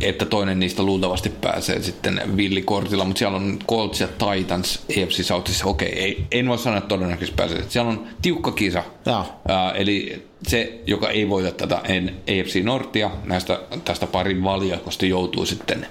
että 0.00 0.24
toinen 0.24 0.58
niistä 0.58 0.82
luultavasti 0.82 1.28
pääsee 1.28 1.82
sitten 1.82 2.36
villikortilla, 2.36 3.04
mutta 3.04 3.18
siellä 3.18 3.36
on 3.36 3.58
Colts 3.68 4.00
ja 4.00 4.08
Titans 4.08 4.84
AFC 4.90 5.24
Southissa. 5.24 5.66
Okei, 5.66 5.92
ei, 5.98 6.26
en 6.30 6.48
voi 6.48 6.58
sanoa, 6.58 6.78
että 6.78 6.88
todennäköisesti 6.88 7.36
pääsee. 7.36 7.64
Siellä 7.68 7.90
on 7.90 8.06
tiukka 8.22 8.52
kisa. 8.52 8.82
Joo. 9.06 9.24
Ää, 9.48 9.72
eli 9.72 10.26
se, 10.46 10.80
joka 10.86 11.10
ei 11.10 11.28
voita 11.28 11.50
tätä 11.50 11.80
en 11.84 12.16
AFC 12.22 12.62
Nortia, 12.64 13.10
näistä, 13.24 13.60
tästä 13.84 14.06
parin 14.06 14.44
valjakosta 14.44 15.06
joutuu 15.06 15.46
sitten 15.46 15.86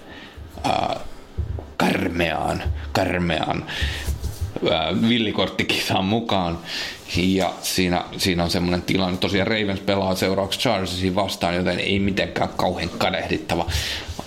ää, 0.64 1.00
karmeaan, 1.78 2.64
karmeaan 2.92 3.66
villikorttikisaan 5.10 6.06
mukaan. 6.06 6.60
Ja 7.18 7.54
siinä, 7.62 8.04
siinä 8.18 8.44
on 8.44 8.50
semmoinen 8.50 8.82
tilanne. 8.82 9.18
Tosiaan 9.18 9.48
Ravens 9.48 9.80
pelaa 9.80 10.16
seuraavaksi 10.16 10.60
Chargersin 10.60 11.16
vastaan, 11.16 11.56
joten 11.56 11.80
ei 11.80 12.00
mitenkään 12.00 12.50
kauhean 12.50 12.90
kadehdittava 12.90 13.68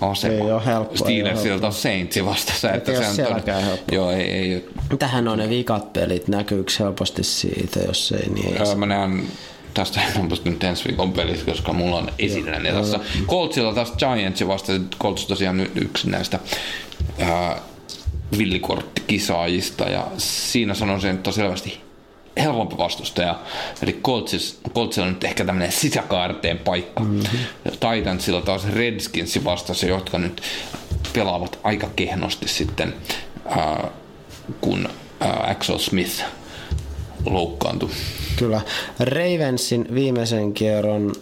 asema. 0.01 0.35
Ei 0.35 0.51
oo 0.51 0.63
helppoa, 0.67 1.09
ei 1.09 1.23
oo 1.23 1.27
Steelersilta 1.27 1.67
on 1.67 1.73
Saintsi 1.73 2.25
vastassa. 2.25 2.73
Että 2.73 2.93
oo 2.93 3.03
se 3.15 3.27
on 3.27 3.43
helppoa. 3.47 3.55
Joo, 3.93 4.11
ei, 4.11 4.31
ei, 4.31 4.69
Tähän 4.99 5.29
on 5.29 5.39
ne 5.39 5.49
vikat 5.49 5.93
pelit, 5.93 6.29
näkyykö 6.29 6.73
helposti 6.79 7.25
siitä, 7.25 7.81
jos 7.87 8.13
ei 8.13 8.29
niin. 8.29 8.69
Öö, 8.69 8.75
mä 8.75 8.87
näen 8.87 9.23
tästä 9.75 10.01
en 10.17 10.29
pysty 10.29 10.51
nyt 10.51 10.65
ensi 10.65 10.85
viikon 10.85 11.13
pelissä, 11.13 11.47
koska 11.47 11.73
mulla 11.73 11.97
on 11.97 12.13
esillä 12.19 12.59
ne 12.59 12.73
tässä. 12.73 13.01
Coltsilla 13.27 13.75
taas 13.75 13.93
Giants 13.93 14.47
vasta, 14.47 14.73
Colts 15.01 15.27
tosiaan 15.27 15.57
nyt 15.57 15.71
yksi 15.75 16.11
näistä 16.11 16.39
ää, 17.19 17.61
villikorttikisaajista 18.39 19.85
ja 19.85 20.07
siinä 20.19 20.75
sanoisin, 20.75 21.11
että 21.11 21.31
on 21.31 21.35
selvästi 21.35 21.81
helpompi 22.39 22.79
vastustaja. 22.79 23.41
Eli 23.83 23.93
Coltsis, 23.93 24.61
Coltsilla 24.75 25.07
on 25.07 25.13
nyt 25.13 25.25
ehkä 25.25 25.45
tämmöinen 25.45 25.73
sisäkaarteen 25.73 26.59
paikka. 26.59 27.05
Mm-hmm. 27.05 27.39
Titansilla 27.81 28.41
taas 28.41 28.69
Redskinsi 28.69 29.45
vastassa, 29.45 29.87
jotka 29.87 30.19
nyt 30.19 30.43
pelaavat 31.13 31.59
aika 31.63 31.91
kehnosti 31.97 32.49
sitten, 32.49 32.95
ää, 33.47 33.91
kun 34.61 34.89
ää, 35.21 35.51
Axel 35.51 35.79
Smith 35.79 36.25
loukkaantui. 37.27 37.91
Kyllä. 38.37 38.61
Ravensin 38.99 39.87
viimeisen 39.95 40.53
kierron 40.53 41.13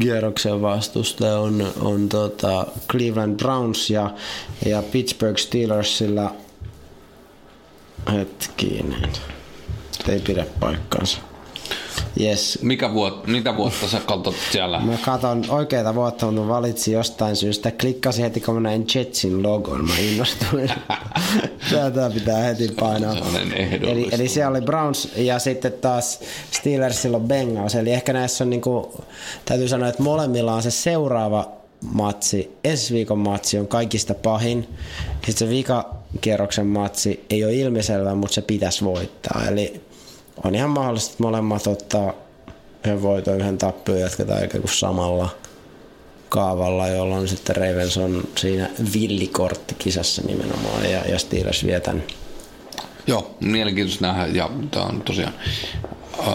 kierroksen 0.00 0.62
vastustaja 0.62 1.38
on, 1.38 1.72
on 1.80 2.08
tota 2.08 2.66
Cleveland 2.90 3.38
Browns 3.38 3.90
ja, 3.90 4.10
ja 4.66 4.82
Pittsburgh 4.82 5.38
Steelersillä 5.38 6.30
hetkinen. 8.12 9.12
Ei 10.08 10.20
pidä 10.20 10.46
paikkaansa. 10.60 11.18
Yes. 12.20 12.58
Mikä 12.62 12.94
vuot, 12.94 13.26
mitä 13.26 13.56
vuotta 13.56 13.88
sä 13.88 14.00
katsot 14.06 14.34
siellä? 14.50 14.80
Mä 14.80 14.96
katon 15.04 15.44
oikeita 15.48 15.94
vuotta, 15.94 16.30
mutta 16.30 16.48
valitsin 16.48 16.94
jostain 16.94 17.36
syystä. 17.36 17.70
Klikkasin 17.70 18.24
heti, 18.24 18.40
kun 18.40 18.54
mä 18.54 18.60
näin 18.60 18.86
Jetsin 18.94 19.42
logon. 19.42 19.84
Mä 19.88 19.94
innostuin. 19.98 20.72
Tätä 21.70 22.10
pitää 22.14 22.38
heti 22.38 22.68
painaa. 22.68 23.16
Eli, 23.82 24.08
eli 24.12 24.28
siellä 24.28 24.50
oli 24.50 24.60
Browns 24.60 25.08
ja 25.16 25.38
sitten 25.38 25.72
taas 25.72 26.20
Steelersilla 26.50 27.16
on 27.16 27.28
Bengals. 27.28 27.74
Eli 27.74 27.92
ehkä 27.92 28.12
näissä 28.12 28.44
on 28.44 28.50
niinku, 28.50 29.04
täytyy 29.44 29.68
sanoa, 29.68 29.88
että 29.88 30.02
molemmilla 30.02 30.54
on 30.54 30.62
se 30.62 30.70
seuraava 30.70 31.48
matsi, 31.92 32.56
ensi 32.64 32.94
viikon 32.94 33.18
matsi 33.18 33.58
on 33.58 33.66
kaikista 33.68 34.14
pahin. 34.14 34.68
Sitten 35.12 35.34
se 35.34 35.48
vikakierroksen 36.12 36.66
matsi 36.66 37.24
ei 37.30 37.44
ole 37.44 37.54
ilmiselvä, 37.54 38.14
mutta 38.14 38.34
se 38.34 38.42
pitäisi 38.42 38.84
voittaa. 38.84 39.44
Eli 39.48 39.80
on 40.44 40.54
ihan 40.54 40.70
mahdollista, 40.70 41.10
että 41.10 41.22
molemmat 41.22 41.66
ottaa 41.66 42.14
yhden 42.84 43.02
voiton, 43.02 43.40
yhden 43.40 43.58
tappion 43.58 43.98
ja 43.98 44.04
jatketaan 44.04 44.44
ikään 44.44 44.62
kuin 44.62 44.74
samalla 44.74 45.28
kaavalla, 46.28 46.88
jolloin 46.88 47.28
sitten 47.28 47.56
Ravens 47.56 47.96
on 47.96 48.24
siinä 48.36 48.70
villikorttikisassa 48.94 50.22
nimenomaan 50.26 50.90
ja, 50.90 51.04
ja 51.08 51.18
Steelers 51.18 51.66
vie 51.66 51.80
tän. 51.80 52.02
Joo, 53.06 53.34
mielenkiintoista 53.40 54.06
nähdä 54.06 54.26
ja 54.26 54.50
tämä 54.70 54.84
on 54.84 55.02
tosiaan, 55.02 55.34
äh, 56.18 56.26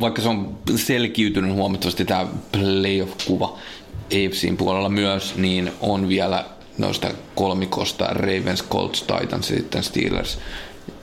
vaikka 0.00 0.22
se 0.22 0.28
on 0.28 0.58
selkiytynyt 0.76 1.54
huomattavasti 1.54 2.04
tämä 2.04 2.26
playoff-kuva 2.52 3.58
AFCin 4.06 4.56
puolella 4.56 4.88
myös, 4.88 5.36
niin 5.36 5.72
on 5.80 6.08
vielä 6.08 6.44
noista 6.80 7.08
kolmikosta 7.34 8.04
Ravens, 8.04 8.64
Colts, 8.70 9.02
Titans 9.02 9.50
ja 9.50 9.56
sitten 9.56 9.82
Steelers 9.82 10.38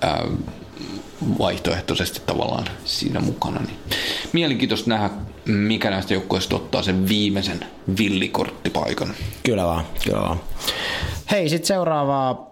äh, 0.04 0.20
vaihtoehtoisesti 1.40 2.22
tavallaan 2.26 2.68
siinä 2.86 3.20
mukana. 3.20 3.60
Niin 3.60 3.78
mielenkiintoista 4.34 4.90
nähdä, 4.90 5.10
mikä 5.46 5.90
näistä 5.90 6.14
joukkueista 6.14 6.56
ottaa 6.56 6.84
sen 6.84 7.08
viimeisen 7.08 7.66
villikorttipaikan. 7.98 9.14
Kyllä 9.44 9.66
vaan, 9.66 9.86
kyllä 10.04 10.22
vaan. 10.22 10.42
Hei, 11.32 11.50
sitten 11.50 11.68
seuraava 11.68 12.47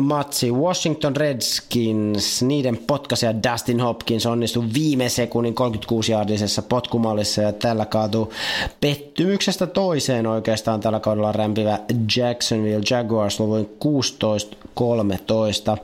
matsi. 0.00 0.52
Washington 0.52 1.16
Redskins, 1.16 2.42
niiden 2.42 2.76
potkasia 2.76 3.34
Dustin 3.42 3.80
Hopkins 3.80 4.26
onnistui 4.26 4.64
viime 4.74 5.08
sekunnin 5.08 5.54
36-jaardisessa 5.54 6.62
potkumallissa 6.68 7.42
ja 7.42 7.52
tällä 7.52 7.86
kaatu 7.86 8.32
pettymyksestä 8.80 9.66
toiseen 9.66 10.26
oikeastaan 10.26 10.80
tällä 10.80 11.00
kaudella 11.00 11.32
rämpivä 11.32 11.78
Jacksonville 12.16 12.84
Jaguars 12.90 13.40
luvuin 13.40 13.70
16-13. 13.84 15.78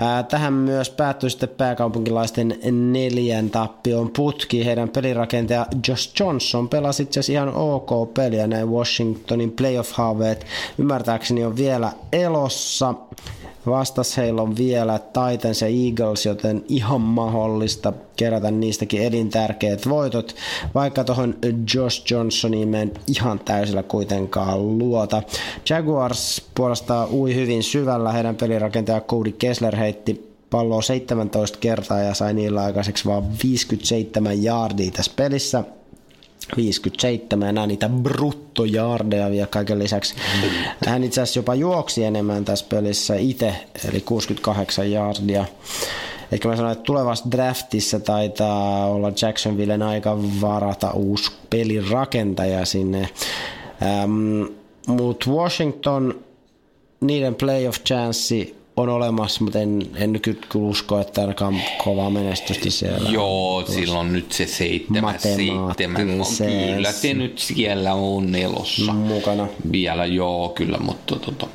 Ää, 0.00 0.22
Tähän 0.22 0.52
myös 0.52 0.90
päättyi 0.90 1.30
sitten 1.30 1.48
pääkaupunkilaisten 1.48 2.58
neljän 2.92 3.50
tappion 3.50 4.10
putki. 4.10 4.66
Heidän 4.66 4.88
pelirakentaja 4.88 5.66
Josh 5.88 6.20
Johnson 6.20 6.68
pelasi 6.68 7.02
itse 7.02 7.20
asiassa 7.20 7.32
ihan 7.32 7.54
ok 7.54 8.14
peliä. 8.14 8.46
Näin 8.46 8.68
Washingtonin 8.68 9.56
playoff-haaveet 9.60 10.46
ymmärtääkseni 10.78 11.44
on 11.44 11.56
vielä 11.56 11.92
elossa. 12.12 12.94
Vastas 13.68 14.16
heillä 14.16 14.42
on 14.42 14.56
vielä 14.56 14.98
Titans 14.98 15.62
ja 15.62 15.68
Eagles, 15.68 16.26
joten 16.26 16.64
ihan 16.68 17.00
mahdollista 17.00 17.92
kerätä 18.16 18.50
niistäkin 18.50 19.02
elintärkeät 19.02 19.88
voitot, 19.88 20.34
vaikka 20.74 21.04
tuohon 21.04 21.34
Josh 21.74 22.12
Johnsoniin 22.12 22.68
mä 22.68 22.80
en 22.80 22.92
ihan 23.06 23.38
täysillä 23.38 23.82
kuitenkaan 23.82 24.78
luota. 24.78 25.22
Jaguars 25.70 26.42
puolestaan 26.54 27.08
ui 27.12 27.34
hyvin 27.34 27.62
syvällä, 27.62 28.12
heidän 28.12 28.36
pelirakentaja 28.36 29.00
Cody 29.00 29.32
Kessler 29.32 29.76
heitti 29.76 30.28
palloa 30.50 30.82
17 30.82 31.58
kertaa 31.58 31.98
ja 31.98 32.14
sai 32.14 32.34
niillä 32.34 32.62
aikaiseksi 32.62 33.04
vaan 33.04 33.24
57 33.44 34.44
yardia 34.44 34.90
tässä 34.90 35.12
pelissä. 35.16 35.64
57 36.56 37.46
ja 37.46 37.52
nämä 37.52 37.66
niitä 37.66 37.88
bruttojaardeja 37.88 39.30
vielä 39.30 39.46
kaiken 39.46 39.78
lisäksi. 39.78 40.14
Hän 40.86 41.04
itse 41.04 41.20
asiassa 41.20 41.38
jopa 41.38 41.54
juoksi 41.54 42.04
enemmän 42.04 42.44
tässä 42.44 42.66
pelissä 42.68 43.14
itse, 43.14 43.54
eli 43.88 44.00
68 44.00 44.90
jaardia. 44.90 45.44
Eli 46.32 46.40
mä 46.44 46.56
sanoin, 46.56 46.72
että 46.72 46.84
tulevassa 46.84 47.30
draftissa 47.30 48.00
taitaa 48.00 48.86
olla 48.86 49.12
Jacksonvillen 49.22 49.82
aika 49.82 50.18
varata 50.40 50.90
uusi 50.90 51.32
pelirakentaja 51.50 52.66
sinne. 52.66 53.08
Ähm, 53.82 54.42
Mutta 54.86 55.30
Washington, 55.30 56.24
niiden 57.00 57.34
playoff 57.34 57.84
chanssi 57.84 58.57
on 58.82 58.88
olemassa, 58.88 59.44
mutta 59.44 59.58
en, 59.58 59.82
en 59.96 60.12
nyt 60.12 60.22
kyllä 60.48 60.66
usko, 60.66 61.00
että 61.00 61.20
ainakaan 61.20 61.60
kovaa 61.84 62.10
menestystä 62.10 62.70
siellä. 62.70 63.10
Joo, 63.10 63.64
silloin 63.66 64.12
nyt 64.12 64.32
se 64.32 64.46
seitsemän, 64.46 65.20
seitsemän. 65.20 66.24
se- 66.24 66.44
Kyllä 66.74 66.92
se 66.92 67.14
nyt 67.14 67.38
siellä 67.38 67.94
on 67.94 68.32
nelossa. 68.32 68.92
Mukana. 68.92 69.46
Vielä 69.72 70.06
joo, 70.06 70.48
kyllä, 70.48 70.78
mutta 70.78 71.16
tota, 71.16 71.46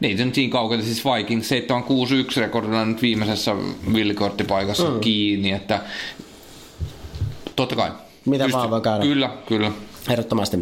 niin 0.00 0.18
se 0.18 0.24
nyt 0.24 0.34
siinä 0.34 0.52
kaukana. 0.52 0.82
Siis 0.82 1.02
Vikings 1.04 1.48
761 1.48 2.40
rekordilla 2.40 2.84
nyt 2.84 3.02
viimeisessä 3.02 3.56
villikorttipaikassa 3.94 4.90
mm. 4.90 5.00
kiinni, 5.00 5.52
että 5.52 5.80
totta 7.56 7.76
kai. 7.76 7.90
Mitä 8.26 8.52
vaan 8.52 8.70
voi 8.70 8.80
käydä. 8.80 9.04
Kyllä, 9.04 9.30
kyllä. 9.46 9.72
Ehdottomasti. 10.08 10.58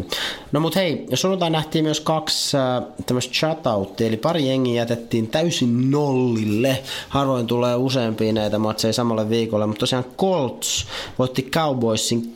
No 0.51 0.59
mut 0.59 0.75
hei, 0.75 1.05
sunnuntai 1.13 1.49
nähtiin 1.49 1.85
myös 1.85 1.99
kaksi 1.99 2.57
äh, 2.57 2.83
tämmöistä 3.05 3.33
shutoutia, 3.33 4.07
eli 4.07 4.17
pari 4.17 4.47
jengiä 4.47 4.81
jätettiin 4.81 5.27
täysin 5.27 5.91
nollille. 5.91 6.83
Harvoin 7.09 7.47
tulee 7.47 7.75
useampia 7.75 8.33
näitä 8.33 8.59
matseja 8.59 8.93
samalle 8.93 9.29
viikolle, 9.29 9.67
mutta 9.67 9.79
tosiaan 9.79 10.05
Colts 10.17 10.87
voitti 11.19 11.41
Cowboysin 11.41 12.33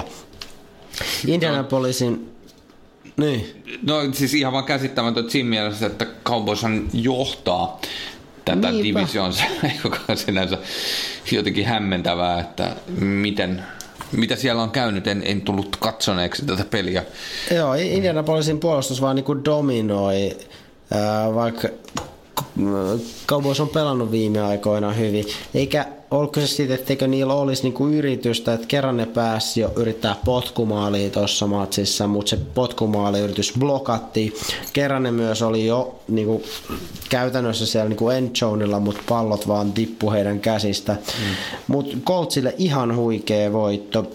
Indianapolisin... 1.26 2.32
Niin. 3.16 3.62
No 3.82 3.94
siis 4.12 4.34
ihan 4.34 4.52
vaan 4.52 4.64
käsittämätöntä 4.64 5.30
siinä 5.30 5.48
mielessä, 5.48 5.86
että 5.86 6.06
Cowboyshan 6.24 6.88
johtaa 6.92 7.80
tätä 8.44 8.70
Niinpä. 8.70 9.00
divisionsa, 9.00 9.44
joka 9.84 9.98
on 10.08 10.16
sinänsä 10.16 10.58
jotenkin 11.32 11.66
hämmentävää, 11.66 12.40
että 12.40 12.76
miten, 13.00 13.62
mitä 14.12 14.36
siellä 14.36 14.62
on 14.62 14.70
käynyt, 14.70 15.06
en, 15.06 15.22
en 15.26 15.40
tullut 15.40 15.76
katsoneeksi 15.80 16.46
tätä 16.46 16.64
peliä. 16.64 17.04
Joo, 17.54 17.74
Indianapolisin 17.74 18.60
puolustus 18.60 19.00
vaan 19.00 19.16
niinku 19.16 19.44
dominoi, 19.44 20.36
ää, 20.90 21.34
vaikka 21.34 21.68
Cowboys 23.26 23.60
on 23.60 23.68
pelannut 23.68 24.10
viime 24.10 24.40
aikoina 24.40 24.92
hyvin. 24.92 25.24
Eikä 25.54 25.86
ollut 26.10 26.32
kyse 26.32 26.46
siitä, 26.46 26.74
etteikö 26.74 27.06
niillä 27.06 27.34
olisi 27.34 27.62
niinku 27.62 27.86
yritystä, 27.88 28.54
että 28.54 28.66
kerran 28.66 28.96
ne 28.96 29.06
pääsi 29.06 29.60
jo 29.60 29.72
yrittää 29.76 30.16
potkumaalia 30.24 31.10
tuossa 31.10 31.46
matsissa, 31.46 32.06
mutta 32.06 32.30
se 32.30 32.36
potkumaaliyritys 32.54 33.52
blokattiin. 33.58 34.32
Kerran 34.72 35.02
ne 35.02 35.10
myös 35.10 35.42
oli 35.42 35.66
jo 35.66 36.00
niinku, 36.08 36.42
käytännössä 37.08 37.66
siellä 37.66 37.88
niinku 37.88 38.10
endzonella, 38.10 38.80
mutta 38.80 39.02
pallot 39.08 39.48
vaan 39.48 39.72
tippu 39.72 40.10
heidän 40.10 40.40
käsistä. 40.40 40.92
Mm. 40.92 41.34
Mutta 41.68 41.96
Coltsille 42.04 42.54
ihan 42.58 42.96
huikea 42.96 43.52
voitto. 43.52 44.10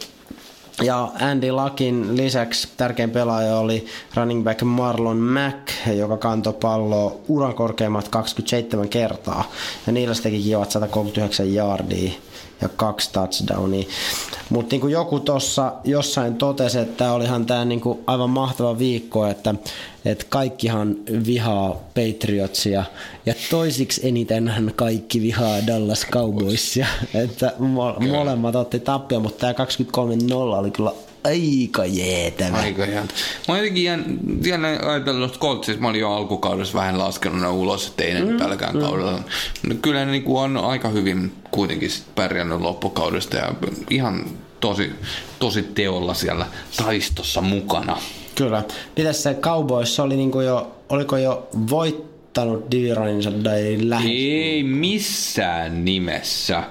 Ja 0.82 1.12
Andy 1.22 1.52
Lakin 1.52 2.18
lisäksi 2.18 2.68
tärkein 2.78 3.10
pelaaja 3.10 3.58
oli 3.58 3.86
running 4.16 4.44
back 4.44 4.62
Marlon 4.62 5.18
Mack, 5.18 5.88
joka 5.98 6.18
kantoi 6.18 6.54
palloa 6.54 7.16
uran 7.28 7.54
korkeimmat 7.54 8.08
27 8.08 8.90
kertaa. 8.90 9.52
Ja 9.88 9.94
niillä 9.94 10.14
se 10.14 10.24
teki 10.24 10.44
kivat 10.44 10.72
139 10.72 11.54
yardia 11.54 12.12
ja 12.62 12.70
kaksi 12.70 13.10
touchdownia. 13.14 13.88
Mutta 14.50 14.74
niin 14.74 14.82
kuin 14.82 14.94
joku 14.94 15.20
tuossa 15.20 15.74
jossain 15.84 16.36
totesi, 16.36 16.80
että 16.80 17.12
olihan 17.12 17.46
tämä 17.46 17.66
niin 17.66 17.82
kuin 17.82 18.00
aivan 18.08 18.30
mahtava 18.30 18.78
viikko, 18.78 19.28
että, 19.28 19.56
että 20.06 20.26
kaikkihan 20.30 20.96
vihaa 21.26 21.76
Patriotsia 21.94 22.84
ja 23.26 23.34
toisiksi 23.50 24.08
eniten 24.08 24.74
kaikki 24.76 25.22
vihaa 25.22 25.68
Dallas 25.68 26.08
Cowboysia. 26.12 26.88
Että 27.24 27.54
mo- 27.60 28.08
molemmat 28.12 28.56
otti 28.56 28.80
tappia, 28.80 29.20
mutta 29.20 29.54
tämä 29.54 29.66
23-0 30.32 30.34
oli 30.34 30.72
kyllä 30.72 30.92
aika 31.24 31.86
jeetävä. 31.86 32.58
Aika 32.58 32.84
ihan. 32.84 33.08
Mä 33.48 33.54
oon 33.54 33.58
jotenkin 33.58 33.84
jään, 33.84 34.06
jännä 34.46 34.68
ajatellut, 34.68 35.28
että 35.28 35.40
Coltsissa 35.40 35.82
mä 35.82 35.88
olin 35.88 36.02
jo 36.02 36.12
alkukaudessa 36.12 36.78
vähän 36.78 37.00
laskenut 37.00 37.42
ne 37.42 37.48
ulos, 37.48 37.88
että 37.88 38.04
ei 38.04 38.14
ne 38.14 38.22
mm, 38.22 38.38
tälläkään 38.38 38.76
mm. 38.76 38.82
kaudella. 38.82 39.20
No, 39.68 39.76
kyllä 39.82 40.06
ne 40.06 40.12
niinku 40.12 40.38
on 40.38 40.58
aika 40.58 40.90
hyvin 40.90 41.32
kuitenkin 41.52 41.90
sit 41.90 42.06
pärjännyt 42.16 42.62
loppukaudesta 42.62 43.38
ja 43.38 43.54
ihan 43.90 44.26
tosi, 44.60 44.92
tosi 45.40 45.64
teolla 45.64 46.14
siellä 46.14 46.46
taistossa 46.78 47.42
mukana. 47.42 47.98
Kyllä. 48.36 48.64
Mitäs 48.98 49.24
se 49.24 49.34
Cowboys 49.34 50.00
oli 50.00 50.16
niinku 50.16 50.42
jo, 50.42 50.76
oliko 50.90 51.18
jo 51.18 51.48
voittanut 51.70 52.72
divisioninsa 52.72 53.32
tai 53.44 53.78
lähes? 53.82 54.12
Ei 54.12 54.64
missään 54.64 55.86
nimessä. 55.86 56.64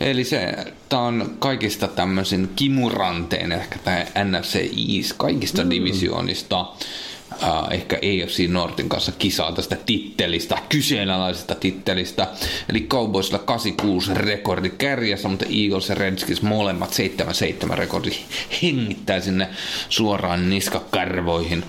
Eli 0.00 0.24
se, 0.24 0.54
tää 0.92 1.00
on 1.00 1.36
kaikista 1.38 1.88
tämmöisin 1.88 2.50
kimuranteen 2.56 3.52
ehkä 3.52 3.78
tämä 3.78 4.06
NFC 4.24 4.54
East, 4.96 5.12
kaikista 5.16 5.64
mm. 5.64 5.70
divisioonista. 5.70 6.60
Uh, 6.60 7.72
ehkä 7.72 7.96
AFC 7.96 8.48
Nortin 8.48 8.88
kanssa 8.88 9.12
kisaa 9.12 9.52
tästä 9.52 9.76
tittelistä, 9.86 10.58
kyseenalaisesta 10.68 11.54
tittelistä. 11.54 12.26
Eli 12.68 12.80
Cowboysilla 12.80 13.38
86 13.38 14.14
rekordi 14.14 14.70
kärjessä, 14.70 15.28
mutta 15.28 15.44
Eagles 15.44 15.88
ja 15.88 15.94
Redskins 15.94 16.42
molemmat 16.42 16.90
7-7 17.70 17.74
rekordi 17.74 18.10
hengittää 18.62 19.20
sinne 19.20 19.48
suoraan 19.88 20.50
niskakarvoihin. 20.50 21.64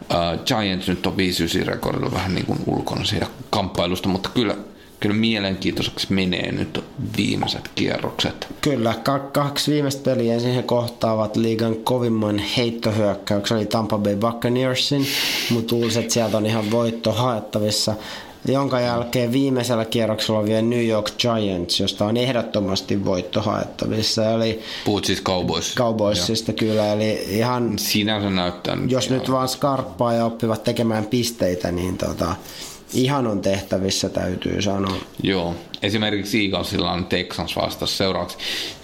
Uh, 0.00 0.44
Giants 0.46 0.88
nyt 0.88 1.06
on 1.06 1.16
5 1.16 1.64
rekordilla 1.64 2.12
vähän 2.12 2.34
niin 2.34 2.46
kuin 2.46 2.58
ulkona 2.66 3.04
siitä 3.04 3.26
kamppailusta, 3.50 4.08
mutta 4.08 4.28
kyllä, 4.34 4.56
kyllä 5.00 5.14
mielenkiintoiseksi 5.14 6.12
menee 6.12 6.52
nyt 6.52 6.84
viimeiset 7.16 7.70
kierrokset. 7.74 8.46
Kyllä, 8.60 8.94
ka- 9.04 9.18
kaksi 9.18 9.72
viimeistä 9.72 10.02
peliä 10.02 10.40
he 10.54 10.62
kohtaavat 10.62 11.36
liigan 11.36 11.76
kovimman 11.76 12.38
heittohyökkäyksen, 12.38 13.58
eli 13.58 13.66
Tampa 13.66 13.98
Bay 13.98 14.16
Buccaneersin, 14.16 15.06
mutta 15.50 15.74
luulisin, 15.74 16.02
että 16.02 16.14
sieltä 16.14 16.36
on 16.36 16.46
ihan 16.46 16.70
voitto 16.70 17.12
haettavissa. 17.12 17.94
Jonka 18.48 18.80
jälkeen 18.80 19.32
viimeisellä 19.32 19.84
kierroksella 19.84 20.40
on 20.40 20.46
vielä 20.46 20.62
New 20.62 20.86
York 20.86 21.10
Giants, 21.18 21.80
josta 21.80 22.04
on 22.04 22.16
ehdottomasti 22.16 23.04
voitto 23.04 23.40
haettavissa. 23.42 24.30
Eli 24.30 24.60
Puhut 24.84 25.04
siis 25.04 25.22
Cowboys. 25.22 25.74
Cowboysista 25.74 26.52
kyllä, 26.52 26.92
eli 26.92 27.24
ihan 27.28 27.78
Sinänsä 27.78 28.30
näyttää 28.30 28.76
nyt 28.76 28.90
jos 28.90 29.06
ihan- 29.06 29.18
nyt 29.18 29.30
vaan 29.30 29.48
skarppaa 29.48 30.12
ja 30.12 30.24
oppivat 30.24 30.64
tekemään 30.64 31.06
pisteitä, 31.06 31.72
niin 31.72 31.98
tota, 31.98 32.36
ihan 32.92 33.26
on 33.26 33.40
tehtävissä 33.40 34.08
täytyy 34.08 34.62
sanoa. 34.62 34.96
Joo. 35.22 35.54
Esimerkiksi 35.82 36.44
Eaglesilla 36.44 36.92
on 36.92 37.06
Texans 37.06 37.56
vastas 37.56 37.98
seuraavaksi 37.98 38.38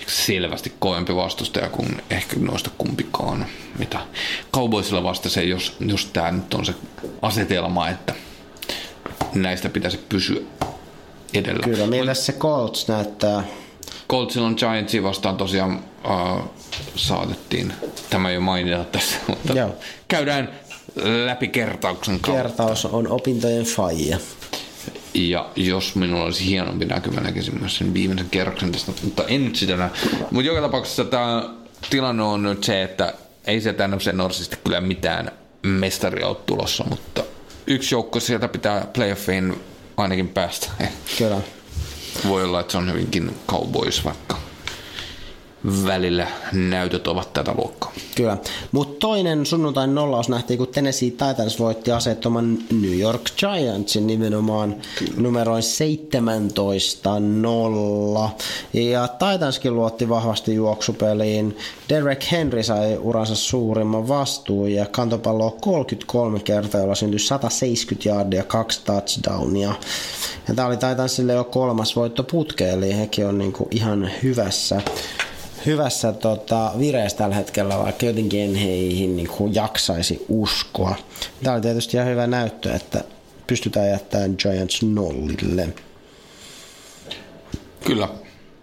selvästi 0.07 0.73
kovempi 0.79 1.17
vastustaja 1.17 1.69
kuin 1.69 2.03
ehkä 2.11 2.37
noista 2.39 2.71
kumpikaan. 2.79 3.47
Mitä 3.79 3.99
Cowboysilla 4.55 5.03
vastasi, 5.03 5.49
jos, 5.49 5.77
jos 5.87 6.07
tämä 6.07 6.31
nyt 6.31 6.55
on 6.55 6.67
se 6.67 6.75
asetelma, 7.23 7.89
että 7.89 8.15
näistä 9.35 9.69
pitäisi 9.69 9.99
pysyä 10.09 10.41
edellä. 11.35 11.63
Kyllä, 11.65 11.87
miltä 11.87 12.15
se 12.15 12.33
Colts 12.33 12.89
näyttää? 12.89 13.45
Coltsilla 14.11 14.47
on 14.47 14.55
Giantsia 14.59 15.03
vastaan 15.03 15.37
tosiaan 15.37 15.85
uh, 16.05 16.51
saatettiin 16.97 17.73
tämä 18.11 18.31
jo 18.31 18.41
mainita 18.41 18.85
tässä, 18.85 19.17
mutta 19.27 19.53
Joo. 19.53 19.77
käydään 20.09 20.61
läpi 21.27 21.49
kertauksen 21.49 22.21
kautta. 22.21 22.43
Kertaus 22.43 22.85
on 22.85 23.09
opintojen 23.09 23.65
faija. 23.65 24.19
Ja 25.15 25.51
jos 25.57 25.95
minulla 25.95 26.25
olisi 26.25 26.47
hienompi 26.47 26.85
näkymä, 26.85 27.21
näkisin 27.21 27.61
myös 27.61 27.77
sen 27.77 27.95
viimeisen 27.95 28.31
kerroksen 28.31 28.73
tästä, 28.73 28.93
mutta 29.03 29.25
en 29.29 29.45
nyt 29.45 29.57
sitä 29.57 29.77
näe. 29.77 29.91
Mutta 30.31 30.47
joka 30.47 30.61
tapauksessa 30.61 31.05
tämä 31.05 31.55
tilanne 31.91 32.23
on 32.23 32.43
nyt 32.43 32.65
se, 32.65 32.83
että 32.83 33.15
ei 33.47 33.61
sieltä 33.61 33.89
NFC 33.89 34.13
Norsista 34.13 34.57
kyllä 34.57 34.81
mitään 34.81 35.31
mestaria 35.63 36.29
ole 36.29 36.37
tulossa, 36.47 36.85
mutta 36.91 37.25
yksi 37.67 37.95
joukko 37.95 38.21
sieltä 38.21 38.49
pitää 38.49 38.87
playoffiin 38.93 39.61
ainakin 39.97 40.29
päästä. 40.29 40.71
Kyllä. 41.19 41.41
Voi 42.29 42.45
olla, 42.45 42.61
että 42.61 42.73
se 42.73 42.79
on 42.79 42.93
hyvinkin 42.93 43.37
Cowboys, 43.49 44.05
vaikka 44.05 44.37
välillä 45.87 46.27
näytöt 46.53 47.09
ovat 47.09 47.33
tätä 47.33 47.55
luokkaa. 47.57 47.93
Kyllä. 48.15 48.37
Mutta 48.73 48.99
toinen 48.99 49.47
sunnuntain 49.47 49.95
nollaus 49.95 50.29
nähtiin, 50.29 50.59
kun 50.59 50.69
Tennessee 50.69 51.11
Titans 51.11 51.59
voitti 51.59 51.93
asettoman 51.93 52.59
New 52.83 52.99
York 52.99 53.23
Giantsin 53.39 54.07
nimenomaan 54.07 54.77
numeroin 55.17 55.63
17-0. 55.63 55.67
Ja 58.73 59.09
Titanskin 59.09 59.75
luotti 59.75 60.09
vahvasti 60.09 60.55
juoksupeliin. 60.55 61.57
Derek 61.89 62.25
Henry 62.33 62.63
sai 62.63 62.99
uransa 63.01 63.35
suurimman 63.35 64.09
vastuun 64.09 64.73
ja 64.73 64.87
kantopalloa 64.87 65.57
33 65.61 66.41
kertaa, 66.41 66.81
jolla 66.81 66.95
syntyi 66.95 67.19
170 67.19 68.09
yardia 68.09 68.41
ja 68.41 68.45
kaksi 68.45 68.81
touchdownia. 68.85 69.75
Ja 70.49 70.55
tämä 70.55 70.69
oli 70.69 70.77
Titansille 70.77 71.33
jo 71.33 71.45
kolmas 71.45 71.97
voitto 71.97 72.23
putkeen, 72.23 72.79
eli 72.79 72.97
hekin 72.97 73.27
on 73.27 73.39
niinku 73.39 73.69
ihan 73.71 74.11
hyvässä 74.23 74.81
hyvässä 75.67 76.13
tota, 76.13 76.73
vireessä 76.79 77.19
tällä 77.19 77.35
hetkellä, 77.35 77.79
vaikka 77.79 78.07
jotenkin 78.07 78.41
en 78.41 78.55
heihin 78.55 79.17
niin 79.17 79.29
kuin 79.29 79.55
jaksaisi 79.55 80.25
uskoa. 80.29 80.95
Tämä 81.43 81.55
oli 81.55 81.63
tietysti 81.63 81.97
ihan 81.97 82.09
hyvä 82.09 82.27
näyttö, 82.27 82.75
että 82.75 83.05
pystytään 83.47 83.89
jättämään 83.91 84.35
Giants 84.39 84.83
nollille. 84.83 85.69
Kyllä. 87.85 88.09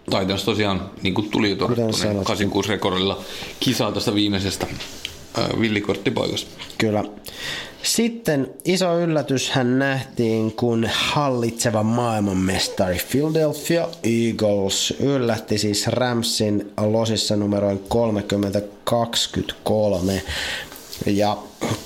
Titans 0.04 0.44
tosiaan, 0.44 0.90
niin 1.02 1.14
kuin 1.14 1.30
tuli 1.30 1.50
jo 1.50 1.56
todettu, 1.56 1.74
Kuten 1.74 1.86
niin 1.86 2.00
sanottu. 2.00 2.24
86 2.24 2.68
rekordilla 2.68 3.20
kisaa 3.60 3.92
tästä 3.92 4.14
viimeisestä 4.14 4.66
äh, 5.38 5.60
villikorttipaikassa. 5.60 6.46
Kyllä. 6.78 7.04
Sitten 7.82 8.50
iso 8.64 8.98
yllätys 9.00 9.50
hän 9.50 9.78
nähtiin, 9.78 10.52
kun 10.52 10.88
hallitseva 10.92 11.82
maailmanmestari 11.82 12.98
Philadelphia 13.10 13.88
Eagles 14.02 14.94
yllätti 15.00 15.58
siis 15.58 15.86
Ramsin 15.86 16.72
losissa 16.80 17.36
numeroin 17.36 17.80
30-23. 20.16 20.20
Ja 21.06 21.38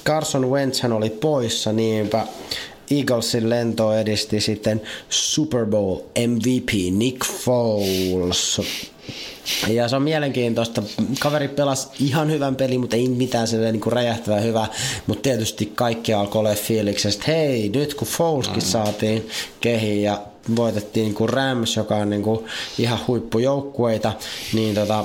Carson 0.05 0.51
Wentz 0.51 0.81
hän 0.81 0.93
oli 0.93 1.11
poissa, 1.11 1.73
niinpä 1.73 2.27
Eaglesin 2.91 3.51
lento 3.51 3.93
edisti 3.93 4.41
sitten 4.41 4.83
Super 5.09 5.67
Bowl 5.67 5.97
MVP 6.29 6.71
Nick 6.93 7.27
Foles. 7.27 8.61
Ja 9.69 9.89
se 9.89 9.97
on 9.97 10.03
mielenkiintoista. 10.03 10.83
Kaveri 11.21 11.49
pelasi 11.49 11.89
ihan 12.01 12.31
hyvän 12.31 12.57
pelin, 12.57 12.81
mutta 12.81 12.97
ei 12.97 13.09
mitään 13.09 13.49
sellainen 13.49 13.81
niin 13.81 13.93
räjähtävää 13.93 14.41
hyvä. 14.41 14.67
Mutta 15.07 15.23
tietysti 15.23 15.73
kaikki 15.75 16.15
alkoi 16.15 16.41
olla 16.41 16.55
fiiliksestä, 16.55 17.25
hei, 17.27 17.69
nyt 17.69 17.95
kun 17.95 18.09
Foleskin 18.09 18.63
saatiin 18.63 19.29
kehiin 19.61 20.03
ja 20.03 20.23
voitettiin 20.57 21.05
niin 21.05 21.15
kuin 21.15 21.31
Rams, 21.31 21.77
joka 21.77 21.97
on 21.97 22.11
niin 22.11 22.23
kuin 22.23 22.47
ihan 22.79 22.99
huippujoukkueita, 23.07 24.13
niin 24.53 24.75
tota, 24.75 25.05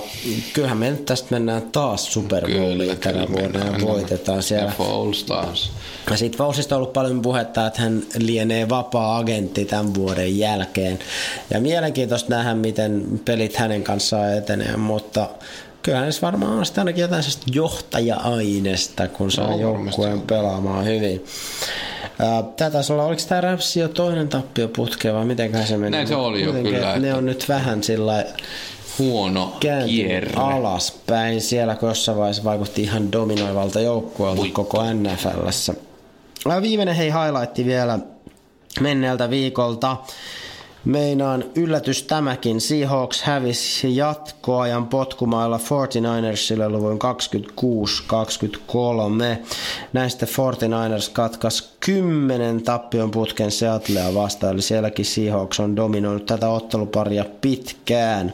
kyllähän 0.54 0.78
me 0.78 0.92
nyt 0.92 1.06
tästä 1.06 1.28
mennään 1.30 1.62
taas 1.62 2.14
Super 2.14 2.44
Bowliin 2.52 2.98
tänä 2.98 3.28
vuonna 3.32 3.60
ja 3.60 3.88
voitetaan 3.88 4.44
siellä. 4.44 4.74
Ja. 4.80 5.46
Ja 6.10 6.18
siitä 6.18 6.38
Folesista 6.38 6.76
on 6.76 6.78
ollut 6.78 6.94
paljon 6.94 7.22
puhetta, 7.22 7.68
että 7.68 7.82
hän 7.82 8.04
lienee 8.18 8.70
vapaa-agentti 8.70 9.66
tämän 9.66 9.94
vuoden 9.94 10.38
jälkeen. 10.38 11.00
Ja 11.50 11.62
mielenkiintoista 11.62 12.30
nähdä, 12.30 12.54
miten 12.54 13.22
pelit 13.26 13.56
hänen 13.56 13.84
kanssaan 13.84 14.38
etenee, 14.38 14.78
mutta 14.78 15.30
kyllähän 15.84 16.14
se 16.14 16.22
varmaan 16.22 16.58
on 16.58 16.66
sitten 16.66 16.82
ainakin 16.82 17.02
jotain 17.02 17.24
johtaja-aineesta, 17.54 19.08
kun 19.08 19.32
saa 19.32 19.50
no, 19.50 19.60
joukkueen 19.60 20.22
pelaamaan 20.22 20.86
hyvin. 20.86 21.26
Tämä 22.56 22.72
taisi 22.72 22.94
olla, 22.94 23.04
oliko 23.04 23.22
tämä 23.30 23.42
Rapsi 23.42 23.80
jo 23.80 23.88
toinen 23.88 24.28
tappio 24.28 24.68
putkea 24.68 25.14
vai 25.14 25.26
miten 25.26 25.68
se 25.68 25.78
meni? 25.78 25.92
Näin 25.92 26.08
se 26.08 26.16
oli 26.16 26.44
jo 26.44 26.54
kyllä. 26.54 27.00
Ne 27.00 27.14
on 27.14 27.26
nyt 27.26 27.50
vähän 27.50 27.84
sillä 27.84 28.26
huono 29.00 29.58
kierre. 29.60 30.32
alaspäin 30.36 31.42
siellä, 31.42 31.76
kun 31.76 31.90
jossain 31.90 32.18
vaiheessa 32.18 32.44
vaikutti 32.44 32.82
ihan 32.82 33.12
dominoivalta 33.12 33.80
joukkueelta 33.80 34.42
koko 34.54 34.84
NFLssä. 34.94 35.74
Viimeinen 36.62 36.96
hei 36.96 37.12
highlightti 37.12 37.66
vielä 37.66 38.00
menneeltä 38.80 39.30
viikolta. 39.30 39.98
Meinaan 40.86 41.44
yllätys 41.56 42.04
tämäkin. 42.04 42.62
Seahawks 42.62 43.22
hävisi 43.22 43.96
jatkoajan 43.96 44.88
potkumailla 44.88 45.58
49ersille 45.58 46.70
luvun 46.70 47.00
26-23. 49.42 49.46
Näistä 49.94 50.26
49ers 50.26 51.12
katkas 51.14 51.76
10 51.80 52.64
tappion 52.64 53.12
putken 53.12 53.52
Seattlea 53.52 54.14
vastaan, 54.14 54.54
eli 54.54 54.62
sielläkin 54.62 55.06
Seahawks 55.06 55.60
on 55.60 55.76
dominoinut 55.76 56.26
tätä 56.26 56.50
otteluparia 56.50 57.26
pitkään. 57.42 58.34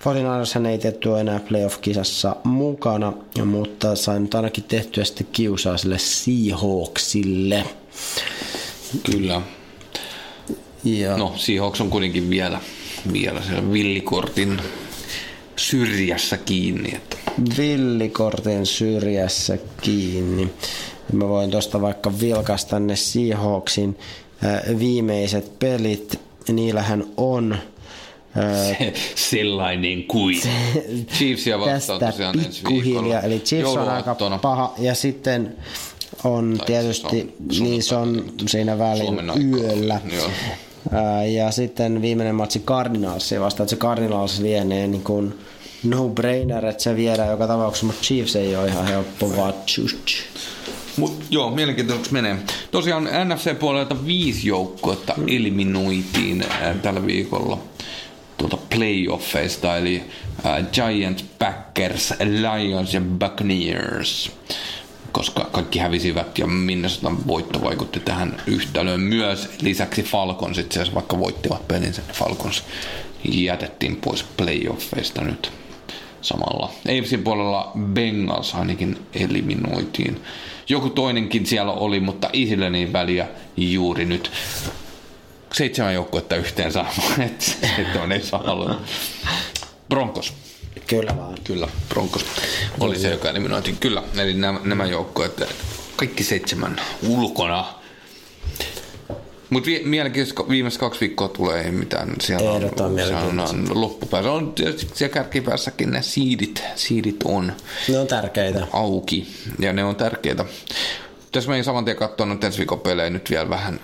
49ers 0.00 0.66
ei 0.66 0.78
tehty 0.78 1.18
enää 1.20 1.40
playoff-kisassa 1.48 2.36
mukana, 2.44 3.12
mutta 3.44 3.96
sain 3.96 4.22
nyt 4.22 4.34
ainakin 4.34 4.64
tehtyä 4.64 5.04
sitten 5.04 5.26
kiusaa 5.32 5.76
sille 5.76 5.98
Seahawksille. 5.98 7.64
Kyllä. 9.10 9.40
Ja. 10.84 11.16
No, 11.16 11.32
Seahawks 11.36 11.80
on 11.80 11.90
kuitenkin 11.90 12.30
vielä, 12.30 12.60
vielä 13.12 13.42
siellä 13.42 13.72
villikortin 13.72 14.60
syrjässä 15.56 16.36
kiinni. 16.36 16.94
Että. 16.94 17.16
Villikortin 17.58 18.66
syrjässä 18.66 19.58
kiinni. 19.82 20.50
Mä 21.12 21.28
voin 21.28 21.50
tuosta 21.50 21.80
vaikka 21.80 22.20
vilkaista 22.20 22.78
ne 22.78 22.96
Seahawksin 22.96 23.98
äh, 24.44 24.78
viimeiset 24.78 25.58
pelit. 25.58 26.20
Niillähän 26.52 27.04
on 27.16 27.58
se, 28.78 28.92
sellainen 29.14 30.04
kuin. 30.04 30.40
Chiefsia 31.16 31.58
vastaan 31.58 32.00
tosiaan 32.00 32.40
ensi 32.40 32.62
viikolla. 32.68 33.20
Eli 33.20 33.40
Chiefs 33.40 33.76
on 33.76 33.88
aika 33.88 34.16
paha. 34.42 34.74
Ja 34.78 34.94
sitten 34.94 35.56
on 36.24 36.54
tai 36.58 36.66
tietysti, 36.66 37.34
siis 37.50 37.60
on 37.60 37.64
niin 37.64 37.82
se 37.82 37.96
on 37.96 38.24
siinä 38.48 38.78
välin 38.78 39.18
yöllä. 39.52 40.00
Joo. 40.16 40.30
Ja 41.34 41.50
sitten 41.50 42.02
viimeinen 42.02 42.34
matsi 42.34 42.60
Cardinalsia 42.60 43.40
vastaan, 43.40 43.64
että 43.64 43.76
se 43.76 43.80
Cardinals 43.80 44.40
lienee 44.40 44.86
niin 44.86 45.02
kuin 45.02 45.38
no-brainer, 45.84 46.66
että 46.66 46.82
se 46.82 46.96
viedään 46.96 47.30
joka 47.30 47.46
tapauksessa, 47.46 47.86
mutta 47.86 48.02
Chiefs 48.02 48.36
ei 48.36 48.56
ole 48.56 48.68
ihan 48.68 48.86
helppo 48.86 49.36
vaan 49.36 49.54
Mut, 50.96 51.24
joo, 51.30 51.50
mielenkiintoisesti 51.50 52.12
menee. 52.12 52.36
Tosiaan 52.70 53.04
NFC-puolelta 53.04 54.06
viisi 54.06 54.48
joukkuetta 54.48 55.14
eliminoitiin 55.26 56.44
äh, 56.50 56.76
tällä 56.82 57.06
viikolla 57.06 57.58
tuolta 58.36 58.58
playoffeista, 58.76 59.76
eli 59.76 60.02
äh, 60.46 60.66
Giants, 60.72 61.24
Packers, 61.38 62.14
Lions 62.20 62.94
ja 62.94 63.00
Buccaneers 63.00 64.30
koska 65.14 65.48
kaikki 65.52 65.78
hävisivät 65.78 66.38
ja 66.38 66.46
Minnesotan 66.46 67.26
voitto 67.26 67.62
vaikutti 67.62 68.00
tähän 68.00 68.42
yhtälöön 68.46 69.00
myös. 69.00 69.48
Lisäksi 69.62 70.02
Falcons 70.02 70.58
itse 70.58 70.80
asiassa 70.80 70.94
vaikka 70.94 71.18
voittivat 71.18 71.68
pelin, 71.68 71.94
sen 71.94 72.04
Falcons 72.12 72.64
jätettiin 73.24 73.96
pois 73.96 74.22
playoffeista 74.36 75.24
nyt 75.24 75.52
samalla. 76.20 76.70
AFCin 76.98 77.22
puolella 77.24 77.72
Bengals 77.78 78.54
ainakin 78.54 78.98
eliminoitiin. 79.14 80.20
Joku 80.68 80.90
toinenkin 80.90 81.46
siellä 81.46 81.72
oli, 81.72 82.00
mutta 82.00 82.30
ei 82.32 82.46
sille 82.46 82.70
niin 82.70 82.92
väliä 82.92 83.28
juuri 83.56 84.04
nyt. 84.04 84.30
Seitsemän 85.52 85.94
joukkuetta 85.94 86.36
yhteen 86.36 86.72
saamaan, 86.72 87.20
että 87.28 87.46
et 87.78 87.96
on 88.02 88.12
ei 88.12 88.22
saa 88.22 88.80
Broncos 89.88 90.34
Kyllä 90.86 91.16
vaan. 91.16 91.34
Kyllä, 91.44 91.68
Broncos 91.88 92.24
oli 92.80 92.98
se, 92.98 93.10
joka 93.10 93.30
eliminoitiin. 93.30 93.76
Kyllä, 93.76 94.02
eli 94.18 94.34
nämä, 94.34 94.60
nämä 94.64 94.86
joukkueet, 94.86 95.42
kaikki 95.96 96.24
seitsemän 96.24 96.80
ulkona. 97.08 97.64
Mutta 99.50 99.66
vi- 99.66 99.82
mielenkiintoista, 99.84 100.48
viimeiset 100.48 100.80
kaksi 100.80 101.00
viikkoa 101.00 101.28
tulee 101.28 101.60
ei 101.60 101.70
mitään. 101.70 102.12
Siellä 102.20 102.52
on, 102.52 102.60
siellä 102.96 103.44
on 103.44 103.68
loppupäässä. 103.80 104.30
On 104.30 104.52
tietysti 104.52 104.90
siellä 104.94 105.14
kärkipäässäkin 105.14 105.90
ne 105.90 106.02
siidit, 106.02 106.62
siidit 106.74 107.16
on. 107.24 107.52
Ne 107.88 107.98
on 107.98 108.06
tärkeitä. 108.06 108.66
Auki, 108.72 109.28
ja 109.58 109.72
ne 109.72 109.84
on 109.84 109.96
tärkeitä. 109.96 110.44
Tässä 111.32 111.50
meidän 111.50 111.64
saman 111.64 111.84
tien 111.84 111.96
katsoa 111.96 112.26
nyt 112.26 112.44
ensi 112.44 112.58
viikon 112.58 112.80
pelejä 112.80 113.10
nyt 113.10 113.30
vielä 113.30 113.50
vähän 113.50 113.80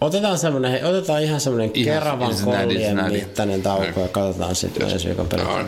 Otetaan, 0.00 0.38
semmoinen, 0.38 0.84
otetaan 0.86 1.22
ihan 1.22 1.40
semmoinen 1.40 1.70
keravan 1.70 2.34
kollien 2.44 3.12
mittainen 3.12 3.62
tauko 3.62 4.00
ja 4.00 4.08
katsotaan 4.08 4.54
sitten 4.54 4.90
ensi 4.90 5.08
viikon 5.08 5.26
pelejä. 5.26 5.64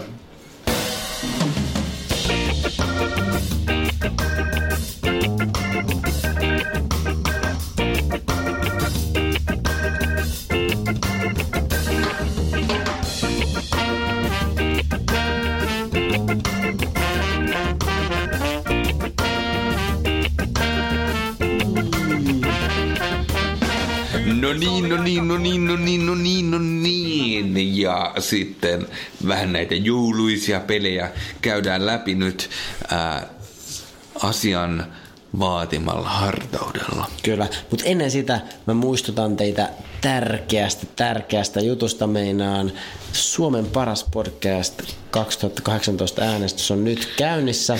Niin, 25.56 25.66
no 25.68 25.76
niin, 25.76 26.06
no 26.06 26.14
niin, 26.14 26.50
no 26.50 26.58
niin. 26.58 27.78
Ja 27.78 28.14
sitten 28.18 28.86
vähän 29.26 29.52
näitä 29.52 29.74
jouluisia 29.74 30.60
pelejä 30.60 31.10
käydään 31.40 31.86
läpi 31.86 32.14
nyt 32.14 32.50
ää, 32.90 33.26
asian 34.22 34.86
vaatimalla 35.38 36.08
hartaudella. 36.08 37.06
Kyllä, 37.22 37.46
mutta 37.70 37.84
ennen 37.84 38.10
sitä 38.10 38.40
mä 38.66 38.74
muistutan 38.74 39.36
teitä 39.36 39.68
tärkeästä, 40.00 40.86
tärkeästä 40.96 41.60
jutusta. 41.60 42.06
Meinaan 42.06 42.72
Suomen 43.12 43.66
paras 43.66 44.06
podcast 44.12 44.82
2018 45.10 46.22
äänestys 46.22 46.70
on 46.70 46.84
nyt 46.84 47.08
käynnissä. 47.16 47.78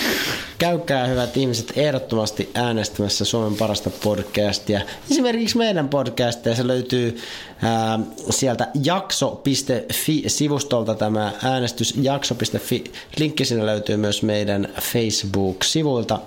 Käykää 0.58 1.06
hyvät 1.06 1.36
ihmiset 1.36 1.72
ehdottomasti 1.76 2.50
äänestämässä 2.54 3.24
Suomen 3.24 3.58
parasta 3.58 3.90
podcastia. 3.90 4.80
Esimerkiksi 5.10 5.58
meidän 5.58 5.88
podcastia, 5.88 6.54
se 6.54 6.66
löytyy 6.66 7.20
ää, 7.62 7.98
sieltä 8.30 8.68
jakso.fi-sivustolta 8.82 10.94
tämä 10.94 11.32
äänestys 11.42 11.94
jakso.fi. 12.02 12.84
Linkki 13.18 13.44
sinne 13.44 13.66
löytyy 13.66 13.96
myös 13.96 14.22
meidän 14.22 14.68
Facebook-sivuilta 14.80 16.18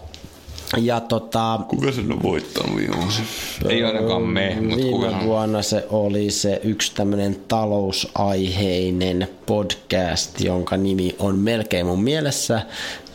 Ja 0.77 0.99
tota, 0.99 1.59
Kuka 1.67 1.91
sen 1.91 2.11
on 2.11 2.23
voittanut 2.23 2.75
viime 2.75 2.97
vuosi? 3.01 3.21
Ei 3.69 3.83
ainakaan 3.83 4.21
me, 4.21 4.57
mutta 4.61 4.75
viime 4.75 4.91
kuka 4.91 5.09
sen 5.09 5.25
vuonna 5.25 5.61
se 5.61 5.85
oli 5.89 6.31
se 6.31 6.61
yksi 6.63 6.95
tämmöinen 6.95 7.37
talousaiheinen 7.47 9.27
podcast, 9.45 10.41
jonka 10.41 10.77
nimi 10.77 11.15
on 11.19 11.39
melkein 11.39 11.85
mun 11.85 12.03
mielessä. 12.03 12.61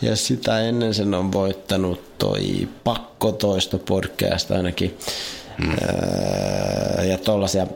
Ja 0.03 0.17
sitä 0.17 0.61
ennen 0.61 0.95
sen 0.95 1.15
on 1.15 1.33
voittanut 1.33 2.19
toi 2.19 2.69
Pakkotoisto 2.85 3.79
podcast 3.79 4.51
ainakin. 4.51 4.97
Hmm. 5.63 5.77
ja 7.09 7.19
tollasia. 7.19 7.67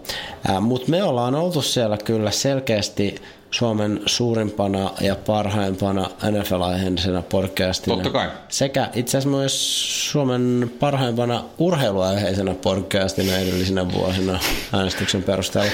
Mutta 0.61 0.91
me 0.91 1.03
ollaan 1.03 1.35
oltu 1.35 1.63
siellä 1.63 1.97
kyllä 1.97 2.31
selkeästi 2.31 3.15
Suomen 3.51 4.01
suurimpana 4.07 4.91
ja 5.01 5.17
parhaimpana 5.17 6.11
NFL-aiheisena 6.23 7.23
podcastina. 7.23 7.95
Totta 7.97 8.11
kai. 8.11 8.29
Sekä 8.49 8.89
itse 8.95 9.19
asiassa 9.19 9.37
myös 9.37 10.11
Suomen 10.11 10.73
parhaimpana 10.81 11.45
urheiluaiheisena 11.59 12.55
podcastina 12.55 13.37
edellisinä 13.37 13.93
vuosina 13.93 14.41
äänestyksen 14.73 15.23
perusteella. 15.23 15.73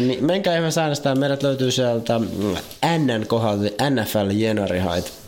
Niin 0.00 0.24
menkää 0.24 0.56
ihmeessä 0.56 0.82
äänestää. 0.82 1.14
Meidät 1.14 1.42
löytyy 1.42 1.70
sieltä 1.70 2.20
NN 2.98 3.26
kohdalta 3.26 3.64
NFL 3.90 4.30
Jenarihait 4.30 5.19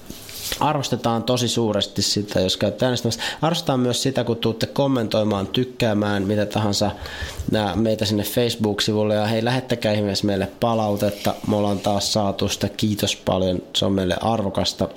arvostetaan 0.61 1.22
tosi 1.22 1.48
suuresti 1.48 2.03
sitä, 2.03 2.40
jos 2.40 2.57
käytte 2.57 2.84
äänestämässä. 2.84 3.20
Arvostetaan 3.42 3.80
myös 3.80 4.03
sitä, 4.03 4.24
kun 4.24 4.36
tuutte 4.36 4.66
kommentoimaan, 4.66 5.46
tykkäämään 5.46 6.22
mitä 6.22 6.46
tahansa 6.46 6.90
meitä 7.74 8.05
sinne 8.05 8.22
Facebook-sivulle. 8.24 9.14
Ja 9.14 9.26
hei, 9.26 9.44
lähettäkää 9.44 9.92
ihmeessä 9.92 10.26
meille 10.26 10.48
palautetta. 10.61 11.34
Me 11.46 11.57
ollaan 11.57 11.78
taas 11.78 12.12
saatu 12.12 12.48
sitä. 12.48 12.68
Kiitos 12.68 13.16
paljon. 13.16 13.62
Se 13.76 13.84
on 13.84 13.92
meille 13.92 14.16
arvokasta. 14.20 14.88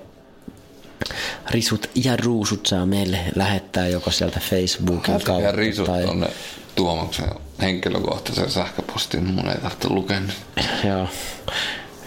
Risut 1.49 1.89
ja 1.95 2.17
ruusut 2.17 2.65
saa 2.65 2.85
meille 2.85 3.19
lähettää 3.35 3.87
joko 3.87 4.11
sieltä 4.11 4.39
Facebookin 4.49 5.13
Ja 5.13 5.19
kautta. 5.19 5.51
risut 5.51 5.85
tai... 5.85 6.05
tonne 6.05 6.27
Tuomaksen 6.75 7.29
henkilökohtaisen 7.61 8.51
sähköpostin. 8.51 9.23
Mun 9.23 9.49
ei 9.49 9.57
tarvitse 9.57 9.89
lukea. 9.89 10.21
Joo. 10.83 11.07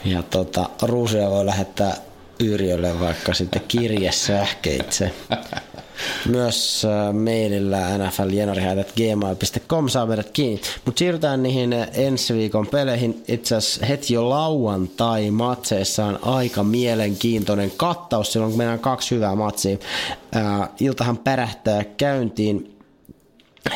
Ja 0.05 0.23
tota, 0.23 0.71
ruusuja 0.83 1.31
voi 1.31 1.47
lähettää 1.47 1.97
Yrjölle 2.41 3.01
vaikka 3.01 3.35
sitten 3.35 3.63
kirjesähkeitse. 3.69 5.13
Myös 6.27 6.85
äh, 6.85 7.15
mailillä 7.15 7.99
nfljenarihaitat.gmail.com 7.99 9.89
saa 9.89 10.07
meidät 10.07 10.31
kiinni. 10.31 10.61
Mutta 10.85 10.99
siirrytään 10.99 11.43
niihin 11.43 11.73
äh, 11.73 11.89
ensi 11.93 12.35
viikon 12.35 12.67
peleihin. 12.67 13.23
Itse 13.29 13.57
asiassa 13.57 13.87
heti 13.87 14.15
jo 14.15 14.29
lauantai 14.29 15.31
matseissa 15.31 16.07
on 16.07 16.19
aika 16.23 16.63
mielenkiintoinen 16.63 17.73
kattaus 17.77 18.33
silloin, 18.33 18.53
kun 18.53 18.59
meillä 18.59 18.73
on 18.73 18.79
kaksi 18.79 19.15
hyvää 19.15 19.35
matsia. 19.35 19.77
Äh, 20.37 20.69
iltahan 20.81 21.19
pärähtää 21.19 21.85
käyntiin 21.85 22.79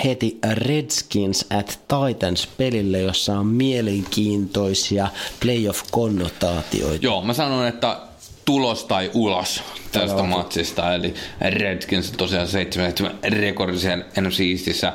heti 0.04 0.38
Redskins 0.52 1.46
at 1.50 1.80
Titans 1.88 2.46
pelille, 2.46 3.00
jossa 3.00 3.38
on 3.38 3.46
mielenkiintoisia 3.46 5.08
playoff-konnotaatioita. 5.40 6.98
Joo, 7.04 7.22
mä 7.22 7.32
sanon, 7.32 7.66
että 7.66 7.96
tulos 8.45 8.84
tai 8.84 9.11
ulos 9.14 9.62
tästä 9.93 10.01
Todellakin. 10.01 10.28
matsista. 10.30 10.95
Eli 10.95 11.14
Redskins 11.40 12.11
tosiaan 12.11 12.49
7 12.49 12.93
rekordisen 13.28 14.05
NFC 14.20 14.40
Eastissä 14.40 14.93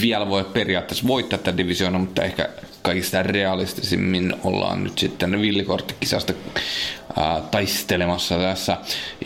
vielä 0.00 0.28
voi 0.28 0.44
periaatteessa 0.44 1.06
voittaa 1.06 1.38
tätä 1.38 1.56
divisioona, 1.56 1.98
mutta 1.98 2.22
ehkä 2.22 2.48
kaikista 2.82 3.22
realistisimmin 3.22 4.34
ollaan 4.44 4.84
nyt 4.84 4.98
sitten 4.98 5.40
villikorttikisasta 5.40 6.32
ää, 7.16 7.40
taistelemassa 7.50 8.38
tässä. 8.38 8.76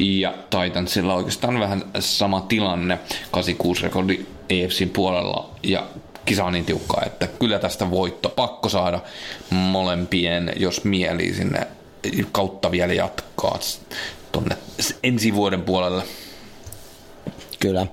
Ja 0.00 0.34
Titansilla 0.50 1.14
oikeastaan 1.14 1.60
vähän 1.60 1.84
sama 1.98 2.40
tilanne, 2.40 2.98
86 3.30 3.82
rekordi 3.82 4.26
EFC 4.48 4.92
puolella 4.92 5.50
ja 5.62 5.86
kisa 6.24 6.44
on 6.44 6.52
niin 6.52 6.64
tiukkaa, 6.64 7.02
että 7.06 7.26
kyllä 7.26 7.58
tästä 7.58 7.90
voitto 7.90 8.28
pakko 8.28 8.68
saada 8.68 9.00
molempien, 9.50 10.52
jos 10.56 10.84
mieli 10.84 11.34
sinne 11.34 11.66
kautta 12.32 12.70
vielä 12.70 12.92
jatkaa 12.92 13.58
tonne 14.32 14.56
ensi 15.02 15.34
vuoden 15.34 15.62
puolelle. 15.62 16.02
Kyllä. 17.60 17.86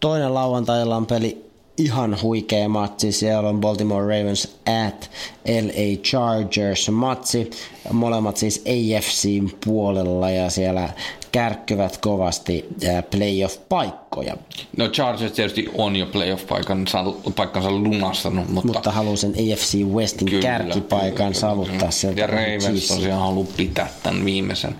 Toinen 0.00 0.34
lauantailla 0.34 0.96
on 0.96 1.06
peli 1.06 1.44
ihan 1.78 2.22
huikea 2.22 2.68
matsi. 2.68 3.12
Siellä 3.12 3.48
on 3.48 3.60
Baltimore 3.60 4.18
Ravens 4.18 4.56
at 4.86 5.10
LA 5.46 6.02
Chargers 6.02 6.90
matsi. 6.90 7.50
Molemmat 7.92 8.36
siis 8.36 8.64
AFC 8.66 9.28
puolella 9.64 10.30
ja 10.30 10.50
siellä 10.50 10.88
kärkkyvät 11.32 11.96
kovasti 11.96 12.68
playoff-paikkoja. 13.10 14.36
No 14.76 14.88
Chargers 14.88 15.32
tietysti 15.32 15.68
on 15.74 15.96
jo 15.96 16.06
playoff-paikkansa 16.06 17.04
paikkansa 17.36 17.70
lunastanut, 17.70 18.48
mutta, 18.48 18.66
Mutta 18.66 18.90
haluaa 18.90 19.16
sen 19.16 19.30
AFC 19.30 19.78
Westin 19.84 20.28
Kyllä, 20.28 20.42
kärkipaikan 20.42 21.26
kyllä, 21.26 21.40
saavuttaa 21.40 21.78
kyllä. 21.78 21.90
sieltä. 21.90 22.20
Ja 22.20 22.26
Ravens 22.26 22.88
tosiaan 22.88 23.20
haluaa 23.20 23.48
pitää 23.56 23.88
tämän 24.02 24.24
viimeisen 24.24 24.76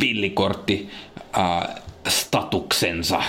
villikortti 0.00 0.90
ää, 1.32 1.80
statuksensa. 2.08 3.22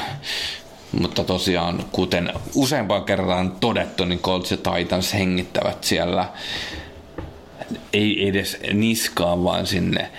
Mutta 0.99 1.23
tosiaan, 1.23 1.85
kuten 1.91 2.33
useampaan 2.55 3.03
kertaan 3.03 3.51
todettu, 3.51 4.05
niin 4.05 4.19
Colts 4.19 4.51
ja 4.51 4.57
Titans 4.57 5.13
hengittävät 5.13 5.83
siellä 5.83 6.29
ei 7.93 8.27
edes 8.27 8.57
niskaan, 8.73 9.43
vaan 9.43 9.67
sinne 9.67 10.11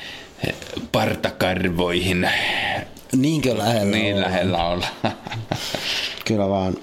partakarvoihin. 0.93 2.31
Niinkö 3.17 3.59
lähellä 3.59 3.97
Niin 3.97 4.15
ollaan? 4.15 4.31
lähellä 4.33 4.65
olla. 4.67 4.87
Kyllä 6.25 6.49
vaan. 6.49 6.77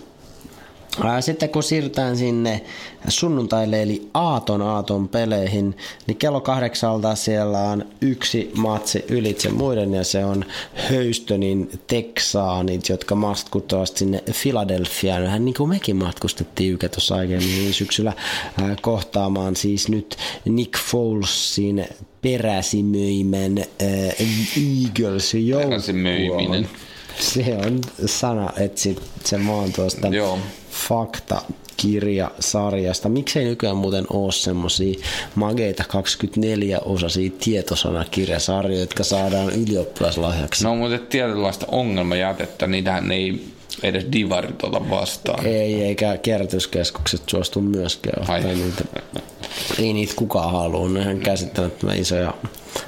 Sitten 1.19 1.49
kun 1.49 1.63
siirrytään 1.63 2.17
sinne 2.17 2.61
sunnuntaille 3.07 3.81
eli 3.81 4.09
aaton 4.13 4.61
aaton 4.61 5.07
peleihin, 5.07 5.77
niin 6.07 6.17
kello 6.17 6.41
kahdeksalta 6.41 7.15
siellä 7.15 7.59
on 7.59 7.85
yksi 8.01 8.51
matsi 8.55 9.05
ylitse 9.09 9.49
muiden 9.49 9.93
ja 9.93 10.03
se 10.03 10.25
on 10.25 10.45
Houstonin 10.91 11.69
Texaanit, 11.87 12.89
jotka 12.89 13.15
matkustavat 13.15 13.97
sinne 13.97 14.23
Philadelphiaan. 14.41 15.23
Vähän 15.23 15.45
niin 15.45 15.55
kuin 15.55 15.69
mekin 15.69 15.95
matkustettiin 15.95 16.73
ykä 16.73 16.89
tuossa 16.89 17.15
aiemmin 17.15 17.49
niin 17.49 17.73
syksyllä 17.73 18.13
kohtaamaan 18.81 19.55
siis 19.55 19.89
nyt 19.89 20.17
Nick 20.45 20.77
Folesin 20.77 21.87
peräsimöimän 22.21 23.57
ää, 23.57 24.13
Eagles 24.57 25.33
joukkueen. 25.33 26.69
Se 27.19 27.57
on 27.65 27.81
sana, 28.05 28.49
etsit 28.57 29.01
se 29.23 29.39
oon 29.49 29.73
tuosta 29.73 30.07
Joo. 30.07 30.39
Fakta 30.71 31.41
kirjasarjasta. 31.77 33.09
Miksei 33.09 33.45
nykyään 33.45 33.77
muuten 33.77 34.05
ole 34.09 34.31
semmosia 34.31 34.99
mageita 35.35 35.83
24 35.87 36.79
osaisia 36.79 37.31
tietosanakirjasarjoja, 37.39 38.79
jotka 38.79 39.03
saadaan 39.03 39.49
ylioppilaslahjaksi. 39.49 40.63
No 40.63 40.75
mutta 40.75 40.97
tietynlaista 40.97 41.65
ongelmajätettä, 41.71 42.67
niitähän 42.67 43.11
ei 43.11 43.45
edes 43.83 44.05
divarit 44.11 44.63
ota 44.63 44.89
vastaan. 44.89 45.45
Ei, 45.45 45.83
eikä 45.83 46.17
kierrätyskeskukset 46.17 47.21
suostu 47.29 47.61
myöskään. 47.61 48.45
Ei 48.45 48.55
niitä, 48.55 48.83
ei 49.79 49.93
niitä 49.93 50.13
kukaan 50.15 50.51
halua. 50.51 50.89
Ne 50.89 51.01
ihan 51.01 51.19
käsittämättömän 51.19 51.97
isoja 51.97 52.33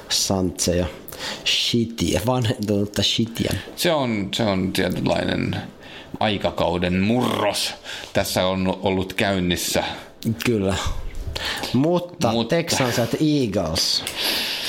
santseja. 0.08 0.86
Shitia, 1.46 2.20
vanhentunutta 2.26 3.02
shitia. 3.02 3.52
Se 3.76 3.92
on, 3.92 4.28
se 4.34 4.42
on 4.42 4.72
tietynlainen 4.72 5.56
aikakauden 6.20 7.00
murros. 7.00 7.74
Tässä 8.12 8.46
on 8.46 8.78
ollut 8.82 9.12
käynnissä. 9.12 9.84
Kyllä. 10.44 10.74
Mutta, 11.72 12.32
Mutta- 12.32 12.56
Texans 12.56 12.98
at 12.98 13.10
Eagles. 13.20 14.04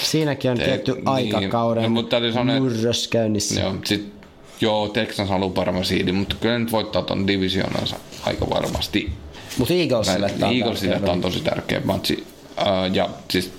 Siinäkin 0.04 0.52
on 0.52 0.58
Te- 0.58 0.66
tietty 0.66 0.91
niin, 0.91 1.08
aikakauden 1.08 1.84
no, 1.84 1.89
mutta 1.89 2.18
murros 2.60 3.08
käynnissä. 3.08 3.62
Joo, 3.62 3.76
sit, 3.86 4.14
joo 4.62 4.89
Texans 4.89 5.30
haluaa 5.30 5.50
paremman 5.50 5.86
siidin, 5.86 6.16
mutta 6.16 6.36
kyllä 6.39 6.60
nyt 6.60 6.72
voittaa 6.72 7.02
ton 7.02 7.28
divisioonansa 7.28 7.96
aika 8.24 8.50
varmasti. 8.50 9.12
Mutta 9.58 9.74
Eaglesille 9.74 10.30
tämä 10.30 10.48
on 10.48 10.56
Eaglesille 10.56 11.12
on 11.12 11.22
tosi 11.22 11.39
tärkeä 11.39 11.82
matsi. 11.84 12.24
Uh, 12.58 12.94
ja 12.94 13.10
siis 13.32 13.52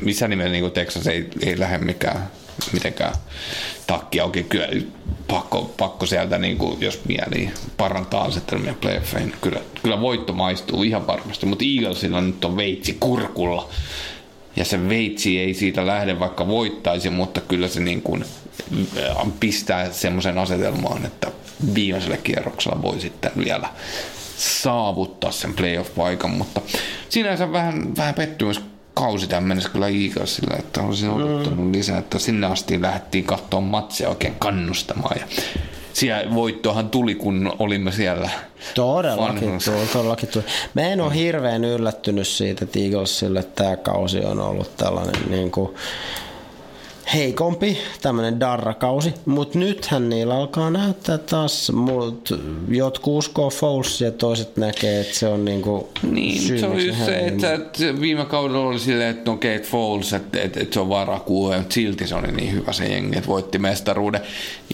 missä 0.00 0.28
nimessä 0.28 0.52
niin 0.52 0.70
Texas 0.70 1.06
ei, 1.06 1.30
ei 1.46 1.58
lähde 1.58 1.78
mikään, 1.78 2.30
mitenkään 2.72 3.14
takki 3.86 4.20
auki. 4.20 4.42
Kyllä 4.42 4.68
pakko, 5.28 5.74
pakko 5.76 6.06
sieltä, 6.06 6.38
niin 6.38 6.58
kuin, 6.58 6.80
jos 6.80 7.00
mieli 7.08 7.50
parantaa 7.76 8.24
asetelmia 8.24 8.74
playoffeihin. 8.80 9.34
Kyllä, 9.40 9.60
kyllä 9.82 10.00
voitto 10.00 10.32
maistuu 10.32 10.82
ihan 10.82 11.06
varmasti, 11.06 11.46
mutta 11.46 11.64
Eaglesilla 11.64 12.20
nyt 12.20 12.44
on 12.44 12.56
veitsi 12.56 12.96
kurkulla. 13.00 13.68
Ja 14.56 14.64
se 14.64 14.88
veitsi 14.88 15.38
ei 15.38 15.54
siitä 15.54 15.86
lähde 15.86 16.18
vaikka 16.18 16.46
voittaisi, 16.46 17.10
mutta 17.10 17.40
kyllä 17.40 17.68
se 17.68 17.80
niin 17.80 18.02
kuin 18.02 18.24
äh, 18.98 19.26
pistää 19.40 19.92
semmoisen 19.92 20.38
asetelmaan, 20.38 21.06
että 21.06 21.32
viimeisellä 21.74 22.16
kierroksella 22.16 22.82
voi 22.82 23.00
sitten 23.00 23.32
vielä 23.36 23.68
saavuttaa 24.36 25.32
sen 25.32 25.54
playoff-paikan, 25.54 26.30
mutta 26.30 26.60
sinänsä 27.08 27.52
vähän, 27.52 27.96
vähän 27.96 28.14
pettymys 28.14 28.60
kausi 28.94 29.26
tämän 29.26 29.44
mennessä 29.44 29.70
kyllä 29.70 29.88
Eaglesilla, 29.88 30.56
että 30.58 30.82
olisin 30.82 31.10
odottanut 31.10 31.70
lisää, 31.70 31.98
että 31.98 32.18
sinne 32.18 32.46
asti 32.46 32.82
lähdettiin 32.82 33.24
katsomaan 33.24 33.70
matseja 33.70 34.10
oikein 34.10 34.34
kannustamaan 34.38 35.16
ja 35.20 35.26
siellä 35.92 36.34
voittohan 36.34 36.90
tuli, 36.90 37.14
kun 37.14 37.52
olimme 37.58 37.92
siellä. 37.92 38.30
Todellakin 38.74 39.58
tuli, 39.64 39.86
todellakin 39.92 40.28
tuli. 40.28 40.44
Mä 40.74 40.82
en 40.82 41.00
ole 41.00 41.14
hirveän 41.14 41.64
yllättynyt 41.64 42.28
siitä, 42.28 42.64
että 42.64 42.78
Eaglesille 42.78 43.42
tämä 43.42 43.76
kausi 43.76 44.20
on 44.20 44.40
ollut 44.40 44.76
tällainen 44.76 45.30
niin 45.30 45.50
kuin 45.50 45.74
heikompi, 47.14 47.78
tämmöinen 48.02 48.40
darrakausi, 48.40 49.14
mutta 49.26 49.58
nythän 49.58 50.08
niillä 50.08 50.34
alkaa 50.34 50.70
näyttää 50.70 51.18
taas, 51.18 51.72
mut 51.72 52.28
jotkut 52.68 53.18
uskoo 53.18 53.50
Foles 53.50 54.00
ja 54.00 54.12
toiset 54.12 54.56
näkee, 54.56 55.00
että 55.00 55.14
se 55.14 55.28
on 55.28 55.44
niinku 55.44 55.88
Niin, 56.02 56.58
se 56.60 56.66
on 56.66 56.86
just 56.86 57.04
se, 57.04 57.18
että, 57.18 57.52
että 57.52 58.00
viime 58.00 58.24
kaudella 58.24 58.68
oli 58.68 58.78
silleen, 58.78 59.10
että 59.10 59.30
no 59.30 59.36
Kate 59.36 59.60
Foles, 59.60 60.12
että, 60.12 60.40
että, 60.42 60.60
että 60.60 60.74
se 60.74 60.80
on 60.80 60.88
varakuuja, 60.88 61.58
mutta 61.58 61.74
silti 61.74 62.06
se 62.06 62.14
oli 62.14 62.32
niin 62.32 62.52
hyvä 62.52 62.72
se 62.72 62.86
jengi, 62.86 63.18
että 63.18 63.28
voitti 63.28 63.58
mestaruuden. 63.58 64.20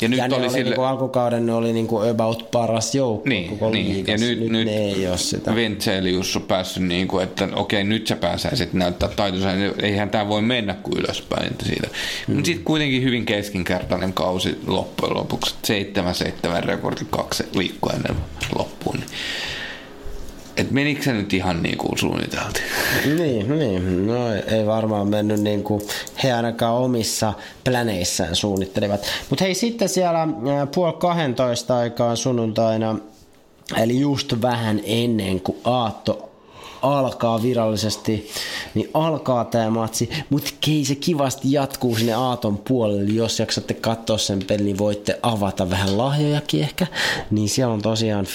Ja 0.00 0.08
nyt 0.08 0.18
ja 0.18 0.24
oli 0.24 0.34
oli 0.34 0.50
sille... 0.50 0.64
niinku 0.64 0.82
alkukauden 0.82 1.46
ne 1.46 1.54
oli 1.54 1.72
niinku 1.72 1.98
about 1.98 2.50
paras 2.50 2.94
joukko 2.94 3.28
Niin, 3.28 3.48
koko 3.48 3.70
niin. 3.70 3.88
liigassa. 3.88 4.24
ja 4.26 4.30
nyt, 4.30 4.50
nyt, 4.50 4.66
ne 4.66 4.76
ei 4.76 5.08
ole 5.08 5.18
sitä. 5.18 5.54
Ventselius 5.54 6.36
on 6.36 6.42
päässyt 6.42 6.82
niin 6.82 7.08
kuin, 7.08 7.24
että 7.24 7.48
okei, 7.54 7.84
nyt 7.84 8.06
se 8.06 8.16
pääsee 8.16 8.56
sitten 8.56 8.78
näyttää 8.78 9.08
taitonsa. 9.08 9.48
Eihän 9.82 10.10
tämä 10.10 10.28
voi 10.28 10.42
mennä 10.42 10.74
kuin 10.74 10.98
ylöspäin 10.98 11.46
että 11.46 11.64
siitä. 11.64 11.88
Mutta 12.26 12.46
sitten 12.46 12.64
kuitenkin 12.64 13.02
hyvin 13.02 13.26
keskinkertainen 13.26 14.12
kausi 14.12 14.58
loppujen 14.66 15.14
lopuksi. 15.16 15.54
7-7 16.60 16.64
rekordi 16.64 17.04
kaksi 17.10 17.44
liikkua 17.54 17.92
ennen 17.92 18.16
loppuun. 18.58 18.96
Niin. 18.96 19.08
Et 20.56 20.70
menikö 20.70 21.02
se 21.02 21.12
nyt 21.12 21.32
ihan 21.32 21.62
niin 21.62 21.78
kuin 21.78 21.98
suunniteltiin? 21.98 22.64
Niin, 23.04 23.58
niin. 23.58 24.06
No 24.06 24.32
ei 24.32 24.66
varmaan 24.66 25.08
mennyt 25.08 25.40
niin 25.40 25.62
kuin 25.62 25.82
he 26.22 26.32
ainakaan 26.32 26.74
omissa 26.74 27.32
pläneissään 27.64 28.36
suunnittelivat. 28.36 29.06
Mutta 29.30 29.44
hei 29.44 29.54
sitten 29.54 29.88
siellä 29.88 30.18
ää, 30.18 30.66
puoli 30.74 30.92
12 30.92 31.78
aikaan 31.78 32.16
sunnuntaina, 32.16 32.98
eli 33.76 34.00
just 34.00 34.42
vähän 34.42 34.80
ennen 34.84 35.40
kuin 35.40 35.58
Aatto 35.64 36.25
alkaa 36.82 37.42
virallisesti, 37.42 38.30
niin 38.74 38.90
alkaa 38.94 39.44
tämä 39.44 39.70
matsi, 39.70 40.10
mutta 40.30 40.50
kei 40.60 40.84
se 40.84 40.94
kivasti 40.94 41.52
jatkuu 41.52 41.96
sinne 41.96 42.12
Aaton 42.12 42.58
puolelle, 42.58 43.12
jos 43.12 43.38
jaksatte 43.38 43.74
katsoa 43.74 44.18
sen 44.18 44.38
pelin, 44.46 44.64
niin 44.64 44.78
voitte 44.78 45.18
avata 45.22 45.70
vähän 45.70 45.98
lahjojakin 45.98 46.62
ehkä, 46.62 46.86
niin 47.30 47.48
siellä 47.48 47.74
on 47.74 47.82
tosiaan 47.82 48.26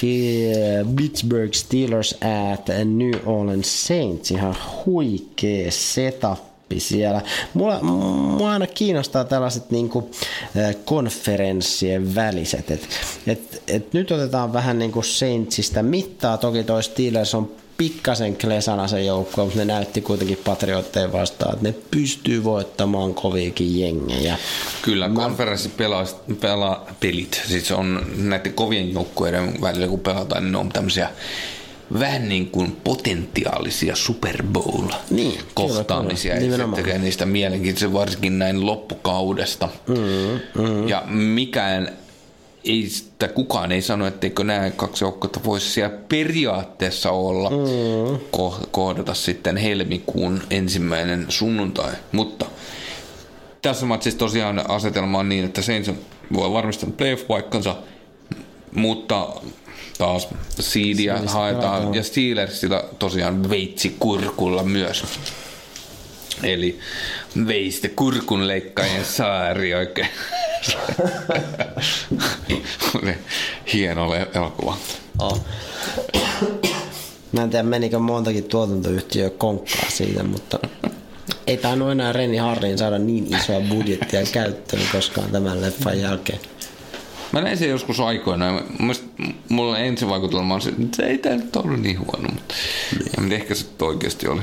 Pittsburgh 0.96 1.54
Steelers 1.54 2.16
at 2.54 2.68
New 2.86 3.14
Orleans 3.26 3.88
Saints, 3.88 4.32
ihan 4.32 4.56
huikea 4.86 5.72
setup 5.72 6.52
siellä. 6.80 7.22
Mua, 7.54 7.80
mua 7.82 8.52
aina 8.52 8.68
kiinnostaa 8.68 9.24
tällaiset 9.24 9.72
niinku, 9.72 10.10
äh, 10.58 10.76
konferenssien 10.86 12.16
väliset. 12.16 12.72
Et, 12.72 12.88
et, 13.28 13.64
et 13.68 13.94
nyt 13.94 14.12
otetaan 14.12 14.54
vähän 14.54 14.80
niinku 14.80 15.02
Saintsista 15.02 15.84
mittaa. 15.84 16.38
Toki 16.38 16.64
toi 16.64 16.84
Steelers 16.84 17.36
on 17.36 17.52
pikkasen 17.82 18.38
klesana 18.38 18.88
se 18.88 19.03
joukko, 19.03 19.44
mutta 19.45 19.60
ne 19.60 19.66
näytti 19.66 20.02
kuitenkin 20.02 20.38
patriotteja 20.44 21.12
vastaan, 21.12 21.53
että 21.53 21.68
ne 21.68 21.76
pystyy 21.91 22.44
voittamaan 22.44 23.14
koviakin 23.14 23.80
jengejä. 23.80 24.38
Kyllä, 24.82 25.10
konferenssi 25.10 25.70
pelaa, 25.70 26.06
pelaa 26.41 26.86
pelit. 26.99 27.41
Siis 27.48 27.72
on 27.72 28.06
näiden 28.18 28.53
kovien 28.53 28.94
joukkueiden 28.94 29.62
välillä, 29.62 29.88
kun 29.88 29.99
pelataan, 29.99 30.44
niin 30.44 30.52
ne 30.52 30.58
on 30.58 30.70
tämmöisiä 30.70 31.10
vähän 31.99 32.30
niin 32.30 32.49
kuin 32.49 32.78
potentiaalisia 32.84 33.95
Super 33.95 34.44
Bowl 34.44 34.88
Niin, 35.10 35.32
kyllä, 35.32 35.44
kohtaamisia. 35.53 36.34
kyllä, 36.34 36.45
ja 36.45 36.52
se 36.52 36.58
nimenomaan. 36.58 36.84
tekee 36.84 36.98
niistä 36.99 37.26
mielenkiintoisia 37.26 37.94
varsinkin 37.94 38.40
näin 38.40 38.66
loppukaudesta. 38.66 39.70
Mm, 39.88 39.95
mm. 40.64 40.88
Ja 40.88 41.03
mikään 41.08 41.91
ei 42.64 42.90
sitä, 42.90 43.28
kukaan 43.28 43.72
ei 43.72 43.82
sano, 43.82 44.08
etteikö 44.08 44.44
nämä 44.44 44.72
kaksi 44.72 45.04
joukkuetta 45.04 45.40
voisi 45.46 45.70
siellä 45.70 45.98
periaatteessa 46.10 47.12
olla 47.12 47.50
mm. 47.50 48.16
ko- 48.16 48.68
kohdata 48.72 49.14
sitten 49.14 49.58
helmikuun 49.58 50.42
ensimmäinen 50.50 51.26
sunnuntai. 51.30 51.92
Mutta 52.12 52.46
tässä 53.62 53.86
matsissa 53.86 54.20
tosiaan 54.20 54.72
asetelma 54.72 55.20
on 55.20 55.30
niin, 55.30 55.46
että 55.46 55.62
Saints 55.62 55.92
voi 56.34 56.52
varmistaa 56.54 56.90
playoff-paikkansa, 56.98 57.76
mutta 58.76 59.28
taas 59.98 60.28
seedia 60.60 61.14
Seedistä 61.14 61.38
haetaan 61.38 61.94
ja 61.94 62.04
Steelersillä 62.04 62.84
tosiaan 63.00 63.50
veitsi 63.50 63.96
kurkulla 64.00 64.64
myös. 64.64 65.04
Eli 66.44 66.80
veiste 67.48 67.90
kurkun 67.90 68.48
leikkaajien 68.48 69.06
saari 69.06 69.76
oikein. 69.76 70.08
Hieno 73.74 74.14
elokuva. 74.36 74.78
Oh. 75.20 75.46
Mä 77.32 77.44
en 77.44 77.50
tiedä 77.50 77.64
menikö 77.64 78.00
montakin 78.00 78.44
tuotantoyhtiöä 78.44 79.30
konkkaa 79.30 79.90
siitä, 79.90 80.24
mutta 80.24 80.60
ei 81.48 81.58
tainnut 81.58 81.92
enää 81.92 82.14
Reni 82.14 82.38
Harriin 82.38 82.78
saada 82.78 82.98
niin 82.98 83.36
isoa 83.36 83.62
budjettia 83.70 84.22
käyttöön 84.32 84.84
koskaan 84.92 85.32
tämän 85.32 85.62
leffan 85.62 86.00
jälkeen. 86.00 86.40
Mä 87.32 87.41
näin 87.41 87.58
sen 87.58 87.70
joskus 87.70 87.99
aikoinaan. 87.99 88.62
Mielestäni 88.80 89.36
mulla 89.49 89.78
ensivaikutelma 89.78 90.53
on 90.53 90.62
se, 90.62 90.70
että 90.70 90.98
se 90.98 91.03
ei 91.03 91.18
tää 91.18 91.36
nyt 91.36 91.56
ollut 91.56 91.82
niin 91.82 91.99
huono, 91.99 92.30
mutta, 92.34 92.53
mutta 93.22 93.36
ehkä 93.36 93.56
se 93.56 93.66
oikeasti 93.82 94.28
oli. 94.28 94.41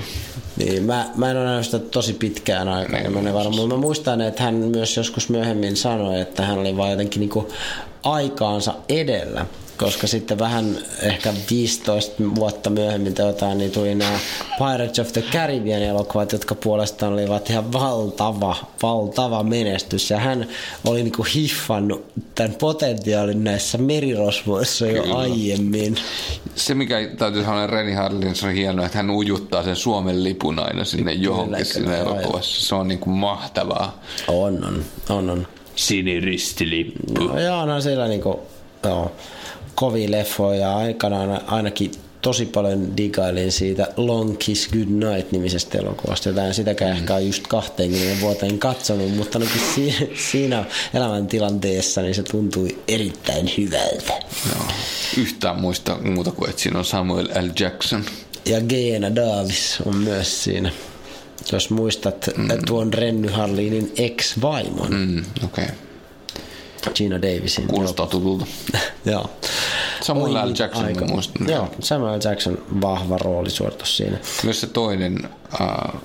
Niin, 0.57 0.83
mä, 0.83 1.07
mä 1.17 1.31
en 1.31 1.37
ole 1.37 1.45
nähnyt 1.45 1.65
sitä 1.65 1.79
tosi 1.79 2.13
pitkään 2.13 2.69
aikaa, 2.69 3.01
niin, 3.01 3.13
mä, 3.13 3.35
varmaan, 3.35 3.69
mä 3.69 3.77
muistan, 3.77 4.21
että 4.21 4.43
hän 4.43 4.55
myös 4.55 4.97
joskus 4.97 5.29
myöhemmin 5.29 5.77
sanoi, 5.77 6.21
että 6.21 6.47
hän 6.47 6.59
oli 6.59 6.77
vaan 6.77 6.91
jotenkin 6.91 7.21
niinku 7.21 7.49
aikaansa 8.03 8.75
edellä, 8.89 9.47
koska 9.79 10.07
sitten 10.07 10.39
vähän 10.39 10.79
ehkä 11.03 11.33
15 11.51 12.15
vuotta 12.35 12.71
myöhemmin 12.71 13.15
tai 13.15 13.27
jotain, 13.27 13.59
niin 13.59 13.71
tuli 13.71 13.95
nämä 13.95 14.19
Pirates 14.59 14.99
of 14.99 15.13
the 15.13 15.23
Caribbean 15.33 15.83
elokuvat, 15.83 16.33
jotka 16.33 16.55
puolestaan 16.55 17.13
olivat 17.13 17.51
ihan 17.51 17.73
valtava, 17.73 18.57
valtava 18.83 19.43
menestys. 19.43 20.11
Ja 20.11 20.19
hän 20.19 20.49
oli 20.85 21.03
niinku 21.03 21.27
hiffannut 21.35 22.05
tämän 22.35 22.55
potentiaalin 22.55 23.45
näissä 23.45 23.79
merirosvoissa 23.79 24.87
jo 24.87 25.03
Kyllä. 25.03 25.15
aiemmin. 25.15 25.97
Se, 26.55 26.75
mikä 26.75 26.97
täytyy 27.19 27.45
sanoa 27.45 27.67
Reni 27.67 27.93
Harlin, 27.93 28.35
se 28.35 28.47
on 28.47 28.53
hienoa, 28.53 28.87
että 28.87 28.99
hän 28.99 29.11
ujuttaa 29.11 29.63
sen 29.63 29.77
Suomen 29.77 30.25
lipun 30.25 30.59
aina 30.59 30.85
sinne 30.85 31.13
johonkin 31.13 31.53
kyllä, 31.53 31.65
sinne 31.65 31.99
aivan. 31.99 32.17
elokuvassa. 32.17 32.67
Se 32.67 32.75
on 32.75 32.89
niin 32.89 32.99
kuin 32.99 33.15
mahtavaa. 33.15 34.01
On, 34.29 34.65
on, 34.65 34.85
on, 35.09 35.31
on. 35.31 35.47
Siniristilippu. 35.77 37.25
No 37.25 37.41
joo, 37.41 37.61
onhan 37.61 37.83
siellä 37.83 38.09
niinku, 38.09 38.41
joo, 38.85 39.13
kovia 39.79 40.11
leffoja 40.11 40.61
ja 40.61 40.77
aikanaan 40.77 41.41
ainakin 41.47 41.91
tosi 42.23 42.47
paljon 42.47 42.97
digailin 42.97 43.53
siitä 43.53 43.89
Long 43.97 44.39
Kiss 44.39 44.69
Good 44.69 44.89
Night 44.89 45.33
nimisestä 45.33 45.79
elokuvasta, 45.79 46.29
jota 46.29 46.45
en 46.45 46.55
sitäkään 46.55 46.97
ehkä 46.97 47.15
ole 47.15 47.23
just 47.23 47.47
20 47.47 48.21
vuoteen 48.21 48.59
katsonut, 48.59 49.17
mutta 49.17 49.39
ainakin 49.39 49.61
siinä, 49.75 50.07
siinä 50.31 50.65
elämäntilanteessa 50.95 52.03
niin 52.03 52.15
se 52.15 52.23
tuntui 52.23 52.79
erittäin 52.89 53.51
hyvältä. 53.59 54.13
Joo. 54.49 54.67
Yhtään 55.17 55.61
muista 55.61 55.99
muuta 56.03 56.31
kuin, 56.31 56.51
että 56.51 56.63
siinä 56.63 56.79
on 56.79 56.85
Samuel 56.85 57.27
L. 57.27 57.61
Jackson. 57.61 58.05
Ja 58.45 58.61
Geena 58.61 59.15
Davis 59.15 59.79
on 59.87 59.97
myös 59.97 60.45
siinä. 60.45 60.71
Jos 61.53 61.71
muistat 61.71 62.31
mm. 62.37 62.49
tuon 62.67 62.95
Renny 62.95 63.29
Harlinin 63.29 63.93
ex-vaimon, 63.97 64.91
mm. 64.91 64.97
Mm, 64.97 65.25
Okei, 65.45 65.65
okay. 65.65 65.77
Gina 66.95 67.23
Davisin. 67.23 67.67
kuulostaa 67.67 68.07
tutulta. 68.07 68.47
Joo. 69.05 69.31
Samuel 70.01 70.35
L. 70.49 70.53
Jackson, 70.59 70.85
aika- 70.85 71.07
muistan. 71.07 71.49
Joo, 71.51 71.69
Samuel 71.81 72.21
Jackson 72.25 72.59
vahva 72.81 73.19
roolisuoritus 73.19 73.97
siinä. 73.97 74.19
Myös 74.45 74.61
se 74.61 74.67
toinen 74.67 75.29
uh, 75.61 76.01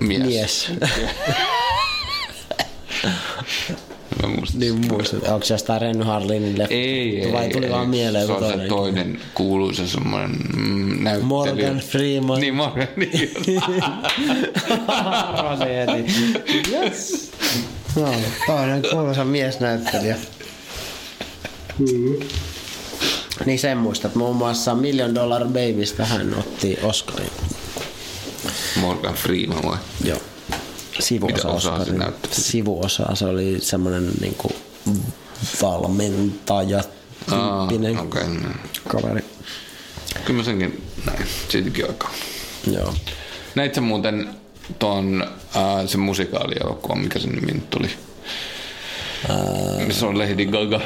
mies. 0.00 0.22
Mies. 0.26 0.68
Mä 4.22 4.28
muistan. 4.28 4.60
niin 4.60 4.86
muistat, 4.92 5.28
onko 5.28 5.44
se 5.46 5.54
jostain 5.54 5.80
Renny 5.80 6.04
Harlinin 6.04 6.58
leffa? 6.58 6.74
Ei, 6.74 7.22
ei, 7.24 7.32
Vai 7.32 7.48
tuli 7.48 7.66
ei, 7.66 7.72
vaan 7.72 7.88
mieleen 7.88 8.26
se 8.26 8.32
on 8.32 8.38
se 8.42 8.48
toinen? 8.48 8.68
toinen 8.68 9.20
kuuluisa 9.34 9.86
semmoinen 9.86 10.30
mm, 10.56 11.04
näyttelijä. 11.04 11.26
Morgan 11.26 11.76
Freeman. 11.78 12.40
Niin, 12.40 12.54
Morgan, 12.54 12.88
niin. 12.96 13.30
Yes. 16.72 17.30
No, 17.96 18.14
toinen 18.46 18.82
kuuluisa 18.90 19.24
miesnäyttelijä. 19.24 20.16
Niin 23.46 23.58
sen 23.58 23.78
muistat, 23.78 24.14
muun 24.14 24.36
muassa 24.36 24.74
Million 24.74 25.14
Dollar 25.14 25.44
Babystä 25.44 26.04
hän 26.04 26.34
otti 26.38 26.78
Oscarin. 26.82 27.30
Morgan 28.80 29.14
Freeman 29.14 29.62
vai? 29.62 29.78
Joo. 30.04 30.18
Sivuosa 31.00 31.48
Oscarin. 31.48 32.04
Sivuosa, 32.32 33.14
se 33.14 33.24
oli 33.24 33.56
semmoinen 33.60 34.10
niinku 34.20 34.52
valmentaja 35.62 36.84
tyyppinen 37.30 37.98
okei. 37.98 38.22
Okay. 38.22 38.52
kaveri. 38.88 39.24
Kyllä 40.24 40.38
mä 40.38 40.44
senkin 40.44 40.82
näin. 41.06 41.26
Siitäkin 41.48 41.86
aikaa. 41.86 42.10
Joo. 42.72 42.94
Näit 43.54 43.74
sä 43.74 43.80
muuten 43.80 44.28
ton 44.78 45.24
äh, 45.56 45.62
sen 45.86 46.00
musikaalielokuvan, 46.00 46.98
mikä 46.98 47.18
sen 47.18 47.30
nimi 47.30 47.52
nyt 47.52 47.70
tuli? 47.70 47.88
Missä 49.86 50.06
on 50.06 50.18
Lady 50.18 50.46
Gaga? 50.46 50.80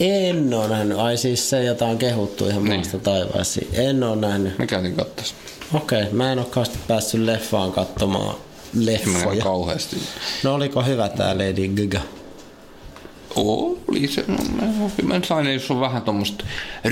En 0.00 0.54
ole 0.54 0.68
nähnyt. 0.68 0.98
Ai 0.98 1.16
siis 1.16 1.50
se, 1.50 1.64
jota 1.64 1.86
on 1.86 1.98
kehuttu 1.98 2.46
ihan 2.48 2.64
Niin. 2.64 2.76
maasta 2.76 2.98
taivaisiin. 2.98 3.68
En 3.72 4.02
ole 4.02 4.16
nähnyt. 4.16 4.58
Me 4.58 4.66
käytiin 4.66 4.96
katsoa. 4.96 5.26
Okei, 5.74 6.04
mä 6.12 6.32
en 6.32 6.38
ole 6.38 6.46
kauheasti 6.46 6.78
päässyt 6.88 7.20
leffaan 7.20 7.72
katsomaan 7.72 8.36
Mä 8.72 8.84
leffoja. 8.84 9.42
kauheasti. 9.42 9.96
No 10.42 10.54
oliko 10.54 10.82
hyvä 10.82 11.08
tää 11.08 11.34
Lady 11.38 11.68
Gaga? 11.68 12.00
Oli 13.36 14.08
se, 14.08 14.24
no, 14.28 14.36
mä- 15.02 15.20
sain, 15.24 15.52
jos 15.54 15.70
on 15.70 15.80
vähän 15.80 16.02
tuommoista 16.02 16.44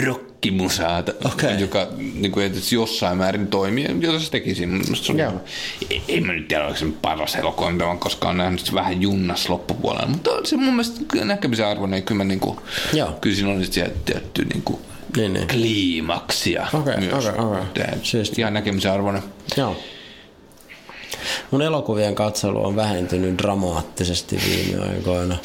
rockimusaa, 0.07 1.03
Okei. 1.33 1.61
joka 1.61 1.87
niin 2.15 2.33
kuin, 2.33 2.53
jossain 2.73 3.19
määrin 3.19 3.47
toimii, 3.47 3.87
jota 4.01 4.19
se 4.21 4.31
tekisi. 4.31 4.69
Se 4.95 5.13
Joo. 5.13 5.33
ei, 5.91 6.03
ei 6.09 6.21
mä 6.21 6.33
nyt 6.33 6.49
tiedä, 6.49 6.65
oliko 6.65 6.79
se 6.79 6.87
paras 7.03 7.35
elokuva, 7.35 7.71
mitä 7.71 7.85
mä 7.85 7.91
oon 7.91 7.99
koskaan 7.99 8.37
nähnyt, 8.37 8.61
se 8.61 8.73
vähän 8.75 9.03
junnas 9.03 9.49
loppupuolella, 9.49 10.07
mutta 10.07 10.31
se 10.45 10.57
mun 10.57 10.75
mielestä 10.75 11.01
näkemisen 11.25 11.67
arvoinen, 11.67 11.97
ja 11.99 12.03
kyllä, 12.03 12.19
mä, 12.19 12.25
niin 12.25 12.41
kuin, 12.41 12.59
Joo. 12.93 13.13
kyllä 13.21 13.37
siinä 13.37 13.65
se 13.65 13.93
tietty 14.05 14.45
niin 14.45 14.63
kuin, 14.63 14.79
Niin, 15.17 15.33
niin. 15.33 15.49
kliimaksia 15.49 16.67
Okei, 16.75 16.97
myös. 16.97 17.27
okei. 17.27 17.63
Tää- 17.75 17.97
Siisti. 18.03 18.41
Ihan 18.41 18.55
näkemisen 18.55 18.93
arvoinen. 18.93 19.23
Joo. 19.57 19.77
Mun 21.51 21.63
elokuvien 21.63 22.15
katselu 22.15 22.65
on 22.67 22.77
vähentynyt 22.77 23.39
dramaattisesti 23.39 24.39
viime 24.47 24.83
aikoina. 24.89 25.37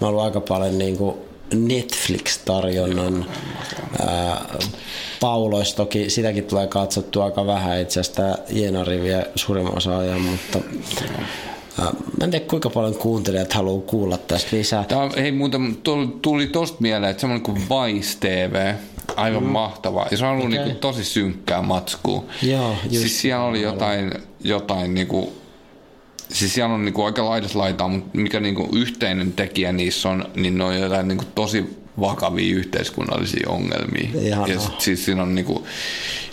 Mä 0.00 0.06
oon 0.06 0.08
ollut 0.08 0.24
aika 0.24 0.40
paljon 0.40 0.78
niinku 0.78 1.26
Netflix-tarjonnan 1.54 3.26
ää, 4.06 4.44
pauloissa. 5.20 5.76
Toki 5.76 6.10
sitäkin 6.10 6.44
tulee 6.44 6.66
katsottua 6.66 7.24
aika 7.24 7.46
vähän 7.46 7.80
itse 7.80 8.00
asiassa 8.00 8.38
Jenari 8.50 9.02
vie 9.02 9.26
suurimman 9.34 9.76
osa 9.76 9.98
ajan, 9.98 10.20
mutta 10.20 10.58
ää, 11.78 11.90
mä 12.18 12.24
en 12.24 12.30
tiedä 12.30 12.46
kuinka 12.46 12.70
paljon 12.70 12.94
kuuntelijat 12.94 13.52
haluaa 13.52 13.82
kuulla 13.86 14.18
tästä 14.18 14.56
lisää. 14.56 14.84
On, 14.94 15.10
hei 15.16 15.32
muuten, 15.32 15.78
tuli, 16.22 16.46
tosta 16.46 16.76
mieleen, 16.80 17.10
että 17.10 17.20
semmoinen 17.20 17.42
kuin 17.44 17.56
Vice 17.56 18.16
TV, 18.20 18.74
aivan 19.16 19.42
mm. 19.42 19.48
mahtava. 19.48 20.06
Ja 20.10 20.16
se 20.16 20.24
on 20.24 20.30
ollut 20.30 20.46
okay. 20.46 20.58
niinku 20.58 20.80
tosi 20.80 21.04
synkkää 21.04 21.62
matskua. 21.62 22.24
Joo, 22.42 22.76
just 22.84 23.00
Siis 23.00 23.20
siellä 23.20 23.44
oli 23.44 23.62
jotain, 23.62 24.12
jotain 24.44 24.94
niinku, 24.94 25.32
siis 26.32 26.54
siellä 26.54 26.74
on 26.74 26.84
niinku 26.84 27.04
aika 27.04 27.24
laidas 27.24 27.54
laitaa, 27.54 27.88
mutta 27.88 28.18
mikä 28.18 28.40
niinku 28.40 28.68
yhteinen 28.76 29.32
tekijä 29.32 29.72
niissä 29.72 30.08
on, 30.08 30.24
niin 30.36 30.58
ne 30.58 30.64
on 30.64 30.80
jotain 30.80 31.08
niinku 31.08 31.24
tosi 31.34 31.86
vakavia 32.00 32.56
yhteiskunnallisia 32.56 33.50
ongelmia. 33.50 34.08
Ihanaa. 34.20 34.48
Ja 34.48 34.60
sit, 34.60 34.80
siis 34.80 35.04
siinä 35.04 35.22
on 35.22 35.34
niinku 35.34 35.66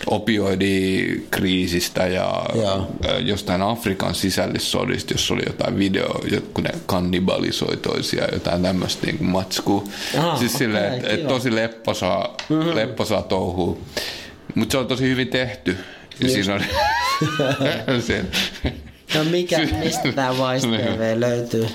opioidikriisistä 0.06 2.06
ja 2.06 2.46
Joo. 2.54 2.90
jostain 3.18 3.62
Afrikan 3.62 4.14
sisällissodista, 4.14 5.14
jossa 5.14 5.34
oli 5.34 5.42
jotain 5.46 5.78
video, 5.78 6.20
kun 6.54 6.64
ne 6.64 6.70
kannibalisoi 6.86 7.76
toisiaan, 7.76 8.28
jotain 8.32 8.62
tämmöistä 8.62 9.06
niinku 9.06 9.24
matskua. 9.24 9.84
Aha, 10.18 10.38
siis 10.38 10.52
silleen, 10.52 10.86
okei, 10.86 10.98
että 10.98 11.14
et 11.14 11.28
tosi 11.28 11.54
lepposaa, 11.54 12.36
mm-hmm. 12.48 12.74
lepposaa 12.74 13.22
touhuu. 13.22 13.80
Mutta 14.54 14.72
se 14.72 14.78
on 14.78 14.86
tosi 14.86 15.04
hyvin 15.04 15.28
tehty. 15.28 15.76
Ja 16.20 16.28
siinä 16.28 16.54
on... 16.54 16.60
sen, 18.06 18.28
No 19.14 19.24
mikä, 19.24 19.58
mistä 19.84 20.12
tää 20.12 20.32
Vice. 20.32 20.68
TV 20.68 21.20
löytyy? 21.20 21.66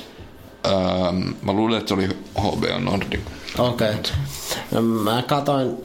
ähm, 0.65 1.29
mä 1.41 1.53
luulen, 1.53 1.77
että 1.77 1.87
se 1.87 1.93
oli 1.93 2.09
HBO 2.39 2.79
Nordic. 2.79 3.19
Okei. 3.57 3.89
Okay. 3.89 4.81
Mä 4.81 5.23
katoin, 5.27 5.77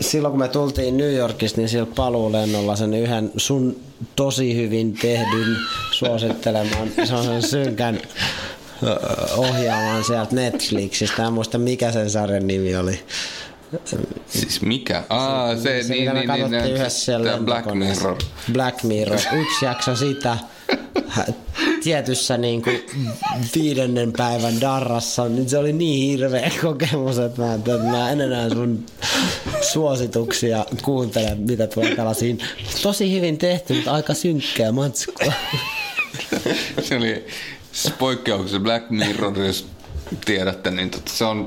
silloin 0.00 0.32
kun 0.32 0.38
me 0.38 0.48
tultiin 0.48 0.96
New 0.96 1.14
Yorkista, 1.14 1.60
niin 1.60 1.68
sillä 1.68 1.86
paluulennolla 1.96 2.76
sen 2.76 2.94
yhden 2.94 3.32
sun 3.36 3.76
tosi 4.16 4.56
hyvin 4.56 4.94
tehdyn 4.94 5.56
suosittelemaan, 5.92 6.88
se 7.04 7.14
on 7.14 7.24
sen 7.24 7.42
synkän 7.42 8.00
ohjaamaan 9.36 10.04
sieltä 10.04 10.34
Netflixistä. 10.34 11.26
En 11.26 11.32
muista 11.32 11.58
mikä 11.58 11.92
sen 11.92 12.10
sarjan 12.10 12.46
nimi 12.46 12.76
oli. 12.76 13.00
Siis 14.26 14.62
mikä? 14.62 15.02
Aa, 15.08 15.56
se, 15.56 15.82
Se, 15.82 15.94
niin, 15.94 16.12
me 16.12 16.20
niin, 16.20 16.30
niin, 16.30 16.50
niin, 16.50 16.74
yhdessä 16.74 17.04
siellä 17.04 17.30
tää 17.30 17.38
Black. 17.38 17.74
Mirror. 17.74 18.16
Black 18.52 18.82
Mirror. 18.82 19.20
Yksi 19.32 19.64
jakso 19.64 19.96
sitä 19.96 20.38
tietyssä 21.84 22.36
niin 22.36 22.62
kuin 22.62 22.86
viidennen 23.54 24.12
päivän 24.12 24.60
darrassa, 24.60 25.28
niin 25.28 25.48
se 25.48 25.58
oli 25.58 25.72
niin 25.72 26.10
hirveä 26.10 26.50
kokemus, 26.62 27.18
että 27.18 27.42
mä, 27.42 27.54
että 27.54 27.78
mä 27.78 28.10
en 28.10 28.20
enää 28.20 28.48
sun 28.48 28.86
suosituksia 29.72 30.66
kuuntele, 30.82 31.34
mitä 31.34 31.66
tulee 31.66 31.96
tällaisiin 31.96 32.38
tosi 32.82 33.12
hyvin 33.12 33.38
tehty, 33.38 33.74
mutta 33.74 33.92
aika 33.92 34.14
synkkää 34.14 34.72
matskua. 34.72 35.32
se 36.82 36.96
oli 36.96 37.26
se 37.72 37.90
poikkeuksessa 37.90 38.60
Black 38.60 38.90
Mirror, 38.90 39.38
jos 39.38 39.66
tiedätte, 40.24 40.70
niin 40.70 40.90
tota, 40.90 41.12
se 41.12 41.24
on 41.24 41.46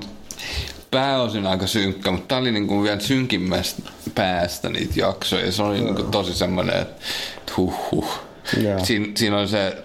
pääosin 0.93 1.47
aika 1.47 1.67
synkkä, 1.67 2.11
mutta 2.11 2.27
tää 2.27 2.37
oli 2.37 2.51
niinku 2.51 2.83
vielä 2.83 2.99
synkimmästä 2.99 3.81
päästä 4.15 4.69
niitä 4.69 4.93
jaksoja. 4.95 5.45
Ja 5.45 5.51
se 5.51 5.63
oli 5.63 5.81
niinku 5.81 6.03
tosi 6.03 6.33
semmoinen, 6.33 6.81
että 6.81 7.01
huh 7.57 7.91
huh. 7.91 8.19
Joo. 8.63 8.85
Siin, 8.85 9.11
siinä 9.17 9.37
on 9.37 9.47
se 9.47 9.77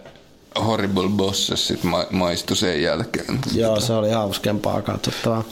Horrible 0.67 1.09
Bosses 1.09 1.69
sit 1.69 1.85
ma- 1.85 2.07
maistui 2.11 2.57
sen 2.57 2.83
jälkeen. 2.83 3.39
Joo, 3.55 3.81
se 3.81 3.93
oli 3.93 4.11
hauskempaa 4.11 4.83
katsottavaa. 4.83 5.45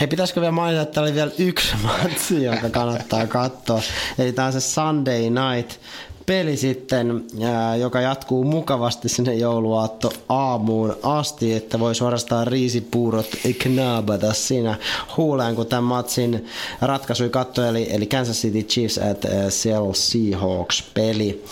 Hei, 0.00 0.08
pitäisikö 0.08 0.40
vielä 0.40 0.52
mainita, 0.52 0.82
että 0.82 1.00
oli 1.00 1.14
vielä 1.14 1.30
yksi 1.38 1.74
matsi, 1.82 2.44
jonka 2.44 2.70
kannattaa 2.70 3.26
katsoa. 3.26 3.82
Eli 4.18 4.32
tämä 4.32 4.46
on 4.46 4.52
se 4.52 4.60
Sunday 4.60 5.20
Night 5.20 5.80
peli 6.28 6.56
sitten, 6.56 7.24
joka 7.80 8.00
jatkuu 8.00 8.44
mukavasti 8.44 9.08
sinne 9.08 9.34
jouluaatto 9.34 10.12
aamuun 10.28 10.96
asti, 11.02 11.52
että 11.52 11.78
voi 11.78 11.94
suorastaan 11.94 12.46
riisipuurot 12.46 13.26
knaabata 13.58 14.32
siinä 14.32 14.78
huuleen, 15.16 15.54
kun 15.54 15.66
tämän 15.66 15.84
matsin 15.84 16.46
ratkaisui 16.80 17.28
katto, 17.28 17.64
eli, 17.64 17.86
eli 17.90 18.06
Kansas 18.06 18.36
City 18.36 18.62
Chiefs 18.62 18.98
at 18.98 19.24
äh, 19.24 19.30
Seattle 19.48 19.94
Seahawks 19.94 20.84
peli. 20.94 21.44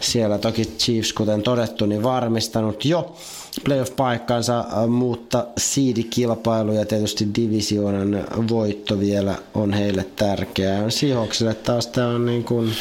Siellä 0.00 0.38
toki 0.38 0.64
Chiefs, 0.64 1.12
kuten 1.12 1.42
todettu, 1.42 1.86
niin 1.86 2.02
varmistanut 2.02 2.84
jo 2.84 3.14
playoff-paikkansa, 3.64 4.58
äh, 4.58 4.88
mutta 4.88 5.46
seed-kilpailu 5.58 6.72
ja 6.72 6.86
tietysti 6.86 7.28
divisioonan 7.34 8.24
voitto 8.48 9.00
vielä 9.00 9.38
on 9.54 9.72
heille 9.72 10.06
tärkeää. 10.16 10.90
Seahawksille 10.90 11.54
taas 11.54 11.86
tämä 11.86 12.08
on 12.08 12.26
niin 12.26 12.44
kuin 12.44 12.72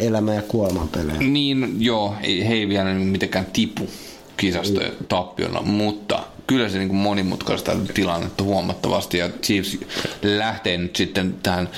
elämä- 0.00 0.34
ja 0.34 0.42
kuoleman 0.42 0.88
pelejä. 0.88 1.18
Niin, 1.18 1.76
joo, 1.78 2.14
ei, 2.22 2.48
he 2.48 2.54
ei 2.54 2.68
vielä 2.68 2.94
mitenkään 2.94 3.46
tipu 3.52 3.88
kisasta 4.36 4.80
tappiona, 5.08 5.62
mutta 5.62 6.22
kyllä 6.46 6.68
se 6.68 6.78
niin 6.78 6.94
monimutkaista 6.94 7.76
tilannetta 7.94 8.44
huomattavasti 8.44 9.18
ja 9.18 9.28
Chiefs 9.42 9.78
lähtee 10.22 10.78
nyt 10.78 10.96
sitten 10.96 11.34
tähän 11.42 11.68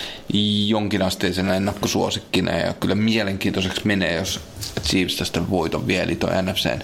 jonkinasteisena 0.66 1.54
ennakkosuosikkina 1.54 2.52
ja 2.52 2.72
kyllä 2.72 2.94
mielenkiintoiseksi 2.94 3.80
menee, 3.84 4.14
jos 4.14 4.40
Chiefs 4.82 5.16
tästä 5.16 5.50
voiton 5.50 5.86
vielä 5.86 6.14
toi 6.14 6.30
NFCn 6.42 6.82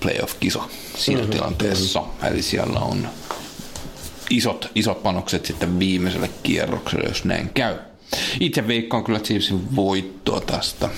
playoff-kiso 0.00 0.70
siinä 0.98 1.20
mm-hmm. 1.20 1.32
tilanteessa. 1.32 2.02
Eli 2.30 2.42
siellä 2.42 2.80
on 2.80 3.08
isot, 4.30 4.70
isot 4.74 5.02
panokset 5.02 5.46
sitten 5.46 5.78
viimeiselle 5.78 6.30
kierrokselle, 6.42 7.08
jos 7.08 7.24
näin 7.24 7.50
käy. 7.54 7.74
Itse 8.40 8.68
veikkaan 8.68 9.04
kyllä 9.04 9.20
Chiefsin 9.20 9.76
voittoa 9.76 10.40
tästä. 10.40 10.88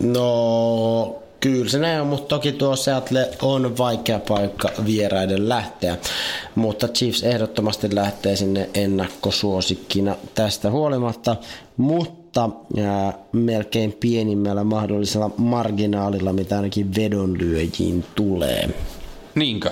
No, 0.00 1.22
kyllä 1.40 1.70
se 1.70 1.78
näin 1.78 2.00
on, 2.00 2.06
mutta 2.06 2.28
toki 2.28 2.52
tuo 2.52 2.76
Seattle 2.76 3.30
on 3.42 3.78
vaikea 3.78 4.18
paikka 4.18 4.68
vieraiden 4.86 5.48
lähteä. 5.48 5.96
Mutta 6.54 6.88
Chiefs 6.88 7.22
ehdottomasti 7.22 7.94
lähtee 7.94 8.36
sinne 8.36 8.70
ennakkosuosikkina 8.74 10.16
tästä 10.34 10.70
huolimatta, 10.70 11.36
mutta 11.76 12.23
ää, 12.40 13.18
melkein 13.32 13.92
pienimmällä 13.92 14.64
mahdollisella 14.64 15.30
marginaalilla, 15.36 16.32
mitä 16.32 16.56
ainakin 16.56 16.94
vedonlyöjiin 16.94 18.04
tulee. 18.14 18.70
Niinkö? 19.34 19.70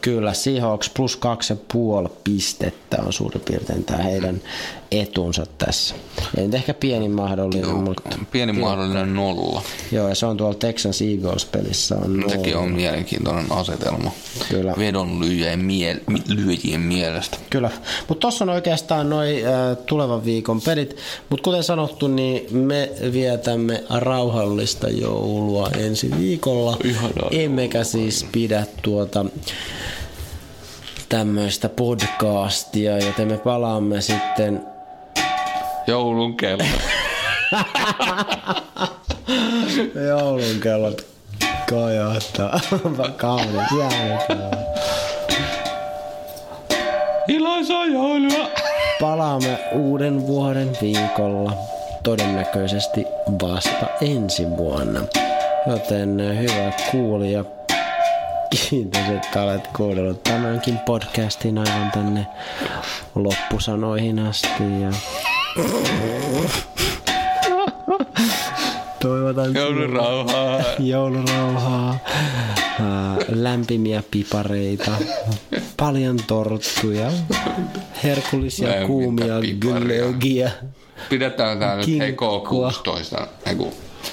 Kyllä, 0.00 0.34
Seahawks 0.34 0.90
plus 0.96 1.16
kaksi 1.16 1.52
ja 1.52 1.56
puoli 1.72 2.08
pistettä 2.24 3.02
on 3.06 3.12
suurin 3.12 3.40
piirtein 3.40 3.84
tämä 3.84 4.02
heidän 4.02 4.40
etunsa 5.00 5.46
tässä. 5.58 5.94
Ei 6.36 6.44
nyt 6.44 6.54
ehkä 6.54 6.74
pieni 6.74 7.08
mahdollinen, 7.08 7.62
Joo, 7.70 7.80
mutta 7.80 8.18
pieni 8.30 8.52
mahdollinen 8.52 9.14
nolla. 9.14 9.62
joo, 9.92 10.08
ja 10.08 10.14
se 10.14 10.26
on 10.26 10.36
tuolla 10.36 10.54
Texans 10.54 11.02
Eagles-pelissä. 11.02 11.96
On 12.04 12.24
Sekin 12.28 12.52
nolla. 12.52 12.66
on 12.66 12.72
mielenkiintoinen 12.72 13.46
asetelma. 13.52 14.10
Kyllä. 14.48 14.74
Vedonlyöjien 14.78 15.58
miel, 15.64 15.96
mi- 16.10 16.22
lyöjien 16.28 16.80
mielestä. 16.80 17.36
Kyllä, 17.50 17.70
mutta 18.08 18.20
tuossa 18.20 18.44
on 18.44 18.48
oikeastaan 18.48 19.10
noin 19.10 19.46
äh, 19.46 19.76
tulevan 19.86 20.24
viikon 20.24 20.60
pelit, 20.60 20.96
mutta 21.30 21.42
kuten 21.44 21.62
sanottu, 21.64 22.08
niin 22.08 22.56
me 22.56 22.90
vietämme 23.12 23.84
rauhallista 23.90 24.88
joulua 24.88 25.70
ensi 25.78 26.10
viikolla. 26.18 26.76
Ihanaa 26.84 27.28
Emmekä 27.30 27.84
siis 27.84 28.26
pidä 28.32 28.66
tuota 28.82 29.24
tämmöistä 31.08 31.68
podcastia, 31.68 32.98
joten 32.98 33.28
me 33.28 33.38
palaamme 33.38 34.00
sitten 34.00 34.62
Joulun 35.86 36.36
kello. 36.36 36.64
joulun 40.08 40.60
kellot 40.62 41.06
kajahtaa. 41.70 42.60
Kaunis. 43.16 43.72
Iloisaa 47.28 47.86
joulua! 47.86 48.48
Palaamme 49.00 49.58
uuden 49.72 50.26
vuoden 50.26 50.70
viikolla. 50.82 51.52
Todennäköisesti 52.02 53.04
vasta 53.42 53.86
ensi 54.00 54.46
vuonna. 54.56 55.00
Joten 55.66 56.38
hyvä 56.38 56.72
kuulija, 56.90 57.44
kiitos, 58.50 59.00
että 59.16 59.42
olet 59.42 59.66
kuunnellut 59.76 60.22
tämänkin 60.22 60.78
podcastin 60.78 61.58
aivan 61.58 61.90
tänne 61.90 62.26
loppusanoihin 63.14 64.18
asti. 64.18 64.80
Ja... 64.82 64.90
Toivotan 69.02 69.54
Joulurauhaa! 69.54 70.60
joulurauhaa, 70.78 71.98
lämpimiä 73.28 74.02
pipareita, 74.10 74.90
paljon 75.76 76.16
torttuja, 76.26 77.12
herkullisia 78.04 78.68
Lämmintä 78.68 78.86
kuumia 78.86 79.34
glögiä 79.60 80.50
Pidetään 81.08 81.58
tää 81.58 81.76
nyt 81.76 81.86
hei 81.86 81.98
Kinkkua. 81.98 82.70
K16, 82.70 83.26
ei 83.46 83.54
kun 83.54 83.72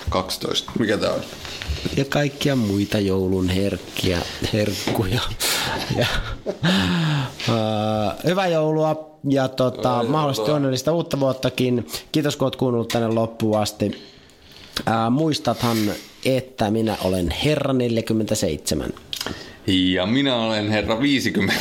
12. 0.09 0.71
Mikä 0.79 0.97
tää 0.97 1.11
on? 1.11 1.21
Ja 1.97 2.05
kaikkia 2.05 2.55
muita 2.55 2.99
joulun 2.99 3.49
herkkiä, 3.49 4.21
herkkuja. 4.53 5.21
Ja, 5.97 6.07
ää, 7.49 8.15
hyvää 8.25 8.47
joulua 8.47 9.17
ja 9.29 9.47
tota, 9.47 10.03
mahdollisesti 10.07 10.51
onnellista 10.51 10.91
uutta 10.93 11.19
vuottakin. 11.19 11.87
Kiitos 12.11 12.35
kun 12.35 12.45
oot 12.45 12.55
kuunnellut 12.55 12.87
tänne 12.87 13.07
loppuun 13.07 13.59
asti. 13.59 14.01
Ää, 14.85 15.09
muistathan, 15.09 15.77
että 16.25 16.71
minä 16.71 16.97
olen 17.03 17.31
Herra 17.45 17.73
47. 17.73 18.93
Ja 19.67 20.05
minä 20.05 20.35
olen 20.35 20.69
herra 20.69 20.99
57. 21.01 21.55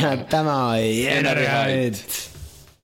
Ja 0.00 0.16
tämä 0.16 0.66
on. 0.66 0.78
Enerhait. 1.08 2.31